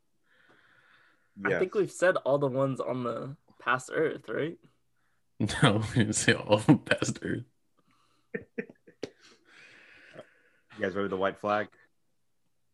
I 1.45 1.57
think 1.59 1.73
we've 1.73 1.91
said 1.91 2.15
all 2.17 2.37
the 2.37 2.47
ones 2.47 2.79
on 2.79 3.03
the 3.03 3.35
past 3.59 3.89
Earth, 3.93 4.29
right? 4.29 4.57
No, 5.61 5.81
we 5.89 6.03
didn't 6.03 6.13
say 6.13 6.33
all 6.33 6.53
of 6.53 6.65
them 6.67 6.77
past 6.77 7.19
Earth. 7.23 7.43
You 8.33 8.41
guys 10.81 10.95
remember 10.95 11.09
the 11.09 11.17
white 11.17 11.39
flag? 11.39 11.67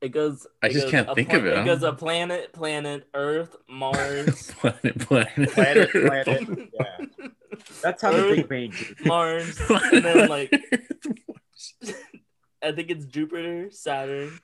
It 0.02 0.10
goes. 0.10 0.48
I 0.64 0.68
it 0.68 0.72
just 0.72 0.86
goes 0.86 0.92
can't 0.92 1.10
a 1.10 1.16
think 1.16 1.34
of 1.34 1.46
it. 1.46 1.58
It 1.58 1.66
goes 1.66 1.84
a 1.84 1.92
planet, 1.92 2.54
planet, 2.54 3.10
Earth, 3.14 3.58
Mars, 3.68 4.52
planet, 4.60 5.00
planet, 5.00 5.52
Planet, 5.52 5.90
planet. 5.92 6.70
Yeah. 6.74 7.06
That's 7.84 8.02
how 8.02 8.12
the 8.14 8.20
Earth. 8.20 8.36
Big 8.38 8.48
Bang. 8.48 8.74
Mars, 9.06 9.60
and 9.70 10.06
then 10.06 10.30
like 10.30 10.54
I 12.64 12.72
think 12.72 12.90
it's 12.92 13.04
Jupiter, 13.06 13.70
Saturn, 13.72 14.40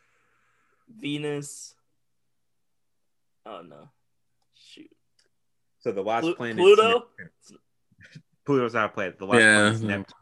Venus. 0.94 1.74
Oh 3.46 3.62
no, 3.62 3.90
shoot, 4.56 4.90
So 5.80 5.94
the 5.94 6.02
last 6.02 6.24
Plu- 6.24 6.36
planet. 6.36 6.58
Pluto? 6.58 7.06
Pluto's 8.46 8.74
not 8.74 8.88
a 8.88 8.90
planet. 8.94 9.18
The 9.20 9.26
last 9.26 9.40
Yeah, 9.40 9.54
planet 9.56 9.74
is. 9.76 9.82
Neptune. 9.84 10.16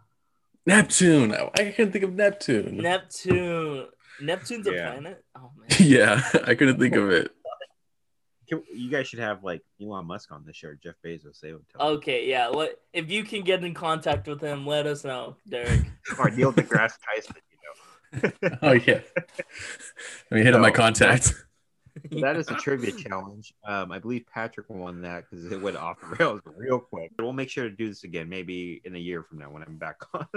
Neptune. 0.65 1.33
I, 1.33 1.49
I 1.55 1.71
couldn't 1.71 1.91
think 1.91 2.03
of 2.03 2.13
Neptune. 2.13 2.77
Neptune. 2.77 3.87
Neptune's 4.21 4.67
a 4.67 4.71
planet. 4.71 5.23
Oh 5.37 5.51
man. 5.57 5.67
yeah, 5.79 6.21
I 6.45 6.55
couldn't 6.55 6.79
think 6.79 6.95
of 6.95 7.09
it. 7.09 7.31
Can- 8.47 8.63
You 8.73 8.89
guys 8.89 9.07
should 9.07 9.19
have 9.19 9.43
like 9.43 9.61
Elon 9.81 10.05
Musk 10.05 10.31
on 10.31 10.43
this 10.45 10.55
show 10.55 10.73
Jeff 10.81 10.95
Bezos. 11.05 11.39
They 11.41 11.51
would 11.53 11.65
tell. 11.69 11.87
Okay, 11.93 12.29
yeah. 12.29 12.47
Let, 12.47 12.75
if 12.93 13.09
you 13.11 13.23
can 13.23 13.41
get 13.43 13.63
in 13.63 13.73
contact 13.73 14.27
with 14.27 14.41
him, 14.41 14.65
let 14.67 14.85
us 14.85 15.03
know, 15.03 15.37
Derek. 15.49 15.81
or 16.19 16.29
Neil 16.29 16.53
deGrasse 16.53 16.97
Tyson. 17.05 17.35
You 17.35 18.21
know. 18.21 18.57
Oh 18.61 18.73
yeah. 18.73 19.01
Let 19.17 20.37
me 20.37 20.43
hit 20.43 20.53
up 20.53 20.61
my 20.61 20.69
No, 20.69 20.73
contact. 20.75 21.33
That 22.11 22.35
is 22.37 22.49
a 22.49 22.55
trivia 22.59 22.91
challenge. 22.91 23.53
Um, 23.63 23.91
I 23.91 23.99
believe 23.99 24.25
Patrick 24.31 24.69
won 24.69 25.01
that 25.01 25.25
because 25.29 25.51
it 25.51 25.61
went 25.61 25.77
off 25.77 25.99
the 26.01 26.07
rails 26.19 26.41
real 26.55 26.79
quick. 26.79 27.11
We'll 27.17 27.33
make 27.33 27.49
sure 27.49 27.63
to 27.65 27.75
do 27.75 27.87
this 27.87 28.03
again, 28.03 28.29
maybe 28.29 28.81
in 28.85 28.95
a 28.95 28.99
year 28.99 29.23
from 29.23 29.39
now 29.39 29.49
when 29.49 29.63
I'm 29.63 29.77
back 29.77 29.97
on. 30.13 30.27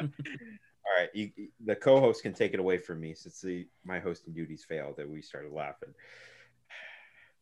All 0.00 0.96
right, 0.98 1.08
you, 1.14 1.30
the 1.64 1.76
co-host 1.76 2.22
can 2.22 2.32
take 2.32 2.54
it 2.54 2.60
away 2.60 2.78
from 2.78 3.00
me 3.00 3.14
since 3.14 3.40
the 3.40 3.66
my 3.84 3.98
hosting 3.98 4.32
duties 4.32 4.64
failed. 4.64 4.96
That 4.96 5.08
we 5.08 5.22
started 5.22 5.52
laughing. 5.52 5.90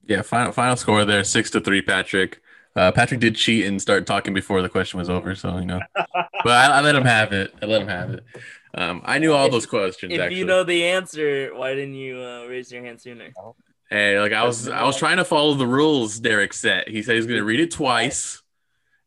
Yeah, 0.07 0.23
final 0.23 0.53
final 0.53 0.77
score 0.77 1.05
there, 1.05 1.25
six 1.25 1.51
to 1.51 1.61
three. 1.61 1.83
Patrick. 1.83 2.41
Uh, 2.75 2.93
Patrick 2.93 3.21
did 3.21 3.37
cheat 3.37 3.65
and 3.65 3.81
start 3.81 4.05
talking 4.05 4.35
before 4.35 4.61
the 4.61 4.69
question 4.69 4.99
was 4.99 5.09
over, 5.09 5.35
so 5.35 5.57
you 5.57 5.65
know. 5.65 5.81
But 5.95 6.53
I, 6.53 6.67
I 6.67 6.81
let 6.83 6.95
him 6.95 7.07
have 7.07 7.33
it. 7.33 7.55
I 7.63 7.67
let 7.67 7.81
him 7.81 7.89
have 7.89 8.11
it. 8.11 8.25
Um, 8.77 9.01
I 9.05 9.19
knew 9.19 9.33
all 9.33 9.47
If- 9.47 9.53
those 9.53 9.67
questions. 9.67 10.13
if 10.13 10.21
actually. 10.21 10.39
you 10.39 10.45
know 10.45 10.63
the 10.63 10.85
answer, 10.85 11.51
why 11.55 11.75
didn't 11.75 11.95
you 11.95 12.19
uh, 12.21 12.47
raise 12.47 12.71
your 12.71 12.85
hand 12.85 13.01
sooner? 13.01 13.31
Hey, 13.91 14.21
like 14.21 14.33
I 14.33 14.45
was, 14.45 14.69
I 14.69 14.85
was 14.85 14.97
trying 14.99 15.17
to 15.17 15.25
follow 15.25 15.55
the 15.55 15.67
rules 15.67 16.19
Derek 16.21 16.53
set. 16.53 16.89
He 16.89 17.03
said 17.03 17.15
he's 17.17 17.27
going 17.27 17.39
to 17.39 17.45
read 17.45 17.61
it 17.61 17.71
twice, 17.71 18.43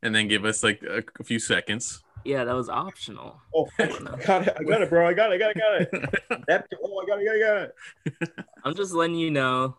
and 0.02 0.16
then 0.16 0.28
give 0.28 0.44
us 0.46 0.64
like 0.64 0.82
a, 0.84 1.04
a 1.20 1.24
few 1.24 1.38
seconds. 1.40 2.02
Yeah, 2.26 2.44
that 2.46 2.56
was 2.56 2.68
optional. 2.70 3.40
Oh, 3.56 3.68
I 3.80 3.86
got 4.26 4.48
it! 4.48 4.56
I 4.60 4.64
got 4.64 4.82
it, 4.82 4.90
bro! 4.90 5.08
I 5.08 5.14
got 5.14 5.32
it! 5.32 5.36
I 5.36 5.38
got 5.38 5.82
it! 5.82 5.90
I 5.94 5.98
got 5.98 6.12
it! 6.40 6.44
Neptune. 6.48 6.80
Oh, 6.84 7.02
I 7.02 7.06
got 7.08 7.20
it! 7.20 7.30
I 7.30 7.40
got 7.40 7.58
it! 7.58 7.76
I 8.06 8.10
got 8.10 8.30
it! 8.30 8.46
I'm 8.66 8.76
just 8.76 8.94
letting 8.94 9.16
you 9.16 9.32
know 9.32 9.78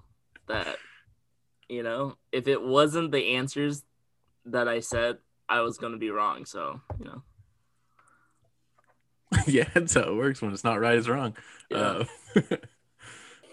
that, 0.49 0.77
you 1.69 1.83
know, 1.83 2.17
if 2.33 2.47
it 2.49 2.63
wasn't 2.63 3.13
the 3.13 3.37
answers 3.37 3.83
that 4.47 4.69
I 4.69 4.81
said, 4.81 5.19
I 5.49 5.61
was 5.63 5.79
going 5.79 5.93
to 5.93 5.99
be 5.99 6.11
wrong. 6.11 6.45
So, 6.47 6.81
you 6.99 7.05
know, 7.07 7.23
yeah, 9.47 9.69
that's 9.75 9.95
how 9.95 10.03
it 10.03 10.17
works. 10.17 10.43
When 10.43 10.53
it's 10.53 10.65
not 10.65 10.81
right, 10.81 10.99
it's 10.99 11.09
wrong. 11.09 11.37
yeah. 11.71 11.77
Uh, 11.77 12.05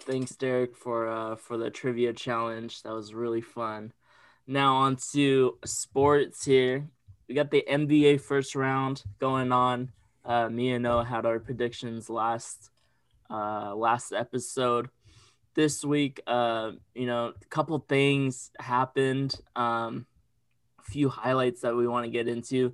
thanks, 0.02 0.36
Derek, 0.36 0.76
for 0.76 1.08
uh, 1.08 1.36
for 1.36 1.58
the 1.58 1.70
trivia 1.70 2.14
challenge. 2.14 2.84
That 2.84 2.94
was 2.94 3.14
really 3.14 3.42
fun. 3.42 3.94
Now 4.48 4.78
on 4.78 4.98
to 5.14 5.58
sports 5.66 6.46
here. 6.46 6.88
We 7.28 7.36
got 7.36 7.52
the 7.52 7.66
NBA 7.70 8.22
first 8.22 8.56
round 8.56 9.04
going 9.20 9.52
on. 9.52 9.92
Uh, 10.24 10.50
me 10.50 10.72
and 10.72 10.84
Noah 10.84 11.04
had 11.04 11.26
our 11.26 11.40
predictions 11.40 12.10
last 12.10 12.70
uh, 13.30 13.76
last 13.76 14.14
episode. 14.14 14.90
This 15.54 15.84
week, 15.84 16.22
uh, 16.28 16.72
you 16.94 17.08
know, 17.08 17.34
a 17.42 17.46
couple 17.50 17.78
things 17.80 18.52
happened. 18.60 19.36
Um, 19.56 20.06
a 20.80 20.84
few 20.84 21.10
highlights 21.10 21.62
that 21.62 21.76
we 21.76 21.88
want 21.88 22.06
to 22.06 22.12
get 22.12 22.28
into. 22.28 22.74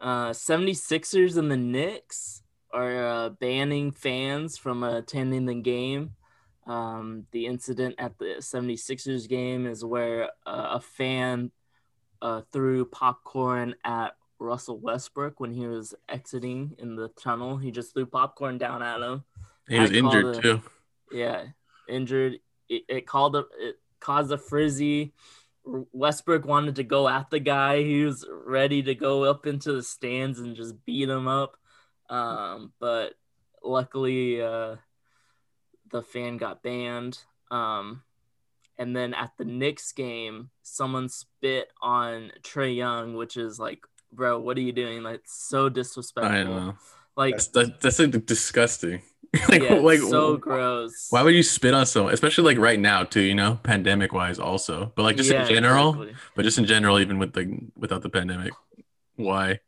Uh, 0.00 0.30
76ers 0.30 1.36
and 1.36 1.50
the 1.50 1.56
Knicks 1.56 2.42
are 2.72 3.06
uh, 3.06 3.28
banning 3.30 3.90
fans 3.92 4.58
from 4.58 4.82
attending 4.82 5.46
the 5.46 5.54
game. 5.54 6.12
Um, 6.66 7.26
the 7.30 7.46
incident 7.46 7.94
at 7.98 8.18
the 8.18 8.36
76ers 8.40 9.28
game 9.28 9.66
is 9.66 9.84
where 9.84 10.24
uh, 10.44 10.68
a 10.74 10.80
fan 10.80 11.52
uh, 12.20 12.42
threw 12.52 12.84
popcorn 12.84 13.74
at 13.84 14.16
Russell 14.38 14.78
Westbrook 14.78 15.40
when 15.40 15.52
he 15.52 15.66
was 15.66 15.94
exiting 16.08 16.74
in 16.78 16.96
the 16.96 17.08
tunnel. 17.08 17.56
He 17.56 17.70
just 17.70 17.94
threw 17.94 18.06
popcorn 18.06 18.58
down 18.58 18.82
at 18.82 19.00
him. 19.00 19.24
he 19.68 19.78
was 19.78 19.92
injured 19.92 20.36
it- 20.36 20.42
too. 20.42 20.62
Yeah, 21.12 21.44
injured. 21.88 22.40
It, 22.68 22.82
it 22.88 23.06
called 23.06 23.36
a, 23.36 23.44
it 23.58 23.76
caused 24.00 24.32
a 24.32 24.38
frizzy. 24.38 25.12
Westbrook 25.92 26.46
wanted 26.46 26.76
to 26.76 26.84
go 26.84 27.08
at 27.08 27.30
the 27.30 27.40
guy. 27.40 27.82
He 27.82 28.04
was 28.04 28.26
ready 28.30 28.82
to 28.84 28.94
go 28.94 29.24
up 29.24 29.46
into 29.46 29.72
the 29.72 29.82
stands 29.82 30.38
and 30.38 30.56
just 30.56 30.84
beat 30.84 31.08
him 31.08 31.26
up. 31.26 31.56
Um, 32.08 32.72
but 32.78 33.14
luckily, 33.62 34.40
uh, 34.40 34.76
the 35.90 36.02
fan 36.02 36.36
got 36.36 36.62
banned. 36.62 37.18
Um, 37.50 38.02
and 38.78 38.94
then 38.94 39.14
at 39.14 39.32
the 39.38 39.44
Knicks 39.44 39.92
game, 39.92 40.50
someone 40.62 41.08
spit 41.08 41.72
on 41.82 42.32
Trae 42.42 42.76
Young, 42.76 43.14
which 43.14 43.36
is 43.36 43.58
like, 43.58 43.84
bro, 44.12 44.38
what 44.38 44.56
are 44.56 44.62
you 44.62 44.72
doing? 44.72 45.02
Like, 45.02 45.22
so 45.24 45.68
disrespectful. 45.68 46.76
I 47.16 47.20
know. 47.20 47.24
Like, 47.24 47.34
That's, 47.34 47.48
that, 47.48 47.80
that's 47.80 47.98
like 47.98 48.26
disgusting. 48.26 49.02
like, 49.48 49.62
yeah, 49.62 49.74
like 49.74 49.98
so 50.00 50.36
gross. 50.36 51.08
why 51.10 51.22
would 51.22 51.34
you 51.34 51.42
spit 51.42 51.74
on 51.74 51.84
someone, 51.84 52.14
especially 52.14 52.44
like 52.44 52.58
right 52.62 52.78
now 52.78 53.02
too? 53.04 53.20
You 53.20 53.34
know, 53.34 53.58
pandemic 53.62 54.12
wise, 54.12 54.38
also. 54.38 54.92
But 54.94 55.02
like 55.02 55.16
just 55.16 55.30
Yeah, 55.30 55.42
in 55.42 55.48
general, 55.48 55.90
exactly. 55.90 56.14
but 56.36 56.42
just 56.44 56.58
in 56.58 56.64
general, 56.64 56.98
even 57.00 57.18
with 57.18 57.32
the 57.34 57.58
without 57.76 58.02
the 58.02 58.08
pandemic, 58.08 58.52
why? 59.16 59.60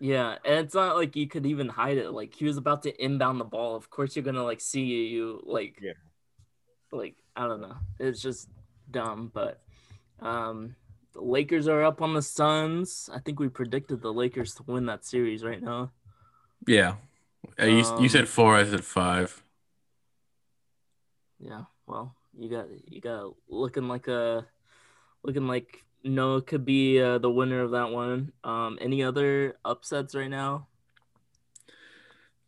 Yeah, 0.00 0.36
and 0.44 0.64
it's 0.64 0.74
not 0.74 0.96
like 0.96 1.16
you 1.16 1.26
could 1.28 1.44
even 1.44 1.68
hide 1.68 1.98
it. 1.98 2.10
Like 2.12 2.34
he 2.34 2.44
was 2.44 2.56
about 2.56 2.82
to 2.84 3.04
inbound 3.04 3.40
the 3.40 3.44
ball. 3.44 3.74
Of 3.76 3.90
course, 3.90 4.16
you're 4.16 4.24
gonna 4.24 4.44
like 4.44 4.60
see 4.60 4.84
you 4.84 5.42
like, 5.44 5.78
Yeah. 5.82 5.92
like 6.92 7.16
I 7.36 7.46
don't 7.46 7.60
know. 7.60 7.76
It's 7.98 8.22
just 8.22 8.48
dumb. 8.90 9.30
But 9.34 9.60
um, 10.20 10.76
the 11.12 11.20
Lakers 11.20 11.68
are 11.68 11.82
up 11.82 12.00
on 12.00 12.14
the 12.14 12.22
Suns. 12.22 13.10
I 13.12 13.18
think 13.18 13.38
we 13.40 13.48
predicted 13.48 14.00
the 14.00 14.12
Lakers 14.12 14.54
to 14.54 14.62
win 14.66 14.86
that 14.86 15.04
series 15.04 15.44
right 15.44 15.62
now. 15.62 15.90
Yeah, 16.66 16.96
Uh, 17.60 17.66
you, 17.66 17.84
you 17.98 18.08
Um, 18.08 18.08
said 18.08 18.28
four, 18.28 18.56
I 18.56 18.64
said 18.64 18.84
five. 18.84 19.42
Yeah. 21.38 21.64
Well, 21.86 22.14
You 22.36 22.48
got 22.50 22.66
you 22.90 23.00
got 23.00 23.34
looking 23.48 23.88
like 23.88 24.08
a 24.08 24.46
looking 25.24 25.46
like 25.48 25.84
Noah 26.04 26.42
could 26.42 26.64
be 26.64 27.00
uh, 27.00 27.18
the 27.18 27.30
winner 27.30 27.62
of 27.62 27.72
that 27.72 27.90
one. 27.90 28.32
Um, 28.44 28.78
any 28.80 29.02
other 29.02 29.58
upsets 29.64 30.14
right 30.14 30.30
now? 30.30 30.68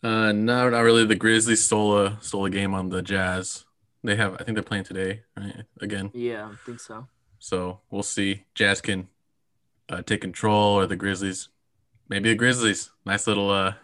Uh, 0.03 0.33
no, 0.33 0.69
not 0.71 0.81
really. 0.81 1.05
The 1.05 1.14
Grizzlies 1.17 1.64
stole 1.64 1.99
a 1.99 2.19
stole 2.21 2.45
a 2.47 2.51
game 2.51 2.75
on 2.75 2.91
the 2.91 3.03
Jazz. 3.03 3.64
They 4.05 4.17
have, 4.17 4.35
I 4.35 4.45
think 4.45 4.55
they're 4.57 4.62
playing 4.62 4.85
today, 4.85 5.23
right? 5.37 5.64
Again. 5.81 6.12
Yeah, 6.12 6.49
I 6.53 6.57
think 6.64 6.81
so. 6.81 7.09
So 7.39 7.81
we'll 7.91 8.03
see. 8.03 8.45
Jazz 8.55 8.81
can 8.81 9.09
uh, 9.89 10.03
take 10.03 10.21
control, 10.23 10.75
or 10.79 10.87
the 10.87 10.97
Grizzlies. 10.97 11.49
Maybe 12.09 12.31
the 12.31 12.37
Grizzlies. 12.37 12.91
Nice 13.07 13.27
little 13.27 13.51
uh, 13.51 13.75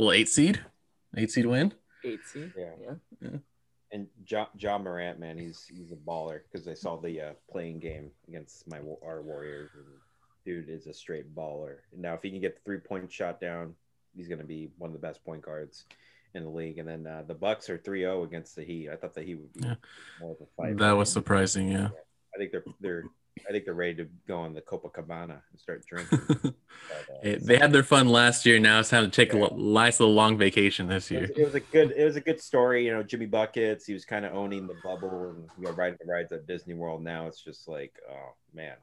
little 0.00 0.12
eight 0.12 0.28
seed, 0.28 0.60
eight 1.16 1.30
seed 1.30 1.46
win. 1.46 1.72
Eight 2.04 2.20
seed. 2.26 2.52
Yeah. 2.56 2.94
Yeah. 3.20 3.28
And 3.92 4.06
John, 4.24 4.46
John 4.56 4.84
Morant, 4.84 5.18
man, 5.18 5.36
he's 5.38 5.66
he's 5.68 5.92
a 5.92 5.96
baller 5.96 6.40
because 6.50 6.66
I 6.68 6.74
saw 6.74 6.96
the 6.96 7.20
uh, 7.20 7.32
playing 7.50 7.80
game 7.80 8.10
against 8.28 8.66
my 8.68 8.78
our 9.04 9.20
Warriors. 9.22 9.70
And 9.74 9.84
dude 10.44 10.68
is 10.70 10.86
a 10.86 10.94
straight 10.94 11.34
baller. 11.34 11.76
Now, 11.96 12.14
if 12.14 12.22
he 12.22 12.30
can 12.30 12.40
get 12.40 12.56
the 12.56 12.62
three 12.64 12.78
point 12.78 13.12
shot 13.12 13.40
down, 13.40 13.74
he's 14.16 14.28
going 14.28 14.38
to 14.40 14.46
be 14.46 14.70
one 14.78 14.88
of 14.88 14.94
the 14.94 15.06
best 15.06 15.22
point 15.24 15.42
guards 15.42 15.84
in 16.34 16.44
the 16.44 16.50
league. 16.50 16.78
And 16.78 16.88
then 16.88 17.06
uh, 17.06 17.24
the 17.26 17.34
Bucks 17.34 17.68
are 17.68 17.76
3-0 17.76 18.24
against 18.24 18.54
the 18.54 18.62
Heat. 18.62 18.88
I 18.88 18.94
thought 18.96 19.14
the 19.14 19.22
Heat 19.22 19.34
would 19.34 19.52
be 19.52 19.60
Yeah. 19.66 19.74
more 20.20 20.30
of 20.32 20.36
a 20.40 20.46
fight. 20.56 20.76
That 20.78 20.92
was 20.92 21.10
surprising. 21.12 21.72
Yeah. 21.72 21.88
I 22.34 22.38
think 22.38 22.52
they're 22.52 22.64
they're 22.80 23.04
I 23.48 23.52
think 23.52 23.64
they're 23.64 23.74
ready 23.74 23.94
to 23.96 24.08
go 24.28 24.38
on 24.38 24.54
the 24.54 24.60
Copacabana 24.60 25.40
and 25.50 25.58
start 25.60 25.84
drinking. 25.86 26.20
But, 26.88 27.14
uh, 27.14 27.18
It- 27.22 27.46
they 27.46 27.58
had 27.58 27.72
their 27.72 27.82
fun 27.82 28.08
last 28.08 28.46
year. 28.46 28.58
Now 28.58 28.80
it's 28.80 28.88
time 28.90 29.04
to 29.04 29.10
take 29.10 29.32
a 29.34 29.54
nice 29.54 30.00
little 30.00 30.14
long 30.14 30.38
vacation 30.38 30.86
this 30.86 31.10
it 31.10 31.14
year. 31.14 31.20
was, 31.22 31.30
it 31.38 31.44
was 31.44 31.54
a 31.54 31.60
good 31.60 31.90
it 31.96 32.04
was 32.04 32.16
a 32.16 32.20
good 32.20 32.40
story 32.40 32.86
you 32.86 32.92
know 32.92 33.02
jimmy 33.02 33.26
buckets 33.26 33.84
he 33.86 33.92
was 33.92 34.04
kind 34.04 34.24
of 34.24 34.34
owning 34.34 34.66
the 34.66 34.74
bubble 34.82 35.30
and 35.30 35.48
you 35.58 35.64
know 35.64 35.72
riding 35.72 35.98
the 36.00 36.10
rides 36.10 36.32
at 36.32 36.46
disney 36.46 36.74
world 36.74 37.02
now 37.02 37.26
it's 37.26 37.42
just 37.42 37.68
like 37.68 37.92
oh 38.10 38.34
man 38.54 38.76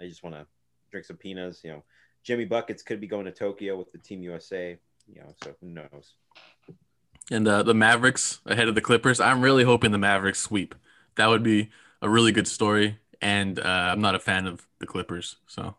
i 0.00 0.04
just 0.06 0.22
want 0.22 0.34
to 0.34 0.44
drink 0.90 1.06
some 1.06 1.16
peanuts 1.16 1.62
you 1.64 1.70
know 1.70 1.82
jimmy 2.24 2.44
buckets 2.44 2.82
could 2.82 3.00
be 3.00 3.06
going 3.06 3.24
to 3.24 3.32
tokyo 3.32 3.76
with 3.78 3.90
the 3.92 3.98
team 3.98 4.22
usa 4.22 4.78
you 5.12 5.20
know 5.20 5.32
so 5.42 5.54
who 5.60 5.68
knows 5.68 6.14
And 7.30 7.46
uh, 7.46 7.62
the 7.62 7.74
Mavericks 7.74 8.40
ahead 8.46 8.68
of 8.68 8.74
the 8.74 8.80
Clippers. 8.80 9.20
I'm 9.20 9.42
really 9.42 9.64
hoping 9.64 9.90
the 9.92 9.98
Mavericks 9.98 10.40
sweep. 10.40 10.74
That 11.16 11.26
would 11.28 11.42
be 11.42 11.70
a 12.00 12.08
really 12.08 12.32
good 12.32 12.48
story. 12.48 12.98
And 13.20 13.58
uh, 13.58 13.62
I'm 13.62 14.00
not 14.00 14.14
a 14.14 14.20
fan 14.20 14.46
of 14.46 14.66
the 14.78 14.86
Clippers, 14.86 15.36
so 15.46 15.74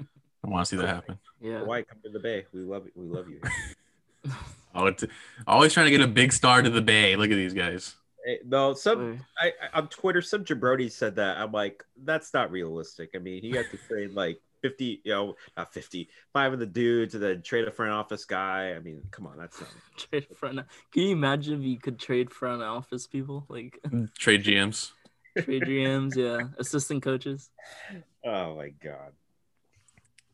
I 0.00 0.48
want 0.48 0.66
to 0.66 0.68
see 0.68 0.76
that 0.76 0.88
happen. 0.88 1.18
Yeah. 1.40 1.60
Kawhi, 1.60 1.86
come 1.86 1.98
to 2.04 2.10
the 2.10 2.20
bay 2.20 2.46
we 2.52 2.60
love 2.60 2.86
we 2.94 3.06
love 3.06 3.26
you 3.28 3.40
Oh, 4.76 4.86
it's 4.86 5.04
always 5.46 5.72
trying 5.72 5.86
to 5.86 5.90
get 5.90 6.00
a 6.00 6.08
big 6.08 6.32
star 6.32 6.60
to 6.60 6.68
the 6.68 6.82
Bay. 6.82 7.14
Look 7.14 7.30
at 7.30 7.36
these 7.36 7.54
guys. 7.54 7.94
Hey, 8.24 8.40
no 8.44 8.72
some 8.74 9.20
I, 9.38 9.52
I 9.62 9.78
on 9.78 9.88
twitter 9.88 10.22
some 10.22 10.46
jabroni 10.46 10.90
said 10.90 11.16
that 11.16 11.36
i'm 11.36 11.52
like 11.52 11.84
that's 12.04 12.32
not 12.32 12.50
realistic 12.50 13.10
i 13.14 13.18
mean 13.18 13.44
you 13.44 13.58
have 13.58 13.70
to 13.70 13.76
trade 13.76 14.14
like 14.14 14.40
50 14.62 15.02
you 15.04 15.12
know 15.12 15.36
not 15.58 15.74
50 15.74 16.08
five 16.32 16.54
of 16.54 16.58
the 16.58 16.64
dudes 16.64 17.12
and 17.12 17.22
then 17.22 17.42
trade 17.42 17.68
a 17.68 17.70
front 17.70 17.92
office 17.92 18.24
guy 18.24 18.72
i 18.74 18.78
mean 18.78 19.02
come 19.10 19.26
on 19.26 19.36
that's 19.36 19.60
not 19.60 19.68
Trade 19.98 20.26
front. 20.34 20.60
Can 20.90 21.02
you 21.02 21.10
imagine 21.10 21.60
if 21.60 21.66
you 21.66 21.78
could 21.78 21.98
trade 21.98 22.30
front 22.30 22.62
office 22.62 23.06
people 23.06 23.44
like 23.50 23.78
Trade 24.16 24.42
GMs. 24.42 24.92
Trade 25.38 25.62
GMs? 25.62 26.16
Yeah, 26.16 26.48
assistant 26.58 27.02
coaches. 27.02 27.50
oh 28.24 28.56
my 28.56 28.68
god 28.82 29.12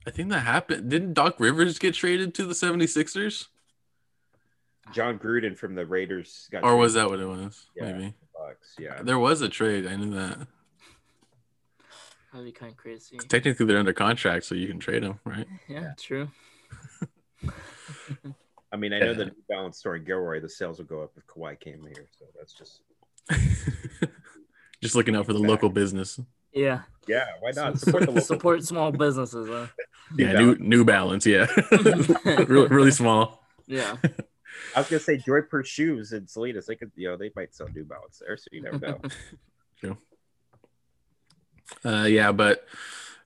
I 0.06 0.10
think 0.10 0.30
that 0.30 0.40
happened. 0.40 0.90
Didn't 0.90 1.12
Doc 1.12 1.38
Rivers 1.38 1.78
get 1.78 1.92
traded 1.94 2.34
to 2.36 2.46
the 2.46 2.54
76ers? 2.54 3.48
Jon 4.94 5.18
Gruden 5.18 5.56
from 5.56 5.74
the 5.74 5.84
Raiders 5.84 6.48
got 6.50 6.64
Or 6.64 6.74
was 6.76 6.94
that 6.94 7.10
what 7.10 7.20
it 7.20 7.26
was? 7.26 7.66
Yeah. 7.76 7.92
Maybe. 7.92 8.14
Bucks. 8.34 8.74
Yeah. 8.78 9.02
There 9.02 9.18
was 9.18 9.42
a 9.42 9.48
trade. 9.50 9.86
I 9.86 9.96
knew 9.96 10.14
that. 10.14 10.38
That'd 12.32 12.46
be 12.46 12.52
kind 12.52 12.72
of 12.72 12.78
crazy. 12.78 13.18
Technically, 13.18 13.66
they're 13.66 13.78
under 13.78 13.92
contract, 13.92 14.46
so 14.46 14.54
you 14.54 14.68
can 14.68 14.78
trade 14.78 15.02
them, 15.02 15.20
right? 15.24 15.46
Yeah, 15.68 15.92
true. 15.98 16.30
I 18.72 18.76
mean, 18.76 18.92
I 18.94 19.00
know 19.00 19.06
Yeah. 19.08 19.12
the 19.12 19.24
New 19.26 19.42
Balance 19.50 19.78
store 19.78 19.96
in 19.96 20.04
Gilroy, 20.04 20.40
the 20.40 20.48
sales 20.48 20.78
will 20.78 20.86
go 20.86 21.02
up 21.02 21.12
if 21.16 21.26
Kawhi 21.26 21.60
came 21.60 21.82
here. 21.84 22.06
So 22.18 22.24
that's 22.38 22.54
just 22.54 22.80
Just 24.82 24.94
looking 24.94 25.14
out 25.14 25.26
for 25.26 25.32
the 25.32 25.38
local 25.38 25.68
business. 25.68 26.18
Yeah. 26.52 26.80
yeah. 27.06 27.26
Why 27.40 27.50
not 27.54 27.78
support 27.78 28.02
the 28.04 28.10
local? 28.10 28.22
Support 28.22 28.64
small 28.64 28.90
businesses, 28.92 29.48
huh? 29.48 29.66
New 30.16 30.24
yeah, 30.26 30.32
new 30.32 30.56
New 30.58 30.84
Balance. 30.84 31.24
Yeah, 31.24 31.46
really, 32.24 32.66
really 32.66 32.90
small. 32.90 33.44
Yeah. 33.66 33.96
I 34.74 34.80
was 34.80 34.88
gonna 34.88 34.98
say 34.98 35.18
Joy 35.18 35.42
Per 35.42 35.62
shoes 35.62 36.12
in 36.12 36.26
Salinas. 36.26 36.66
They 36.66 36.74
could, 36.74 36.90
you 36.96 37.08
know, 37.08 37.16
they 37.16 37.30
might 37.36 37.54
sell 37.54 37.68
New 37.72 37.84
Balance 37.84 38.18
there, 38.18 38.36
so 38.36 38.46
you 38.50 38.62
never 38.62 38.78
know. 39.82 39.96
Uh, 41.84 42.04
yeah, 42.08 42.32
but 42.32 42.66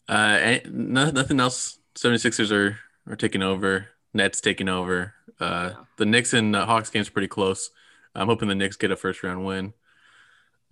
uh, 0.09 0.57
no, 0.71 1.11
nothing 1.11 1.41
else. 1.41 1.79
76ers 1.95 2.53
are 2.53 2.79
are 3.11 3.17
taking 3.17 3.43
over. 3.43 3.89
Nets 4.13 4.41
taking 4.41 4.69
over. 4.69 5.15
Uh, 5.41 5.71
Yeah. 5.73 5.85
the 5.97 6.07
Knicks 6.07 6.33
and 6.35 6.55
uh, 6.55 6.67
Hawks 6.67 6.91
game's 6.91 7.09
pretty 7.09 7.29
close. 7.29 7.71
I'm 8.15 8.27
hoping 8.29 8.49
the 8.49 8.55
Knicks 8.55 8.77
get 8.77 8.91
a 8.93 8.97
first 8.97 9.23
round 9.23 9.45
win. 9.45 9.73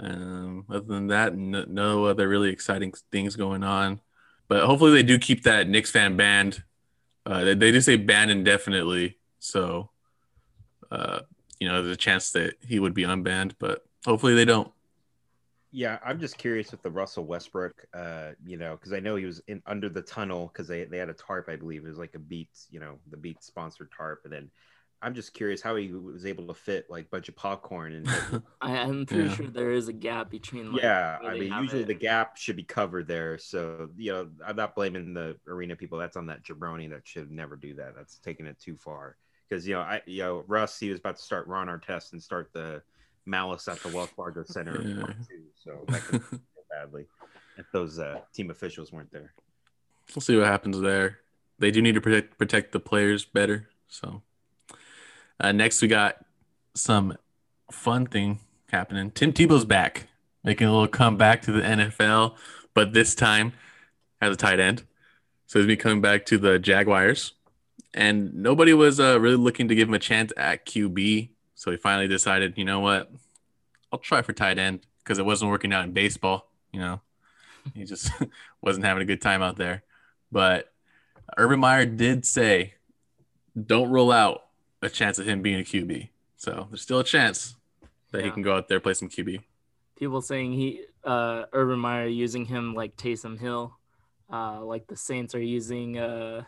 Um, 0.03 0.64
other 0.68 0.80
than 0.80 1.07
that, 1.09 1.36
no, 1.36 1.64
no 1.68 2.05
other 2.07 2.28
really 2.28 2.50
exciting 2.50 2.92
things 3.12 3.36
going 3.36 3.62
on. 3.62 4.00
But 4.48 4.64
hopefully 4.64 4.90
they 4.90 5.03
do 5.03 5.18
keep 5.18 5.44
that 5.44 5.68
Knicks 5.68 5.90
fan 5.90 6.16
banned. 6.16 6.62
Uh, 7.24 7.44
they, 7.44 7.55
they 7.55 7.72
do 7.72 7.80
say 7.80 7.96
banned 7.96 8.32
indefinitely, 8.32 9.18
so 9.38 9.90
uh, 10.90 11.20
you 11.61 11.68
know 11.68 11.82
there's 11.82 11.94
a 11.94 11.98
chance 11.98 12.32
that 12.32 12.55
he 12.66 12.80
would 12.80 12.94
be 12.94 13.05
unbanned, 13.05 13.53
but 13.61 13.84
hopefully 14.05 14.34
they 14.34 14.44
don't. 14.44 14.70
Yeah, 15.70 15.98
I'm 16.05 16.20
just 16.20 16.36
curious 16.36 16.70
with 16.70 16.82
the 16.82 16.90
Russell 16.90 17.24
Westbrook, 17.24 17.86
uh, 17.94 18.32
you 18.44 18.59
know, 18.59 18.72
because 18.76 18.92
I 18.92 19.00
know 19.00 19.16
he 19.16 19.24
was 19.24 19.40
in 19.46 19.62
under 19.66 19.88
the 19.88 20.03
tunnel 20.03 20.50
because 20.53 20.68
they, 20.68 20.84
they 20.84 20.98
had 20.98 21.09
a 21.09 21.14
tarp, 21.14 21.48
I 21.48 21.57
believe 21.57 21.84
it 21.84 21.88
was 21.88 21.96
like 21.96 22.14
a 22.14 22.18
Beats, 22.18 22.66
you 22.70 22.78
know, 22.78 22.98
the 23.11 23.16
Beats 23.16 23.46
sponsored 23.46 23.90
tarp, 23.96 24.20
and 24.24 24.32
then 24.32 24.50
I'm 25.03 25.14
just 25.14 25.34
curious 25.34 25.61
how 25.61 25.74
he 25.76 25.88
was 25.92 26.24
able 26.26 26.46
to 26.46 26.55
fit 26.55 26.86
like 26.88 27.07
a 27.07 27.09
bunch 27.09 27.28
of 27.28 27.36
popcorn 27.36 27.92
and 27.94 28.42
I, 28.61 28.76
I'm 28.78 29.05
pretty 29.07 29.24
Yeah. 29.28 29.34
sure 29.34 29.46
there 29.48 29.72
is 29.72 29.88
a 29.88 29.92
gap 29.92 30.30
between. 30.30 30.72
Like, 30.72 30.82
yeah, 30.82 31.18
I 31.24 31.34
mean, 31.34 31.53
usually 31.61 31.82
it. 31.82 31.86
the 31.88 31.94
gap 31.94 32.36
should 32.36 32.57
be 32.57 32.62
covered 32.62 33.09
there. 33.09 33.36
So, 33.38 33.90
you 33.96 34.12
know, 34.12 34.28
I'm 34.46 34.57
not 34.57 34.74
blaming 34.74 35.12
the 35.12 35.36
arena 35.48 35.74
people. 35.76 35.98
That's 35.98 36.16
on 36.16 36.26
that 36.26 36.44
jabroni 36.44 36.88
that 36.90 37.07
should 37.07 37.30
never 37.30 37.57
do 37.57 37.74
that. 37.74 37.94
That's 37.96 38.18
taking 38.18 38.46
it 38.46 38.59
too 38.61 38.76
far. 38.76 39.16
Because, 39.48 39.66
you 39.66 39.74
know, 39.74 39.80
I, 39.80 40.00
you 40.07 40.22
know, 40.22 40.44
Russ, 40.46 40.78
he 40.78 40.88
was 40.88 41.00
about 41.00 41.16
to 41.16 41.22
start 41.22 41.46
Ron 41.46 41.66
Artest 41.66 42.12
and 42.12 42.22
start 42.22 42.50
the 42.55 42.80
malice 43.26 43.68
at 43.68 43.82
the 43.82 43.88
Wells 43.88 44.11
Fargo 44.16 44.44
Center 44.46 44.80
Yeah. 44.82 45.00
part 45.03 45.16
two. 45.28 45.42
So 45.62 45.84
that 45.88 46.05
could 46.07 46.22
badly 46.70 47.07
if 47.59 47.66
those 47.72 47.98
uh, 47.98 48.20
team 48.32 48.50
officials 48.50 48.92
weren't 48.92 49.11
there. 49.12 49.34
we'll 50.14 50.22
see 50.22 50.36
what 50.36 50.46
happens 50.46 50.80
there. 50.80 51.18
They 51.59 51.70
do 51.70 51.82
need 51.82 51.94
to 51.96 52.00
protect 52.00 52.38
protect 52.38 52.72
the 52.72 52.80
players 52.80 53.24
better. 53.24 53.68
So 53.88 54.22
uh, 55.43 55.53
next 55.53 55.82
we 55.82 55.88
got 55.88 56.24
some 56.74 57.16
fun 57.70 58.07
thing 58.07 58.38
happening. 58.70 59.11
Tim 59.11 59.32
Tebow's 59.32 59.64
back, 59.64 60.07
making 60.45 60.68
a 60.68 60.72
little 60.72 60.88
comeback 60.88 61.43
to 61.43 61.53
the 61.53 61.61
NFL, 61.61 62.36
but 62.74 62.93
this 62.93 63.14
time 63.14 63.53
as 64.20 64.32
a 64.32 64.36
tight 64.36 64.61
end. 64.61 64.84
So 65.47 65.59
he's 65.59 65.66
be 65.66 65.76
coming 65.76 66.01
back 66.01 66.24
to 66.26 66.38
the 66.38 66.59
Jaguars, 66.59 67.34
and 67.93 68.32
nobody 68.34 68.72
was 68.72 69.01
uh, 69.01 69.20
really 69.20 69.36
looking 69.36 69.68
to 69.68 69.74
give 69.74 69.88
him 69.88 69.95
a 69.95 69.99
chance 69.99 70.32
at 70.36 70.64
QB. 70.64 71.28
So 71.57 71.70
he 71.70 71.76
finally 71.76 72.09
decided, 72.09 72.57
you 72.57 72.64
know 72.64 72.80
what, 72.80 73.11
I'll 73.93 73.99
try 73.99 74.22
for 74.22 74.32
tight 74.32 74.59
end 74.59 74.86
because 74.99 75.18
it 75.18 75.26
wasn't 75.26 75.51
working 75.51 75.72
out 75.72 75.84
in 75.84 75.93
baseball. 75.93 76.49
You 76.72 76.80
know, 76.80 77.01
he 77.74 77.84
just 77.84 78.11
wasn't 78.62 78.86
having 78.86 79.03
a 79.03 79.07
good 79.07 79.20
time 79.20 79.43
out 79.43 79.57
there. 79.57 79.82
But 80.30 80.72
Urban 81.36 81.61
Meyer 81.61 81.84
did 81.84 82.24
say, 82.24 82.74
don't 83.66 83.90
rule 83.90 84.11
out 84.11 84.45
a 84.83 84.91
chance 84.91 85.18
of 85.18 85.26
him 85.26 85.43
being 85.43 85.61
a 85.61 85.64
QB. 85.64 86.09
So 86.37 86.66
there's 86.70 86.83
still 86.83 86.99
a 87.01 87.05
chance 87.05 87.57
that 88.11 88.24
he 88.24 88.30
can 88.30 88.43
go 88.43 88.55
out 88.57 88.68
there 88.68 88.80
play 88.80 88.95
some 88.95 89.09
QB. 89.09 89.43
people 89.97 90.20
saying 90.20 90.53
he 90.53 90.83
uh 91.05 91.45
Urban 91.53 91.78
Meyer 91.78 92.07
using 92.07 92.45
him 92.45 92.74
like 92.74 92.97
Taysom 92.97 93.39
Hill, 93.39 93.76
uh 94.33 94.61
like 94.64 94.87
the 94.87 94.97
Saints 94.97 95.35
are 95.35 95.41
using 95.43 95.99
uh 95.99 96.43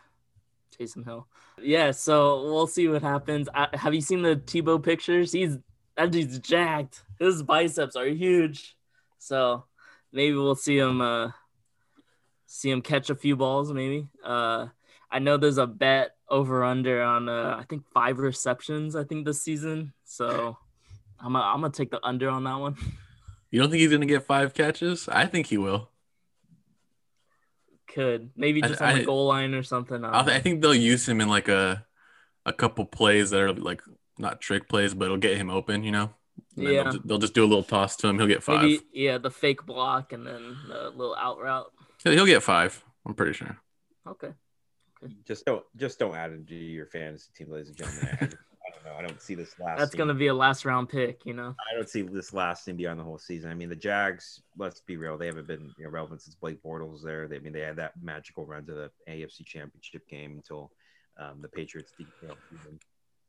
Taysom 0.78 1.04
Hill. 1.04 1.26
Yeah, 1.62 1.92
so 1.92 2.42
we'll 2.44 2.66
see 2.66 2.88
what 2.88 3.02
happens. 3.02 3.48
I, 3.54 3.68
have 3.74 3.94
you 3.94 4.00
seen 4.00 4.22
the 4.22 4.36
Tebow 4.36 4.82
pictures? 4.82 5.32
He's 5.32 5.56
that 5.96 6.10
dude's 6.10 6.38
jacked. 6.40 7.04
His 7.20 7.42
biceps 7.44 7.94
are 7.96 8.06
huge. 8.06 8.76
So 9.18 9.64
maybe 10.12 10.34
we'll 10.34 10.56
see 10.56 10.76
him 10.78 11.00
uh 11.00 11.30
see 12.46 12.70
him 12.70 12.82
catch 12.82 13.10
a 13.10 13.14
few 13.14 13.36
balls 13.36 13.72
maybe. 13.72 14.08
Uh 14.24 14.68
I 15.10 15.20
know 15.20 15.36
there's 15.36 15.58
a 15.58 15.66
bet 15.66 16.13
over 16.28 16.64
under 16.64 17.02
on 17.02 17.28
uh 17.28 17.56
I 17.60 17.64
think 17.64 17.84
five 17.92 18.18
receptions 18.18 18.96
I 18.96 19.04
think 19.04 19.24
this 19.26 19.42
season. 19.42 19.92
So 20.04 20.56
I'm 21.20 21.32
gonna, 21.32 21.44
I'm 21.44 21.60
gonna 21.60 21.72
take 21.72 21.90
the 21.90 22.00
under 22.04 22.28
on 22.30 22.44
that 22.44 22.56
one. 22.58 22.76
You 23.50 23.60
don't 23.60 23.70
think 23.70 23.82
he's 23.82 23.90
going 23.90 24.00
to 24.00 24.06
get 24.08 24.26
five 24.26 24.52
catches? 24.52 25.08
I 25.08 25.26
think 25.26 25.46
he 25.46 25.58
will. 25.58 25.88
Could 27.86 28.30
maybe 28.34 28.60
I- 28.64 28.66
just 28.68 28.82
on 28.82 28.88
I- 28.88 28.98
the 28.98 29.04
goal 29.04 29.26
line 29.28 29.54
or 29.54 29.62
something. 29.62 30.04
I, 30.04 30.20
I 30.22 30.40
think 30.40 30.60
they'll 30.60 30.74
use 30.74 31.08
him 31.08 31.20
in 31.20 31.28
like 31.28 31.46
a 31.48 31.86
a 32.44 32.52
couple 32.52 32.84
plays 32.84 33.30
that 33.30 33.40
are 33.40 33.52
like 33.52 33.80
not 34.18 34.40
trick 34.40 34.68
plays, 34.68 34.92
but 34.92 35.04
it'll 35.04 35.18
get 35.18 35.36
him 35.36 35.50
open. 35.50 35.84
You 35.84 35.92
know, 35.92 36.10
Yeah. 36.56 36.82
they'll, 36.82 36.84
just, 36.92 37.06
they'll 37.08 37.18
just 37.18 37.34
do 37.34 37.44
a 37.44 37.46
little 37.46 37.62
toss 37.62 37.94
to 37.98 38.08
him. 38.08 38.18
He'll 38.18 38.26
get 38.26 38.42
five. 38.42 38.62
Maybe 38.62 38.80
yeah, 38.92 39.18
the 39.18 39.30
fake 39.30 39.64
block 39.64 40.12
and 40.12 40.26
then 40.26 40.56
the 40.68 40.90
little 40.90 41.14
out 41.14 41.40
route. 41.40 41.70
He'll 42.02 42.26
get 42.26 42.42
five. 42.42 42.82
I'm 43.06 43.14
pretty 43.14 43.34
sure. 43.34 43.56
Okay. 44.08 44.32
Just 45.26 45.44
don't 45.44 45.64
just 45.76 45.98
don't 45.98 46.14
add 46.14 46.32
him 46.32 46.44
to 46.46 46.54
your 46.54 46.86
fantasy 46.86 47.30
team, 47.36 47.50
ladies 47.50 47.68
and 47.68 47.76
gentlemen. 47.76 48.08
I, 48.20 48.70
don't 48.70 48.84
know. 48.84 48.98
I 48.98 49.02
don't 49.02 49.20
see 49.20 49.34
this 49.34 49.58
last. 49.58 49.78
That's 49.78 49.94
gonna 49.94 50.14
be 50.14 50.28
a 50.28 50.34
last 50.34 50.64
round 50.64 50.88
pick, 50.88 51.24
you 51.24 51.34
know. 51.34 51.54
I 51.70 51.74
don't 51.74 51.88
see 51.88 52.02
this 52.02 52.32
lasting 52.32 52.76
beyond 52.76 52.98
the 52.98 53.04
whole 53.04 53.18
season. 53.18 53.50
I 53.50 53.54
mean, 53.54 53.68
the 53.68 53.76
Jags. 53.76 54.42
Let's 54.56 54.80
be 54.80 54.96
real; 54.96 55.18
they 55.18 55.26
haven't 55.26 55.46
been 55.46 55.72
you 55.78 55.84
know, 55.84 55.90
relevant 55.90 56.22
since 56.22 56.34
Blake 56.34 56.62
Bortles 56.62 57.02
there. 57.02 57.28
They, 57.28 57.36
I 57.36 57.40
mean, 57.40 57.52
they 57.52 57.60
had 57.60 57.76
that 57.76 57.92
magical 58.02 58.46
run 58.46 58.66
to 58.66 58.74
the 58.74 58.90
AFC 59.08 59.44
Championship 59.44 60.06
game 60.08 60.32
until 60.36 60.70
um, 61.18 61.40
the 61.40 61.48
Patriots. 61.48 61.92
You 61.98 62.06
know, 62.22 62.34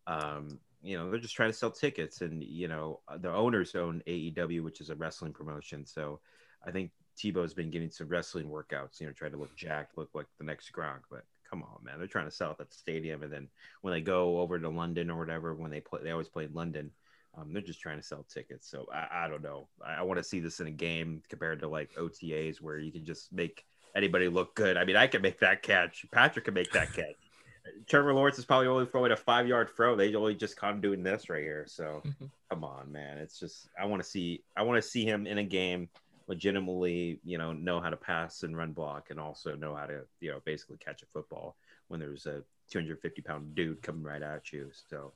um, 0.08 0.60
you 0.82 0.98
know, 0.98 1.10
they're 1.10 1.20
just 1.20 1.36
trying 1.36 1.52
to 1.52 1.58
sell 1.58 1.72
tickets, 1.72 2.22
and 2.22 2.44
you 2.44 2.68
know, 2.68 3.02
the 3.20 3.32
owners 3.32 3.76
own 3.76 4.02
AEW, 4.08 4.64
which 4.64 4.82
is 4.82 4.90
a 4.90 4.96
wrestling 4.96 5.34
promotion. 5.34 5.86
So, 5.86 6.20
I 6.66 6.72
think 6.72 6.92
Tebow's 7.18 7.54
been 7.54 7.72
getting 7.72 7.92
some 7.92 8.08
wrestling 8.08 8.48
workouts. 8.48 9.00
You 9.00 9.08
know, 9.08 9.14
trying 9.14 9.32
to 9.32 9.38
look 9.38 9.56
jacked, 9.56 9.98
look 9.98 10.10
like 10.14 10.28
the 10.38 10.46
next 10.46 10.72
Gronk, 10.72 11.02
but. 11.10 11.24
Come 11.50 11.64
on, 11.64 11.84
man! 11.84 11.98
They're 11.98 12.08
trying 12.08 12.26
to 12.26 12.32
sell 12.32 12.52
at 12.52 12.58
that 12.58 12.74
stadium, 12.74 13.24
and 13.24 13.32
then 13.32 13.48
when 13.82 13.94
they 13.94 14.02
go 14.02 14.40
over 14.40 14.60
to 14.60 14.70
London 14.70 15.10
or 15.10 15.20
whatever, 15.20 15.54
when 15.54 15.72
they 15.72 15.82
play, 15.82 16.02
they 16.04 16.12
always 16.12 16.30
play 16.30 16.46
in 16.46 16.54
London. 16.54 16.92
Um, 17.38 17.52
they're 17.52 17.62
just 17.62 17.82
trying 17.82 17.98
to 17.98 18.04
sell 18.04 18.26
tickets. 18.30 18.70
So 18.70 18.88
I, 18.94 19.26
I 19.26 19.28
don't 19.28 19.44
know. 19.44 19.68
I, 19.86 19.96
I 19.96 20.02
want 20.04 20.18
to 20.20 20.24
see 20.24 20.40
this 20.40 20.60
in 20.60 20.68
a 20.68 20.72
game 20.72 21.22
compared 21.30 21.60
to 21.60 21.68
like 21.68 21.92
OTAs 21.96 22.62
where 22.62 22.78
you 22.78 22.92
can 22.92 23.06
just 23.06 23.32
make 23.34 23.66
anybody 23.96 24.28
look 24.28 24.56
good. 24.56 24.78
I 24.78 24.86
mean, 24.86 24.96
I 24.96 25.08
can 25.08 25.22
make 25.22 25.40
that 25.40 25.62
catch. 25.62 26.06
Patrick 26.12 26.46
can 26.46 26.54
make 26.54 26.72
that 26.72 26.94
catch. 26.94 27.16
Trevor 27.88 28.14
Lawrence 28.14 28.38
is 28.38 28.46
probably 28.46 28.68
only 28.68 28.86
throwing 28.86 29.12
a 29.12 29.18
five 29.18 29.48
yard 29.48 29.72
throw. 29.76 29.96
They 29.96 30.14
only 30.16 30.36
just 30.36 30.56
caught 30.56 30.74
him 30.74 30.82
doing 30.82 31.04
this 31.04 31.30
right 31.30 31.44
here. 31.44 31.66
So 31.68 32.04
come 32.50 32.64
on, 32.64 32.92
man. 32.92 33.18
It's 33.18 33.40
just 33.40 33.68
I 33.80 33.86
want 33.86 34.04
to 34.04 34.08
see 34.08 34.44
I 34.56 34.64
want 34.64 34.82
to 34.82 34.88
see 34.88 35.04
him 35.04 35.26
in 35.26 35.38
a 35.38 35.44
game 35.44 35.90
legitimately, 36.28 37.20
you 37.24 37.38
know, 37.38 37.54
know 37.54 37.80
how 37.80 37.90
to 37.90 37.98
pass 37.98 38.44
and 38.44 38.58
run 38.58 38.72
block 38.72 39.10
and 39.10 39.20
also 39.20 39.56
know 39.56 39.76
how 39.76 39.86
to, 39.86 40.02
you 40.20 40.32
know, 40.32 40.42
basically 40.46 40.78
catch 40.78 41.04
a 41.04 41.06
football 41.08 41.56
when 41.88 42.00
there's 42.00 42.26
a 42.26 42.44
250 42.72 43.22
pound 43.22 43.56
dude 43.56 43.82
coming 43.82 44.04
right 44.04 44.22
at 44.22 44.52
you. 44.52 44.70
So 44.90 45.14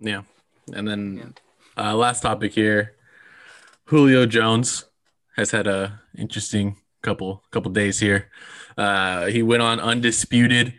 Yeah. 0.00 0.22
And 0.72 0.86
then 0.86 1.34
uh, 1.76 1.94
last 1.94 2.22
topic 2.22 2.52
here, 2.52 2.96
Julio 3.86 4.26
Jones 4.26 4.84
has 5.36 5.50
had 5.50 5.66
a 5.66 6.00
interesting 6.16 6.76
couple 7.02 7.42
couple 7.50 7.70
days 7.70 8.00
here. 8.00 8.30
Uh, 8.76 9.26
he 9.26 9.42
went 9.42 9.62
on 9.62 9.78
undisputed 9.78 10.74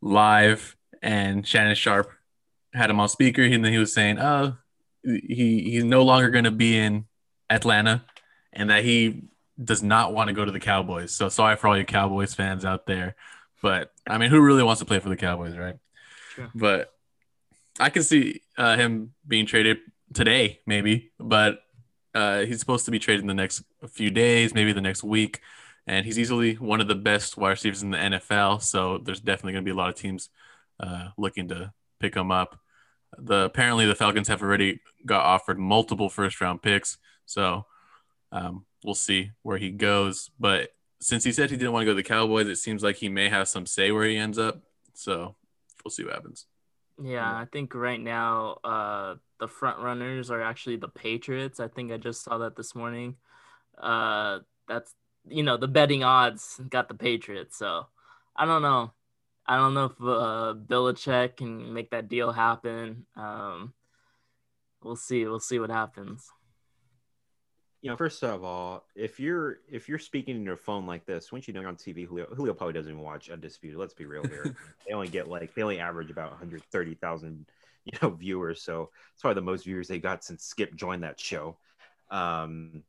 live, 0.00 0.76
and 1.02 1.46
Shannon 1.46 1.74
Sharpe 1.74 2.10
had 2.72 2.90
him 2.90 3.00
on 3.00 3.08
speaker, 3.08 3.42
and 3.42 3.64
then 3.64 3.72
he 3.72 3.78
was 3.78 3.92
saying, 3.92 4.18
"Oh, 4.18 4.56
he 5.04 5.70
he's 5.70 5.84
no 5.84 6.02
longer 6.02 6.30
going 6.30 6.44
to 6.44 6.50
be 6.50 6.76
in 6.76 7.04
Atlanta, 7.50 8.04
and 8.58 8.68
that 8.68 8.84
he 8.84 9.22
does 9.62 9.82
not 9.82 10.12
want 10.12 10.28
to 10.28 10.34
go 10.34 10.44
to 10.44 10.52
the 10.52 10.60
Cowboys." 10.60 11.14
So 11.14 11.30
sorry 11.30 11.56
for 11.56 11.68
all 11.68 11.78
you 11.78 11.84
Cowboys 11.84 12.34
fans 12.34 12.66
out 12.66 12.84
there, 12.84 13.16
but 13.62 13.92
I 14.06 14.18
mean, 14.18 14.30
who 14.30 14.40
really 14.40 14.62
wants 14.62 14.80
to 14.80 14.84
play 14.84 14.98
for 14.98 15.08
the 15.08 15.16
Cowboys, 15.16 15.56
right? 15.56 15.76
Sure. 16.34 16.50
But 16.54 16.92
I 17.80 17.90
can 17.90 18.02
see 18.02 18.42
uh, 18.56 18.76
him 18.76 19.14
being 19.26 19.46
traded 19.46 19.78
today, 20.12 20.60
maybe, 20.66 21.10
but 21.18 21.60
uh, 22.14 22.40
he's 22.40 22.60
supposed 22.60 22.84
to 22.86 22.90
be 22.90 22.98
traded 22.98 23.22
in 23.22 23.28
the 23.28 23.34
next 23.34 23.62
few 23.88 24.10
days, 24.10 24.54
maybe 24.54 24.72
the 24.72 24.80
next 24.80 25.04
week. 25.04 25.40
And 25.86 26.04
he's 26.04 26.18
easily 26.18 26.54
one 26.54 26.80
of 26.80 26.88
the 26.88 26.94
best 26.94 27.36
wide 27.36 27.50
receivers 27.50 27.82
in 27.82 27.90
the 27.90 27.98
NFL. 27.98 28.62
So 28.62 28.98
there's 28.98 29.20
definitely 29.20 29.52
going 29.52 29.64
to 29.64 29.68
be 29.68 29.72
a 29.72 29.76
lot 29.78 29.88
of 29.88 29.94
teams 29.94 30.28
uh, 30.80 31.08
looking 31.16 31.48
to 31.48 31.72
pick 31.98 32.14
him 32.14 32.30
up. 32.30 32.58
The 33.16 33.44
apparently 33.44 33.86
the 33.86 33.94
Falcons 33.94 34.28
have 34.28 34.42
already 34.42 34.80
got 35.06 35.24
offered 35.24 35.58
multiple 35.58 36.10
first 36.10 36.40
round 36.40 36.60
picks. 36.62 36.98
So 37.24 37.66
um, 38.32 38.64
we'll 38.84 38.94
see 38.94 39.32
where 39.42 39.58
he 39.58 39.70
goes. 39.70 40.30
But 40.38 40.70
since 41.00 41.24
he 41.24 41.32
said 41.32 41.50
he 41.50 41.56
didn't 41.56 41.72
want 41.72 41.82
to 41.82 41.86
go 41.86 41.92
to 41.92 42.02
the 42.02 42.02
Cowboys, 42.02 42.48
it 42.48 42.56
seems 42.56 42.82
like 42.82 42.96
he 42.96 43.08
may 43.08 43.28
have 43.28 43.48
some 43.48 43.66
say 43.66 43.90
where 43.92 44.06
he 44.06 44.16
ends 44.16 44.38
up. 44.38 44.62
So 44.94 45.36
we'll 45.84 45.90
see 45.90 46.04
what 46.04 46.14
happens. 46.14 46.46
Yeah, 47.02 47.24
I 47.24 47.44
think 47.44 47.74
right 47.74 48.00
now 48.00 48.58
uh, 48.64 49.14
the 49.38 49.46
front 49.46 49.78
runners 49.78 50.30
are 50.30 50.42
actually 50.42 50.76
the 50.76 50.88
Patriots. 50.88 51.60
I 51.60 51.68
think 51.68 51.92
I 51.92 51.96
just 51.96 52.24
saw 52.24 52.38
that 52.38 52.56
this 52.56 52.74
morning. 52.74 53.16
Uh, 53.76 54.40
that's 54.66 54.94
you 55.28 55.42
know 55.42 55.56
the 55.56 55.68
betting 55.68 56.02
odds 56.02 56.60
got 56.68 56.88
the 56.88 56.94
Patriots. 56.94 57.56
So 57.56 57.86
I 58.34 58.44
don't 58.44 58.62
know. 58.62 58.92
I 59.46 59.56
don't 59.56 59.74
know 59.74 59.84
if 59.86 59.92
uh, 60.00 60.54
Belichick 60.66 61.36
can 61.36 61.72
make 61.72 61.90
that 61.90 62.08
deal 62.08 62.32
happen. 62.32 63.06
Um, 63.16 63.72
we'll 64.82 64.96
see. 64.96 65.24
We'll 65.24 65.40
see 65.40 65.60
what 65.60 65.70
happens. 65.70 66.28
You 67.80 67.90
know, 67.90 67.96
first 67.96 68.22
of 68.24 68.42
all, 68.42 68.84
if 68.96 69.20
you're 69.20 69.58
if 69.70 69.88
you're 69.88 69.98
speaking 69.98 70.36
in 70.36 70.42
your 70.42 70.56
phone 70.56 70.86
like 70.86 71.06
this, 71.06 71.30
once 71.30 71.46
you 71.46 71.54
know 71.54 71.60
you're 71.60 71.68
on 71.68 71.76
TV, 71.76 72.06
Julio, 72.06 72.26
Julio 72.34 72.54
probably 72.54 72.74
doesn't 72.74 72.90
even 72.90 73.02
watch 73.02 73.30
Undisputed. 73.30 73.78
Let's 73.78 73.94
be 73.94 74.06
real 74.06 74.24
here. 74.24 74.56
they 74.86 74.94
only 74.94 75.08
get 75.08 75.28
like 75.28 75.54
they 75.54 75.62
only 75.62 75.78
average 75.78 76.10
about 76.10 76.30
130,000 76.30 77.46
you 77.84 77.98
know 78.02 78.10
viewers, 78.10 78.62
so 78.62 78.90
it's 79.12 79.22
probably 79.22 79.36
the 79.36 79.46
most 79.46 79.64
viewers 79.64 79.86
they 79.86 79.98
got 79.98 80.24
since 80.24 80.44
Skip 80.44 80.74
joined 80.74 81.04
that 81.04 81.20
show. 81.20 81.56
Um, 82.10 82.82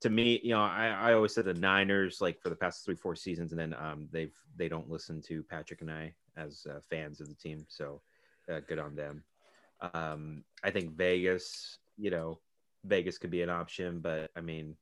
to 0.00 0.10
me, 0.10 0.40
you 0.42 0.50
know, 0.50 0.62
I, 0.62 0.88
I 0.88 1.12
always 1.14 1.32
said 1.32 1.44
the 1.44 1.54
Niners 1.54 2.20
like 2.20 2.40
for 2.40 2.50
the 2.50 2.56
past 2.56 2.84
three 2.84 2.96
four 2.96 3.14
seasons, 3.14 3.52
and 3.52 3.60
then 3.60 3.74
um, 3.74 4.08
they've 4.10 4.34
they 4.56 4.68
don't 4.68 4.90
listen 4.90 5.22
to 5.22 5.44
Patrick 5.44 5.80
and 5.80 5.90
I 5.90 6.12
as 6.36 6.66
uh, 6.68 6.80
fans 6.90 7.20
of 7.20 7.28
the 7.28 7.34
team, 7.34 7.64
so 7.68 8.00
uh, 8.52 8.60
good 8.66 8.80
on 8.80 8.96
them. 8.96 9.22
Um, 9.94 10.42
I 10.64 10.70
think 10.70 10.92
Vegas, 10.92 11.78
you 11.96 12.10
know, 12.10 12.40
Vegas 12.84 13.18
could 13.18 13.30
be 13.30 13.42
an 13.42 13.50
option, 13.50 14.00
but 14.00 14.30
I 14.36 14.40
mean, 14.40 14.76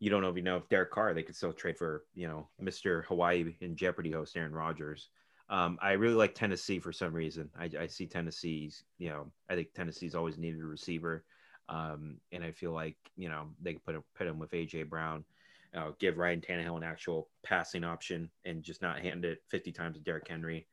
you 0.00 0.10
don't 0.10 0.22
know 0.22 0.28
if 0.28 0.36
you 0.36 0.42
know 0.42 0.56
if 0.56 0.68
Derek 0.68 0.90
Carr 0.90 1.14
they 1.14 1.22
could 1.22 1.36
still 1.36 1.52
trade 1.52 1.78
for 1.78 2.04
you 2.14 2.28
know 2.28 2.48
Mr. 2.62 3.04
Hawaii 3.04 3.54
in 3.60 3.76
Jeopardy 3.76 4.10
host 4.10 4.36
Aaron 4.36 4.52
Rodgers. 4.52 5.08
Um, 5.48 5.78
I 5.82 5.92
really 5.92 6.14
like 6.14 6.34
Tennessee 6.34 6.78
for 6.78 6.92
some 6.92 7.12
reason. 7.12 7.50
I, 7.58 7.70
I 7.80 7.86
see 7.86 8.06
Tennessee's 8.06 8.84
you 8.98 9.10
know 9.10 9.30
I 9.48 9.54
think 9.54 9.72
Tennessee's 9.74 10.14
always 10.14 10.38
needed 10.38 10.60
a 10.60 10.66
receiver, 10.66 11.24
um, 11.68 12.16
and 12.32 12.44
I 12.44 12.50
feel 12.50 12.72
like 12.72 12.96
you 13.16 13.28
know 13.28 13.48
they 13.62 13.74
could 13.74 13.84
put 13.84 13.94
him, 13.94 14.04
put 14.14 14.26
him 14.26 14.38
with 14.38 14.50
AJ 14.50 14.88
Brown, 14.88 15.24
uh, 15.74 15.92
give 15.98 16.18
Ryan 16.18 16.40
Tannehill 16.40 16.76
an 16.76 16.82
actual 16.82 17.28
passing 17.42 17.84
option, 17.84 18.30
and 18.44 18.62
just 18.62 18.82
not 18.82 19.00
hand 19.00 19.24
it 19.24 19.38
50 19.50 19.72
times 19.72 19.96
to 19.96 20.02
Derrick 20.02 20.28
Henry. 20.28 20.66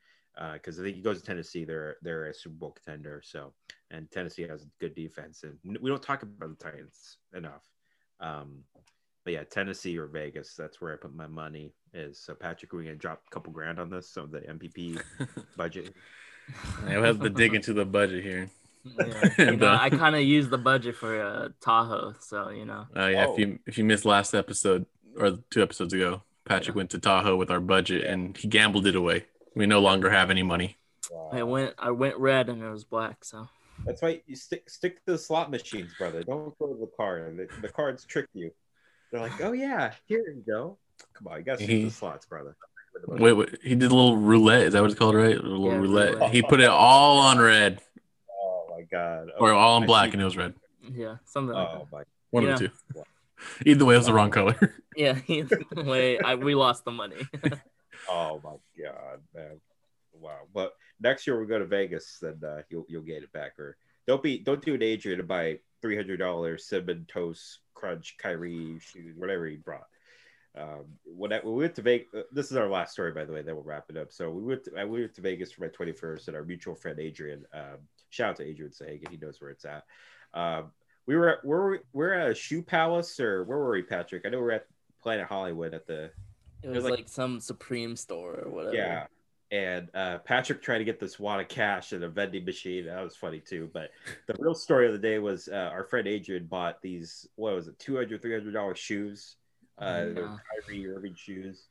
Because 0.54 0.80
I 0.80 0.84
think 0.84 0.96
he 0.96 1.02
goes 1.02 1.20
to 1.20 1.26
Tennessee, 1.26 1.66
they're 1.66 1.98
they're 2.02 2.26
a 2.26 2.34
Super 2.34 2.56
Bowl 2.56 2.72
contender. 2.72 3.22
So 3.24 3.54
and 3.92 4.10
Tennessee 4.12 4.44
has 4.48 4.64
a 4.64 4.68
good 4.80 4.96
defense, 4.96 5.44
and 5.44 5.58
we 5.82 5.90
don't 5.90 6.02
talk 6.02 6.24
about 6.24 6.58
the 6.58 6.64
Titans 6.64 7.18
enough. 7.36 7.64
Um, 8.20 8.64
but 9.24 9.34
yeah, 9.34 9.44
Tennessee 9.44 9.98
or 9.98 10.08
Vegas, 10.08 10.56
that's 10.56 10.82
where 10.82 10.94
I 10.94 10.96
put 10.96 11.14
my 11.14 11.28
money. 11.28 11.74
Is 11.94 12.18
so 12.20 12.34
Patrick, 12.34 12.72
we're 12.74 12.84
gonna 12.84 12.96
drop 12.96 13.22
a 13.28 13.30
couple 13.34 13.52
grand 13.52 13.80
on 13.80 13.90
this, 13.90 14.10
so 14.10 14.26
the 14.26 14.40
NPP 14.40 15.02
budget. 15.58 15.94
Yeah, 16.88 16.96
we'll 16.98 17.04
have 17.04 17.20
to 17.22 17.30
dig 17.30 17.54
into 17.54 17.74
the 17.74 17.86
budget 17.86 18.24
here. 18.24 18.50
Yeah. 18.84 19.30
You 19.38 19.58
know, 19.58 19.68
uh, 19.68 19.78
I 19.80 19.90
kind 19.92 20.16
of 20.16 20.22
used 20.24 20.50
the 20.50 20.58
budget 20.58 20.96
for 20.96 21.22
uh, 21.22 21.50
Tahoe, 21.62 22.16
so 22.20 22.50
you 22.50 22.66
know. 22.66 22.88
Uh, 22.96 23.08
yeah, 23.08 23.26
Oh. 23.28 23.34
if 23.34 23.40
you 23.40 23.60
if 23.68 23.78
you 23.78 23.84
missed 23.84 24.06
last 24.06 24.34
episode 24.34 24.86
or 25.18 25.38
two 25.52 25.62
episodes 25.62 25.94
ago, 25.94 26.24
Patrick 26.46 26.70
Yeah. 26.76 26.80
went 26.80 26.90
to 26.92 27.00
Tahoe 27.00 27.36
with 27.36 27.52
our 27.52 27.60
budget 27.60 28.06
and 28.06 28.36
he 28.38 28.48
gambled 28.48 28.88
it 28.88 28.96
away. 28.96 29.26
We 29.56 29.66
no 29.66 29.80
longer 29.80 30.10
have 30.10 30.30
any 30.30 30.44
money. 30.44 30.78
I 31.32 31.44
went 31.44 31.74
I 31.78 31.92
went 31.92 32.18
red 32.18 32.50
and 32.50 32.62
it 32.62 32.70
was 32.70 32.84
black, 32.84 33.24
so 33.26 33.48
That's 33.86 34.02
why 34.02 34.22
you 34.28 34.36
stick 34.36 34.70
stick 34.70 35.04
to 35.06 35.14
the 35.14 35.18
slot 35.18 35.52
machines, 35.52 35.94
brother. 35.98 36.24
Don't 36.24 36.58
go 36.60 36.68
to 36.68 36.80
the 36.80 36.90
card. 36.96 37.38
The, 37.38 37.48
the 37.62 37.70
cards 37.70 38.06
trick 38.06 38.28
you. 38.34 38.52
They're 39.12 39.22
like, 39.22 39.42
oh 39.42 39.52
yeah, 39.52 39.92
here 40.06 40.20
you 40.20 40.44
go. 40.48 40.78
Come 41.14 41.28
on, 41.28 41.40
you 41.40 41.44
got 41.44 41.58
to 41.58 41.64
stick 41.64 41.80
to 41.82 41.86
the 41.86 41.92
slots, 41.92 42.26
brother. 42.26 42.56
Wait, 43.08 43.34
wait, 43.34 43.58
he 43.64 43.76
did 43.76 43.92
a 43.92 43.96
little 43.96 44.18
roulette. 44.18 44.64
Is 44.64 44.74
that 44.74 44.82
what 44.82 44.92
it's 44.92 45.00
called, 45.00 45.16
right? 45.16 45.36
A 45.38 45.42
little 45.42 45.66
Yeah, 45.66 45.76
roulette. 45.78 46.14
roulette. 46.14 46.32
He 46.32 46.42
put 46.44 46.60
it 46.62 46.70
all 46.70 47.20
on 47.20 47.40
red 47.40 47.82
Oh 48.42 48.68
my 48.70 48.84
god. 48.84 49.30
or 49.40 49.52
oh, 49.52 49.58
all 49.58 49.76
on 49.78 49.84
I 49.84 49.86
black, 49.88 50.10
see. 50.10 50.14
and 50.14 50.22
it 50.22 50.26
was 50.26 50.38
red. 50.38 50.54
yeah, 50.94 51.16
something 51.26 51.56
like 51.56 51.70
Oh 51.70 51.88
my. 51.92 52.04
One 52.30 52.44
Yeah. 52.44 52.54
of 52.54 52.60
the 52.60 52.68
two. 52.68 52.74
Either 53.66 53.86
way, 53.86 53.96
it 53.96 53.98
was 53.98 54.06
the 54.08 54.14
wrong 54.14 54.30
color. 54.40 54.54
that. 54.60 54.72
Yeah, 54.96 55.20
wait, 55.84 56.20
I, 56.24 56.36
we 56.36 56.54
lost 56.56 56.86
the 56.86 56.92
money. 56.92 57.28
Oh 58.10 58.42
my 58.44 58.84
god, 58.84 59.20
man. 59.34 59.60
Wow. 60.14 60.42
But 60.54 60.74
next 61.00 61.26
year 61.26 61.40
we 61.40 61.48
go 61.48 61.60
to 61.60 61.66
Vegas, 61.66 62.18
then 62.22 62.42
uh, 62.46 62.62
you'll 62.70 62.86
you'll 62.90 63.02
get 63.02 63.24
it 63.24 63.32
back. 63.32 63.58
Or 63.60 63.78
don't 64.08 64.24
be 64.24 64.40
don't 64.40 64.64
do 64.64 64.74
an 64.74 64.84
Adrian 64.84 65.18
to 65.18 65.24
buy 65.24 65.60
three 65.82 65.96
hundred 65.96 66.18
dollars 66.18 66.66
cinnamon 66.66 67.06
toast 67.08 67.60
crunch 67.74 68.16
Kyrie 68.18 68.80
shoes, 68.80 69.16
whatever 69.18 69.48
he 69.48 69.56
brought. 69.56 69.88
Um, 70.54 70.84
when, 71.06 71.32
I, 71.32 71.40
when 71.40 71.54
we 71.54 71.62
went 71.62 71.76
to 71.76 71.82
Vegas, 71.82 72.08
this 72.34 72.52
is 72.52 72.58
our 72.58 72.68
last 72.68 72.92
story, 72.92 73.14
by 73.14 73.24
the 73.24 73.32
way. 73.32 73.42
Then 73.42 73.56
we'll 73.56 73.64
wrap 73.64 73.86
it 73.90 73.96
up. 73.96 74.12
So 74.12 74.30
we 74.30 74.44
went 74.44 74.66
to, 74.66 74.72
I 74.78 74.84
went 74.84 75.16
to 75.16 75.22
Vegas 75.22 75.52
for 75.54 75.62
my 75.62 75.70
twenty 75.70 75.94
first, 75.94 76.28
and 76.28 76.36
our 76.36 76.44
mutual 76.44 76.76
friend 76.76 77.00
Adrian. 77.00 77.46
Um, 77.54 77.78
shout 78.10 78.32
out 78.32 78.36
to 78.38 78.44
Adrian 78.44 78.74
Sagan, 78.74 79.10
he 79.10 79.18
knows 79.18 79.40
where 79.40 79.52
it's 79.52 79.64
at. 79.64 79.86
Um, 80.34 80.72
we 81.06 81.16
were 81.16 81.38
at, 81.38 81.46
were 81.46 81.72
we, 81.72 81.78
we're 81.94 82.14
at 82.14 82.32
a 82.32 82.36
shoe 82.36 82.62
palace, 82.62 83.18
or 83.20 83.46
where 83.46 83.58
were 83.58 83.72
we, 83.72 83.82
Patrick? 83.82 84.24
I 84.26 84.30
know 84.30 84.42
we're 84.42 84.52
at 84.52 84.68
Planet 85.02 85.28
Hollywood 85.28 85.74
at 85.74 85.88
the 85.88 86.12
It 86.64 86.70
was 86.70 86.84
like- 86.84 86.92
like, 86.92 87.10
some 87.10 87.40
Supreme 87.40 87.96
store 87.96 88.40
or 88.46 88.52
whatever. 88.52 88.76
yeah. 88.76 89.08
and 89.52 89.90
uh, 89.94 90.20
Patrick 90.20 90.62
tried 90.62 90.78
to 90.80 90.84
get 90.86 91.00
this 91.00 91.20
wad 91.20 91.42
of 91.42 91.48
cash 91.50 91.92
at 91.94 92.04
a 92.04 92.10
vending 92.10 92.46
machine. 92.46 92.86
That 92.86 93.04
was 93.04 93.16
funny 93.16 93.40
too. 93.40 93.70
But 93.74 93.92
the 94.28 94.36
real 94.40 94.56
story 94.56 94.88
of 94.88 94.94
the 94.94 95.00
day 95.00 95.20
was 95.20 95.48
uh, 95.50 95.70
our 95.74 95.84
friend 95.84 96.08
Adrian 96.08 96.46
bought 96.46 96.82
these, 96.82 97.28
what 97.36 97.56
was 97.56 97.68
it, 97.68 97.78
200 97.80 98.22
$300 98.22 98.76
shoes. 98.76 99.36
Uh, 99.78 100.06
Yeah. 100.16 100.38
Kyrie 100.68 100.88
Irving 100.88 101.16
shoes. 101.16 101.68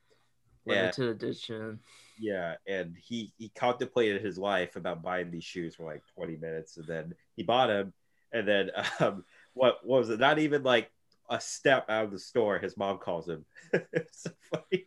Limited 0.66 1.09
edition. 1.09 1.78
Yeah, 2.18 2.57
and 2.66 2.95
he 3.03 3.32
he 3.38 3.49
contemplated 3.49 4.22
his 4.22 4.36
life 4.36 4.76
about 4.76 5.03
buying 5.03 5.30
these 5.30 5.43
shoes 5.45 5.74
for 5.74 5.84
like 5.84 6.03
20 6.16 6.36
minutes, 6.36 6.76
and 6.76 6.86
then 6.86 7.14
he 7.34 7.43
bought 7.43 7.68
them, 7.68 7.95
and 8.30 8.47
then 8.47 8.70
um, 9.01 9.24
what, 9.55 9.78
what 9.84 10.01
was 10.01 10.11
it? 10.11 10.20
Not 10.20 10.38
even 10.38 10.62
like 10.62 10.91
a 11.30 11.40
step 11.40 11.88
out 11.88 12.04
of 12.04 12.10
the 12.10 12.18
store, 12.18 12.58
his 12.58 12.76
mom 12.76 12.98
calls 12.98 13.28
him. 13.28 13.44
it's 13.92 14.24
so 14.24 14.30
funny. 14.52 14.86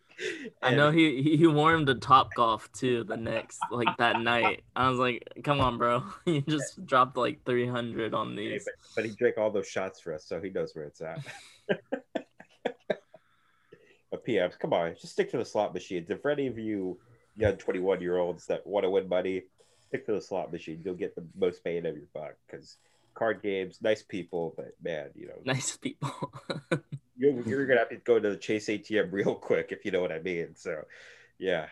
I 0.61 0.75
know 0.75 0.91
he 0.91 1.21
he- 1.37 1.47
wore 1.47 1.73
him 1.73 1.85
to 1.87 1.95
Top 1.95 2.33
Golf 2.35 2.71
too 2.73 3.03
the 3.03 3.17
next 3.17 3.59
like 3.71 3.97
that 3.97 4.19
night. 4.21 4.63
I 4.75 4.89
was 4.89 4.99
like, 4.99 5.27
come 5.43 5.59
on, 5.59 5.77
bro, 5.77 6.03
you 6.25 6.41
just 6.41 6.85
dropped 6.85 7.17
like 7.17 7.43
three 7.45 7.67
hundred 7.67 8.13
on 8.13 8.37
Hey, 8.37 8.51
these. 8.51 8.65
but, 8.65 8.73
but 8.95 9.05
he 9.05 9.11
drank 9.11 9.37
all 9.37 9.49
those 9.49 9.67
shots 9.67 9.99
for 9.99 10.13
us, 10.13 10.25
so 10.25 10.39
he 10.39 10.49
knows 10.49 10.75
where 10.75 10.85
it's 10.85 11.01
at. 11.01 11.19
but 14.11 14.25
PMs, 14.25 14.59
come 14.59 14.73
on, 14.73 14.95
just 14.99 15.13
stick 15.13 15.31
to 15.31 15.37
the 15.37 15.45
slot 15.45 15.73
machines. 15.73 16.09
If 16.09 16.25
any 16.25 16.47
of 16.47 16.59
you 16.59 16.99
young 17.35 17.57
21 17.57 18.01
year 18.01 18.17
olds 18.17 18.45
that 18.47 18.65
want 18.67 18.83
to 18.83 18.89
win 18.89 19.09
money, 19.09 19.43
stick 19.87 20.05
to 20.05 20.11
the 20.11 20.21
slot 20.21 20.51
machine. 20.51 20.81
You'll 20.85 20.93
get 20.93 21.15
the 21.15 21.25
most 21.35 21.63
bang 21.63 21.85
of 21.85 21.95
your 21.95 22.07
buck 22.13 22.35
because 22.45 22.77
card 23.13 23.41
games, 23.41 23.79
nice 23.81 24.01
people, 24.01 24.53
but 24.55 24.73
man, 24.81 25.09
you 25.15 25.27
know, 25.27 25.35
Nice 25.45 25.77
people. 25.77 26.31
you're, 27.17 27.41
you're 27.41 27.65
gonna 27.65 27.79
have 27.79 27.89
to 27.89 27.97
go 27.97 28.19
to 28.19 28.29
the 28.31 28.37
Chase 28.37 28.67
ATM 28.67 29.11
real 29.11 29.35
quick 29.35 29.67
if 29.71 29.85
you 29.85 29.91
know 29.91 30.01
what 30.01 30.11
I 30.11 30.19
mean. 30.19 30.55
So, 30.55 30.83
yeah, 31.37 31.67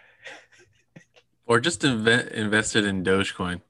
Or 1.45 1.59
just 1.59 1.83
invest 1.83 2.29
invested 2.29 2.85
in 2.85 3.03
Dogecoin. 3.03 3.61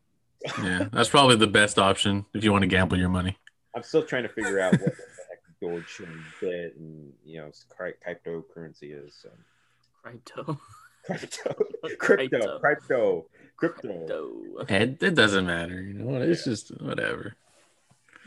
Yeah, 0.63 0.87
that's 0.91 1.09
probably 1.09 1.35
the 1.35 1.47
best 1.47 1.77
option 1.77 2.25
if 2.33 2.43
you 2.43 2.51
want 2.51 2.63
to 2.63 2.67
gamble 2.67 2.97
your 2.97 3.09
money. 3.09 3.37
I'm 3.75 3.83
still 3.83 4.03
trying 4.03 4.23
to 4.23 4.29
figure 4.29 4.59
out 4.59 4.73
what 4.73 4.81
the 4.81 5.05
heck 5.29 5.39
Doge 5.61 5.99
and 5.99 6.21
Bit 6.39 6.75
and 6.77 7.13
you 7.25 7.39
know 7.39 7.51
cry- 7.69 7.93
cryptocurrency 8.05 9.05
is. 9.05 9.15
So. 9.21 9.29
Crypto. 10.03 10.59
Crypto, 11.03 11.53
crypto, 11.97 12.59
crypto, 12.59 12.59
crypto. 12.59 13.25
Crypto. 13.57 14.65
It, 14.69 15.01
it 15.01 15.15
doesn't 15.15 15.47
matter, 15.47 15.81
you 15.81 15.93
know. 15.95 16.21
It's 16.21 16.43
just 16.43 16.79
whatever. 16.79 17.35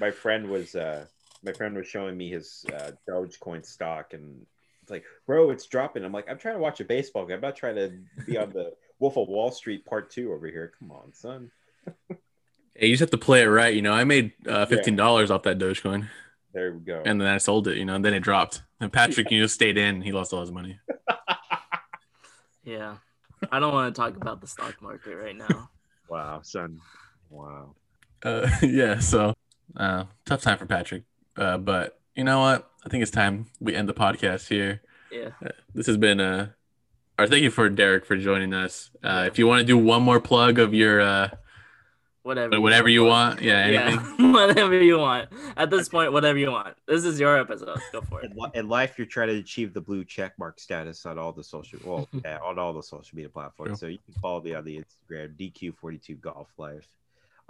My 0.01 0.11
friend 0.11 0.49
was 0.49 0.75
uh, 0.75 1.07
my 1.45 1.53
friend 1.53 1.77
was 1.77 1.87
showing 1.87 2.17
me 2.17 2.31
his 2.31 2.65
uh, 2.73 2.93
Dogecoin 3.09 3.65
stock, 3.65 4.13
and 4.13 4.45
it's 4.83 4.91
like, 4.91 5.05
bro, 5.27 5.51
it's 5.51 5.67
dropping. 5.67 6.05
I'm 6.05 6.13
like, 6.13 6.29
I'm 6.29 6.39
trying 6.39 6.55
to 6.55 6.61
watch 6.61 6.81
a 6.81 6.85
baseball 6.85 7.27
game. 7.27 7.37
I'm 7.37 7.41
not 7.43 7.57
trying 7.57 7.77
to 7.77 7.93
be 8.27 8.37
on 8.37 8.51
the 8.51 8.73
Wolf 8.99 9.17
of 9.17 9.29
Wall 9.29 9.51
Street 9.51 9.85
Part 9.85 10.11
Two 10.11 10.33
over 10.33 10.47
here. 10.47 10.73
Come 10.79 10.91
on, 10.93 11.13
son. 11.13 11.51
Hey, 12.77 12.89
you 12.89 12.95
just 12.95 13.03
have 13.03 13.11
to 13.11 13.19
play 13.19 13.43
it 13.43 13.47
right, 13.47 13.73
you 13.73 13.83
know. 13.83 13.93
I 13.93 14.03
made 14.03 14.33
uh, 14.49 14.67
fifteen 14.67 14.97
dollars 14.97 15.31
off 15.31 15.45
that 15.45 15.59
Dogecoin, 15.59 16.09
There 16.53 16.73
we 16.73 16.81
go. 16.81 17.03
and 17.07 17.21
then 17.21 17.29
I 17.29 17.39
sold 17.39 17.69
it, 17.69 17.77
you 17.77 17.85
know. 17.85 17.95
And 17.95 18.05
then 18.05 18.15
it 18.15 18.19
dropped. 18.19 18.63
And 18.81 18.93
Patrick, 18.93 19.31
you 19.31 19.39
know, 19.43 19.47
stayed 19.47 19.79
in. 19.79 20.03
He 20.03 20.11
lost 20.11 20.33
all 20.33 20.41
his 20.41 20.51
money. 20.51 20.81
Yeah. 22.65 22.97
I 23.53 23.61
don't 23.61 23.73
want 23.75 23.95
to 23.95 24.01
talk 24.01 24.17
about 24.17 24.41
the 24.41 24.47
stock 24.47 24.81
market 24.81 25.17
right 25.17 25.37
now. 25.37 25.69
wow, 26.09 26.41
son. 26.43 26.81
Wow. 27.31 27.75
Uh, 28.23 28.49
yeah, 28.63 28.99
so 28.99 29.35
uh, 29.77 30.05
tough 30.25 30.43
time 30.43 30.59
for 30.59 30.67
Patrick. 30.67 31.03
Uh, 31.37 31.59
but 31.59 31.99
you 32.15 32.25
know 32.25 32.41
what? 32.41 32.71
I 32.85 32.89
think 32.89 33.03
it's 33.03 33.11
time 33.11 33.47
we 33.61 33.75
end 33.75 33.89
the 33.89 33.95
podcast 33.95 34.49
here. 34.49 34.83
Yeah. 35.11 35.31
Uh, 35.45 35.51
this 35.75 35.87
has 35.87 35.97
been 35.97 36.21
uh, 36.21 36.49
or 37.19 37.27
thank 37.27 37.43
you 37.43 37.51
for 37.51 37.69
Derrick 37.69 38.05
for 38.05 38.17
joining 38.17 38.53
us. 38.53 38.91
Uh, 39.03 39.25
if 39.27 39.39
you 39.39 39.47
want 39.47 39.61
to 39.61 39.67
do 39.67 39.79
one 39.79 40.03
more 40.03 40.21
plug 40.21 40.59
of 40.59 40.75
your 40.75 41.01
uh, 41.01 41.31
Whatever. 42.25 42.59
whatever 42.59 42.89
you 42.89 43.05
want, 43.05 43.43
yeah, 43.43 43.59
anything. 43.59 44.01
Yeah. 44.19 44.33
whatever 44.33 44.83
you 44.83 44.99
want. 44.99 45.29
At 45.59 45.69
this 45.69 45.91
point, 45.91 46.11
whatever 46.11 46.39
you 46.39 46.51
want. 46.51 46.75
This 46.87 47.05
is 47.05 47.21
your 47.21 47.39
episode. 47.39 47.79
Go 47.93 48.01
for 48.01 48.23
it. 48.23 48.33
In, 48.55 48.67
life, 48.67 48.95
you're 48.97 49.07
trying 49.07 49.29
to 49.29 49.37
achieve 49.37 49.75
the 49.75 49.81
blue 49.83 50.07
check 50.07 50.33
mark 50.39 50.59
status 50.59 51.05
on 51.05 51.19
all 51.19 51.33
the 51.33 51.45
social, 51.45 51.79
well, 51.85 52.09
yeah, 52.25 52.39
on 52.43 52.59
all 52.59 52.73
the 52.73 52.83
social 52.83 53.15
media 53.15 53.29
platforms. 53.29 53.79
True. 53.79 53.89
So 53.89 53.91
you 53.91 53.99
can 53.99 54.15
follow 54.23 54.41
me 54.41 54.55
on 54.55 54.65
the 54.65 54.83
Instagram, 54.83 55.37
DQ42 55.37 56.19
Golf 56.19 56.49
Life, 56.57 56.89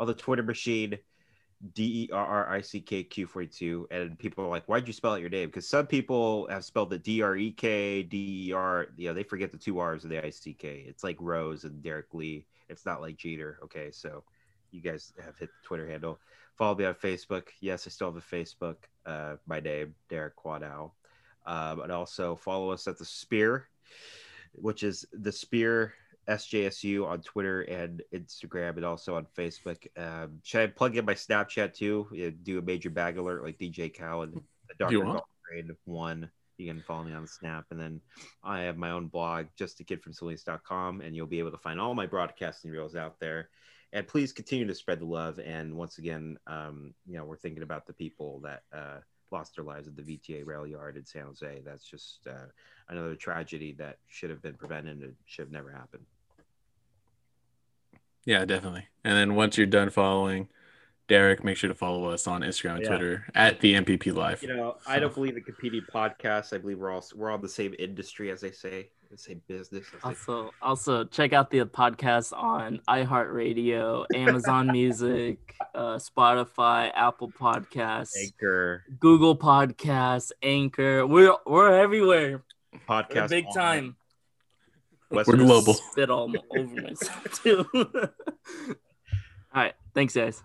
on 0.00 0.08
the 0.08 0.14
Twitter 0.14 0.42
machine, 0.42 0.98
D 1.72 2.04
E 2.04 2.10
R 2.12 2.26
R 2.26 2.52
I 2.52 2.60
C 2.60 2.80
K 2.80 3.04
Q42. 3.04 3.86
And 3.90 4.18
people 4.18 4.44
are 4.44 4.48
like, 4.48 4.66
why'd 4.66 4.86
you 4.86 4.92
spell 4.92 5.12
out 5.12 5.20
your 5.20 5.30
name? 5.30 5.48
Because 5.48 5.68
some 5.68 5.86
people 5.86 6.46
have 6.48 6.64
spelled 6.64 6.90
the 6.90 6.98
D 6.98 7.22
R 7.22 7.36
E 7.36 7.50
K, 7.52 8.02
D 8.02 8.48
E 8.48 8.52
R, 8.52 8.88
you 8.96 9.08
know, 9.08 9.14
they 9.14 9.22
forget 9.22 9.50
the 9.50 9.58
two 9.58 9.78
R's 9.78 10.04
of 10.04 10.10
the 10.10 10.24
I 10.24 10.30
C 10.30 10.52
K. 10.52 10.84
It's 10.86 11.02
like 11.04 11.16
Rose 11.20 11.64
and 11.64 11.82
Derrek 11.82 12.12
Lee. 12.12 12.44
It's 12.68 12.84
not 12.84 13.00
like 13.00 13.16
Jeter. 13.16 13.58
Okay. 13.64 13.90
So 13.90 14.24
you 14.70 14.80
guys 14.80 15.12
have 15.24 15.38
hit 15.38 15.48
the 15.48 15.66
Twitter 15.66 15.88
handle. 15.88 16.18
Follow 16.56 16.76
me 16.76 16.84
on 16.84 16.94
Facebook. 16.94 17.48
Yes, 17.60 17.86
I 17.86 17.90
still 17.90 18.12
have 18.12 18.16
a 18.16 18.20
Facebook. 18.20 18.76
Uh, 19.06 19.36
my 19.46 19.60
name, 19.60 19.94
Derrick 20.08 20.36
Quadow. 20.36 20.90
Um, 21.46 21.80
and 21.80 21.92
also 21.92 22.36
follow 22.36 22.70
us 22.70 22.86
at 22.86 22.98
the 22.98 23.04
Spear, 23.04 23.68
which 24.52 24.82
is 24.82 25.04
the 25.12 25.32
Spear 25.32 25.94
SJSU 26.28 27.06
on 27.06 27.20
Twitter 27.20 27.62
and 27.62 28.02
Instagram, 28.12 28.76
and 28.76 28.84
also 28.84 29.16
on 29.16 29.26
Facebook. 29.36 29.86
Um, 29.96 30.40
should 30.42 30.62
I 30.62 30.66
plug 30.68 30.96
in 30.96 31.04
my 31.04 31.14
Snapchat 31.14 31.74
too? 31.74 32.32
Do 32.42 32.58
a 32.58 32.62
major 32.62 32.90
bag 32.90 33.18
alert 33.18 33.44
like 33.44 33.58
DJ 33.58 33.92
Cow 33.92 34.22
and 34.22 34.34
the. 34.34 34.40
Golf 34.78 35.24
Grade 35.48 35.70
One. 35.84 36.30
You 36.56 36.72
can 36.72 36.82
follow 36.82 37.02
me 37.02 37.12
on 37.12 37.26
Snap, 37.26 37.66
and 37.70 37.80
then 37.80 38.00
I 38.44 38.60
have 38.62 38.76
my 38.76 38.92
own 38.92 39.08
blog, 39.08 39.46
just 39.56 39.80
a 39.80 39.84
kid 39.84 40.02
from 40.02 40.12
Salinas.com, 40.12 41.00
and 41.00 41.14
you'll 41.14 41.26
be 41.26 41.40
able 41.40 41.50
to 41.50 41.58
find 41.58 41.80
all 41.80 41.94
my 41.94 42.06
broadcasting 42.06 42.70
reels 42.70 42.94
out 42.94 43.18
there 43.18 43.48
and 43.94 44.08
please 44.08 44.32
continue 44.32 44.66
to 44.66 44.74
spread 44.74 44.98
the 44.98 45.06
love. 45.06 45.38
And 45.38 45.74
once 45.74 45.98
again, 45.98 46.36
um, 46.48 46.92
you 47.06 47.16
know, 47.16 47.24
we're 47.24 47.36
thinking 47.36 47.62
about 47.62 47.86
the 47.86 47.92
people 47.92 48.40
that 48.40 48.64
uh, 48.72 48.98
lost 49.30 49.54
their 49.54 49.64
lives 49.64 49.86
at 49.86 49.96
the 49.96 50.02
VTA 50.02 50.44
rail 50.44 50.66
yard 50.66 50.96
in 50.96 51.06
San 51.06 51.24
Jose. 51.24 51.62
That's 51.64 51.84
just 51.84 52.26
uh, 52.28 52.48
another 52.88 53.14
tragedy 53.14 53.72
that 53.78 53.98
should 54.08 54.30
have 54.30 54.42
been 54.42 54.54
prevented 54.54 55.00
and 55.00 55.14
should 55.26 55.44
have 55.44 55.52
never 55.52 55.70
happened. 55.70 56.04
Yeah, 58.24 58.44
definitely. 58.44 58.86
And 59.04 59.16
then 59.16 59.34
once 59.34 59.56
you're 59.58 59.66
done 59.66 59.90
following 59.90 60.48
Derrick, 61.06 61.44
make 61.44 61.58
sure 61.58 61.68
to 61.68 61.74
follow 61.74 62.06
us 62.08 62.26
on 62.26 62.40
Instagram 62.40 62.76
and 62.76 62.82
Yeah. 62.82 62.88
Twitter 62.88 63.26
at 63.34 63.60
the 63.60 63.74
NPP 63.74 64.14
Live. 64.14 64.42
You 64.42 64.48
know, 64.56 64.76
I 64.86 64.98
don't 64.98 65.12
believe 65.14 65.36
in 65.36 65.42
competing 65.42 65.82
podcasts. 65.92 66.54
I 66.54 66.58
believe 66.58 66.78
we're 66.78 66.90
all 66.90 67.04
we're 67.14 67.30
all 67.30 67.36
the 67.38 67.48
same 67.48 67.74
industry, 67.78 68.30
as 68.30 68.40
they 68.40 68.52
say, 68.52 68.88
the 69.10 69.18
same 69.18 69.42
business. 69.46 69.86
as 69.94 70.00
they- 70.02 70.08
Also, 70.08 70.50
also 70.62 71.04
check 71.04 71.34
out 71.34 71.50
the 71.50 71.66
podcast 71.66 72.32
on 72.34 72.80
iHeartRadio, 72.88 74.06
Amazon 74.14 74.66
Music, 74.72 75.54
uh, 75.74 75.96
Spotify, 75.96 76.90
Apple 76.94 77.30
Podcasts, 77.30 78.16
Anchor 78.18 78.84
Google 78.98 79.36
Podcasts, 79.36 80.32
Anchor. 80.42 81.06
We're 81.06 81.34
we're 81.46 81.74
everywhere. 81.78 82.42
We're 82.72 82.78
podcast, 82.88 83.28
big 83.28 83.44
on 83.48 83.52
time. 83.54 83.96
West 85.14 85.28
We're 85.28 85.36
global. 85.36 85.74
Spit 85.74 86.10
all 86.10 86.32
over 86.56 86.82
myself 86.82 87.42
too. 87.42 87.66
all 87.74 88.10
right, 89.54 89.74
thanks 89.94 90.14
guys. 90.14 90.42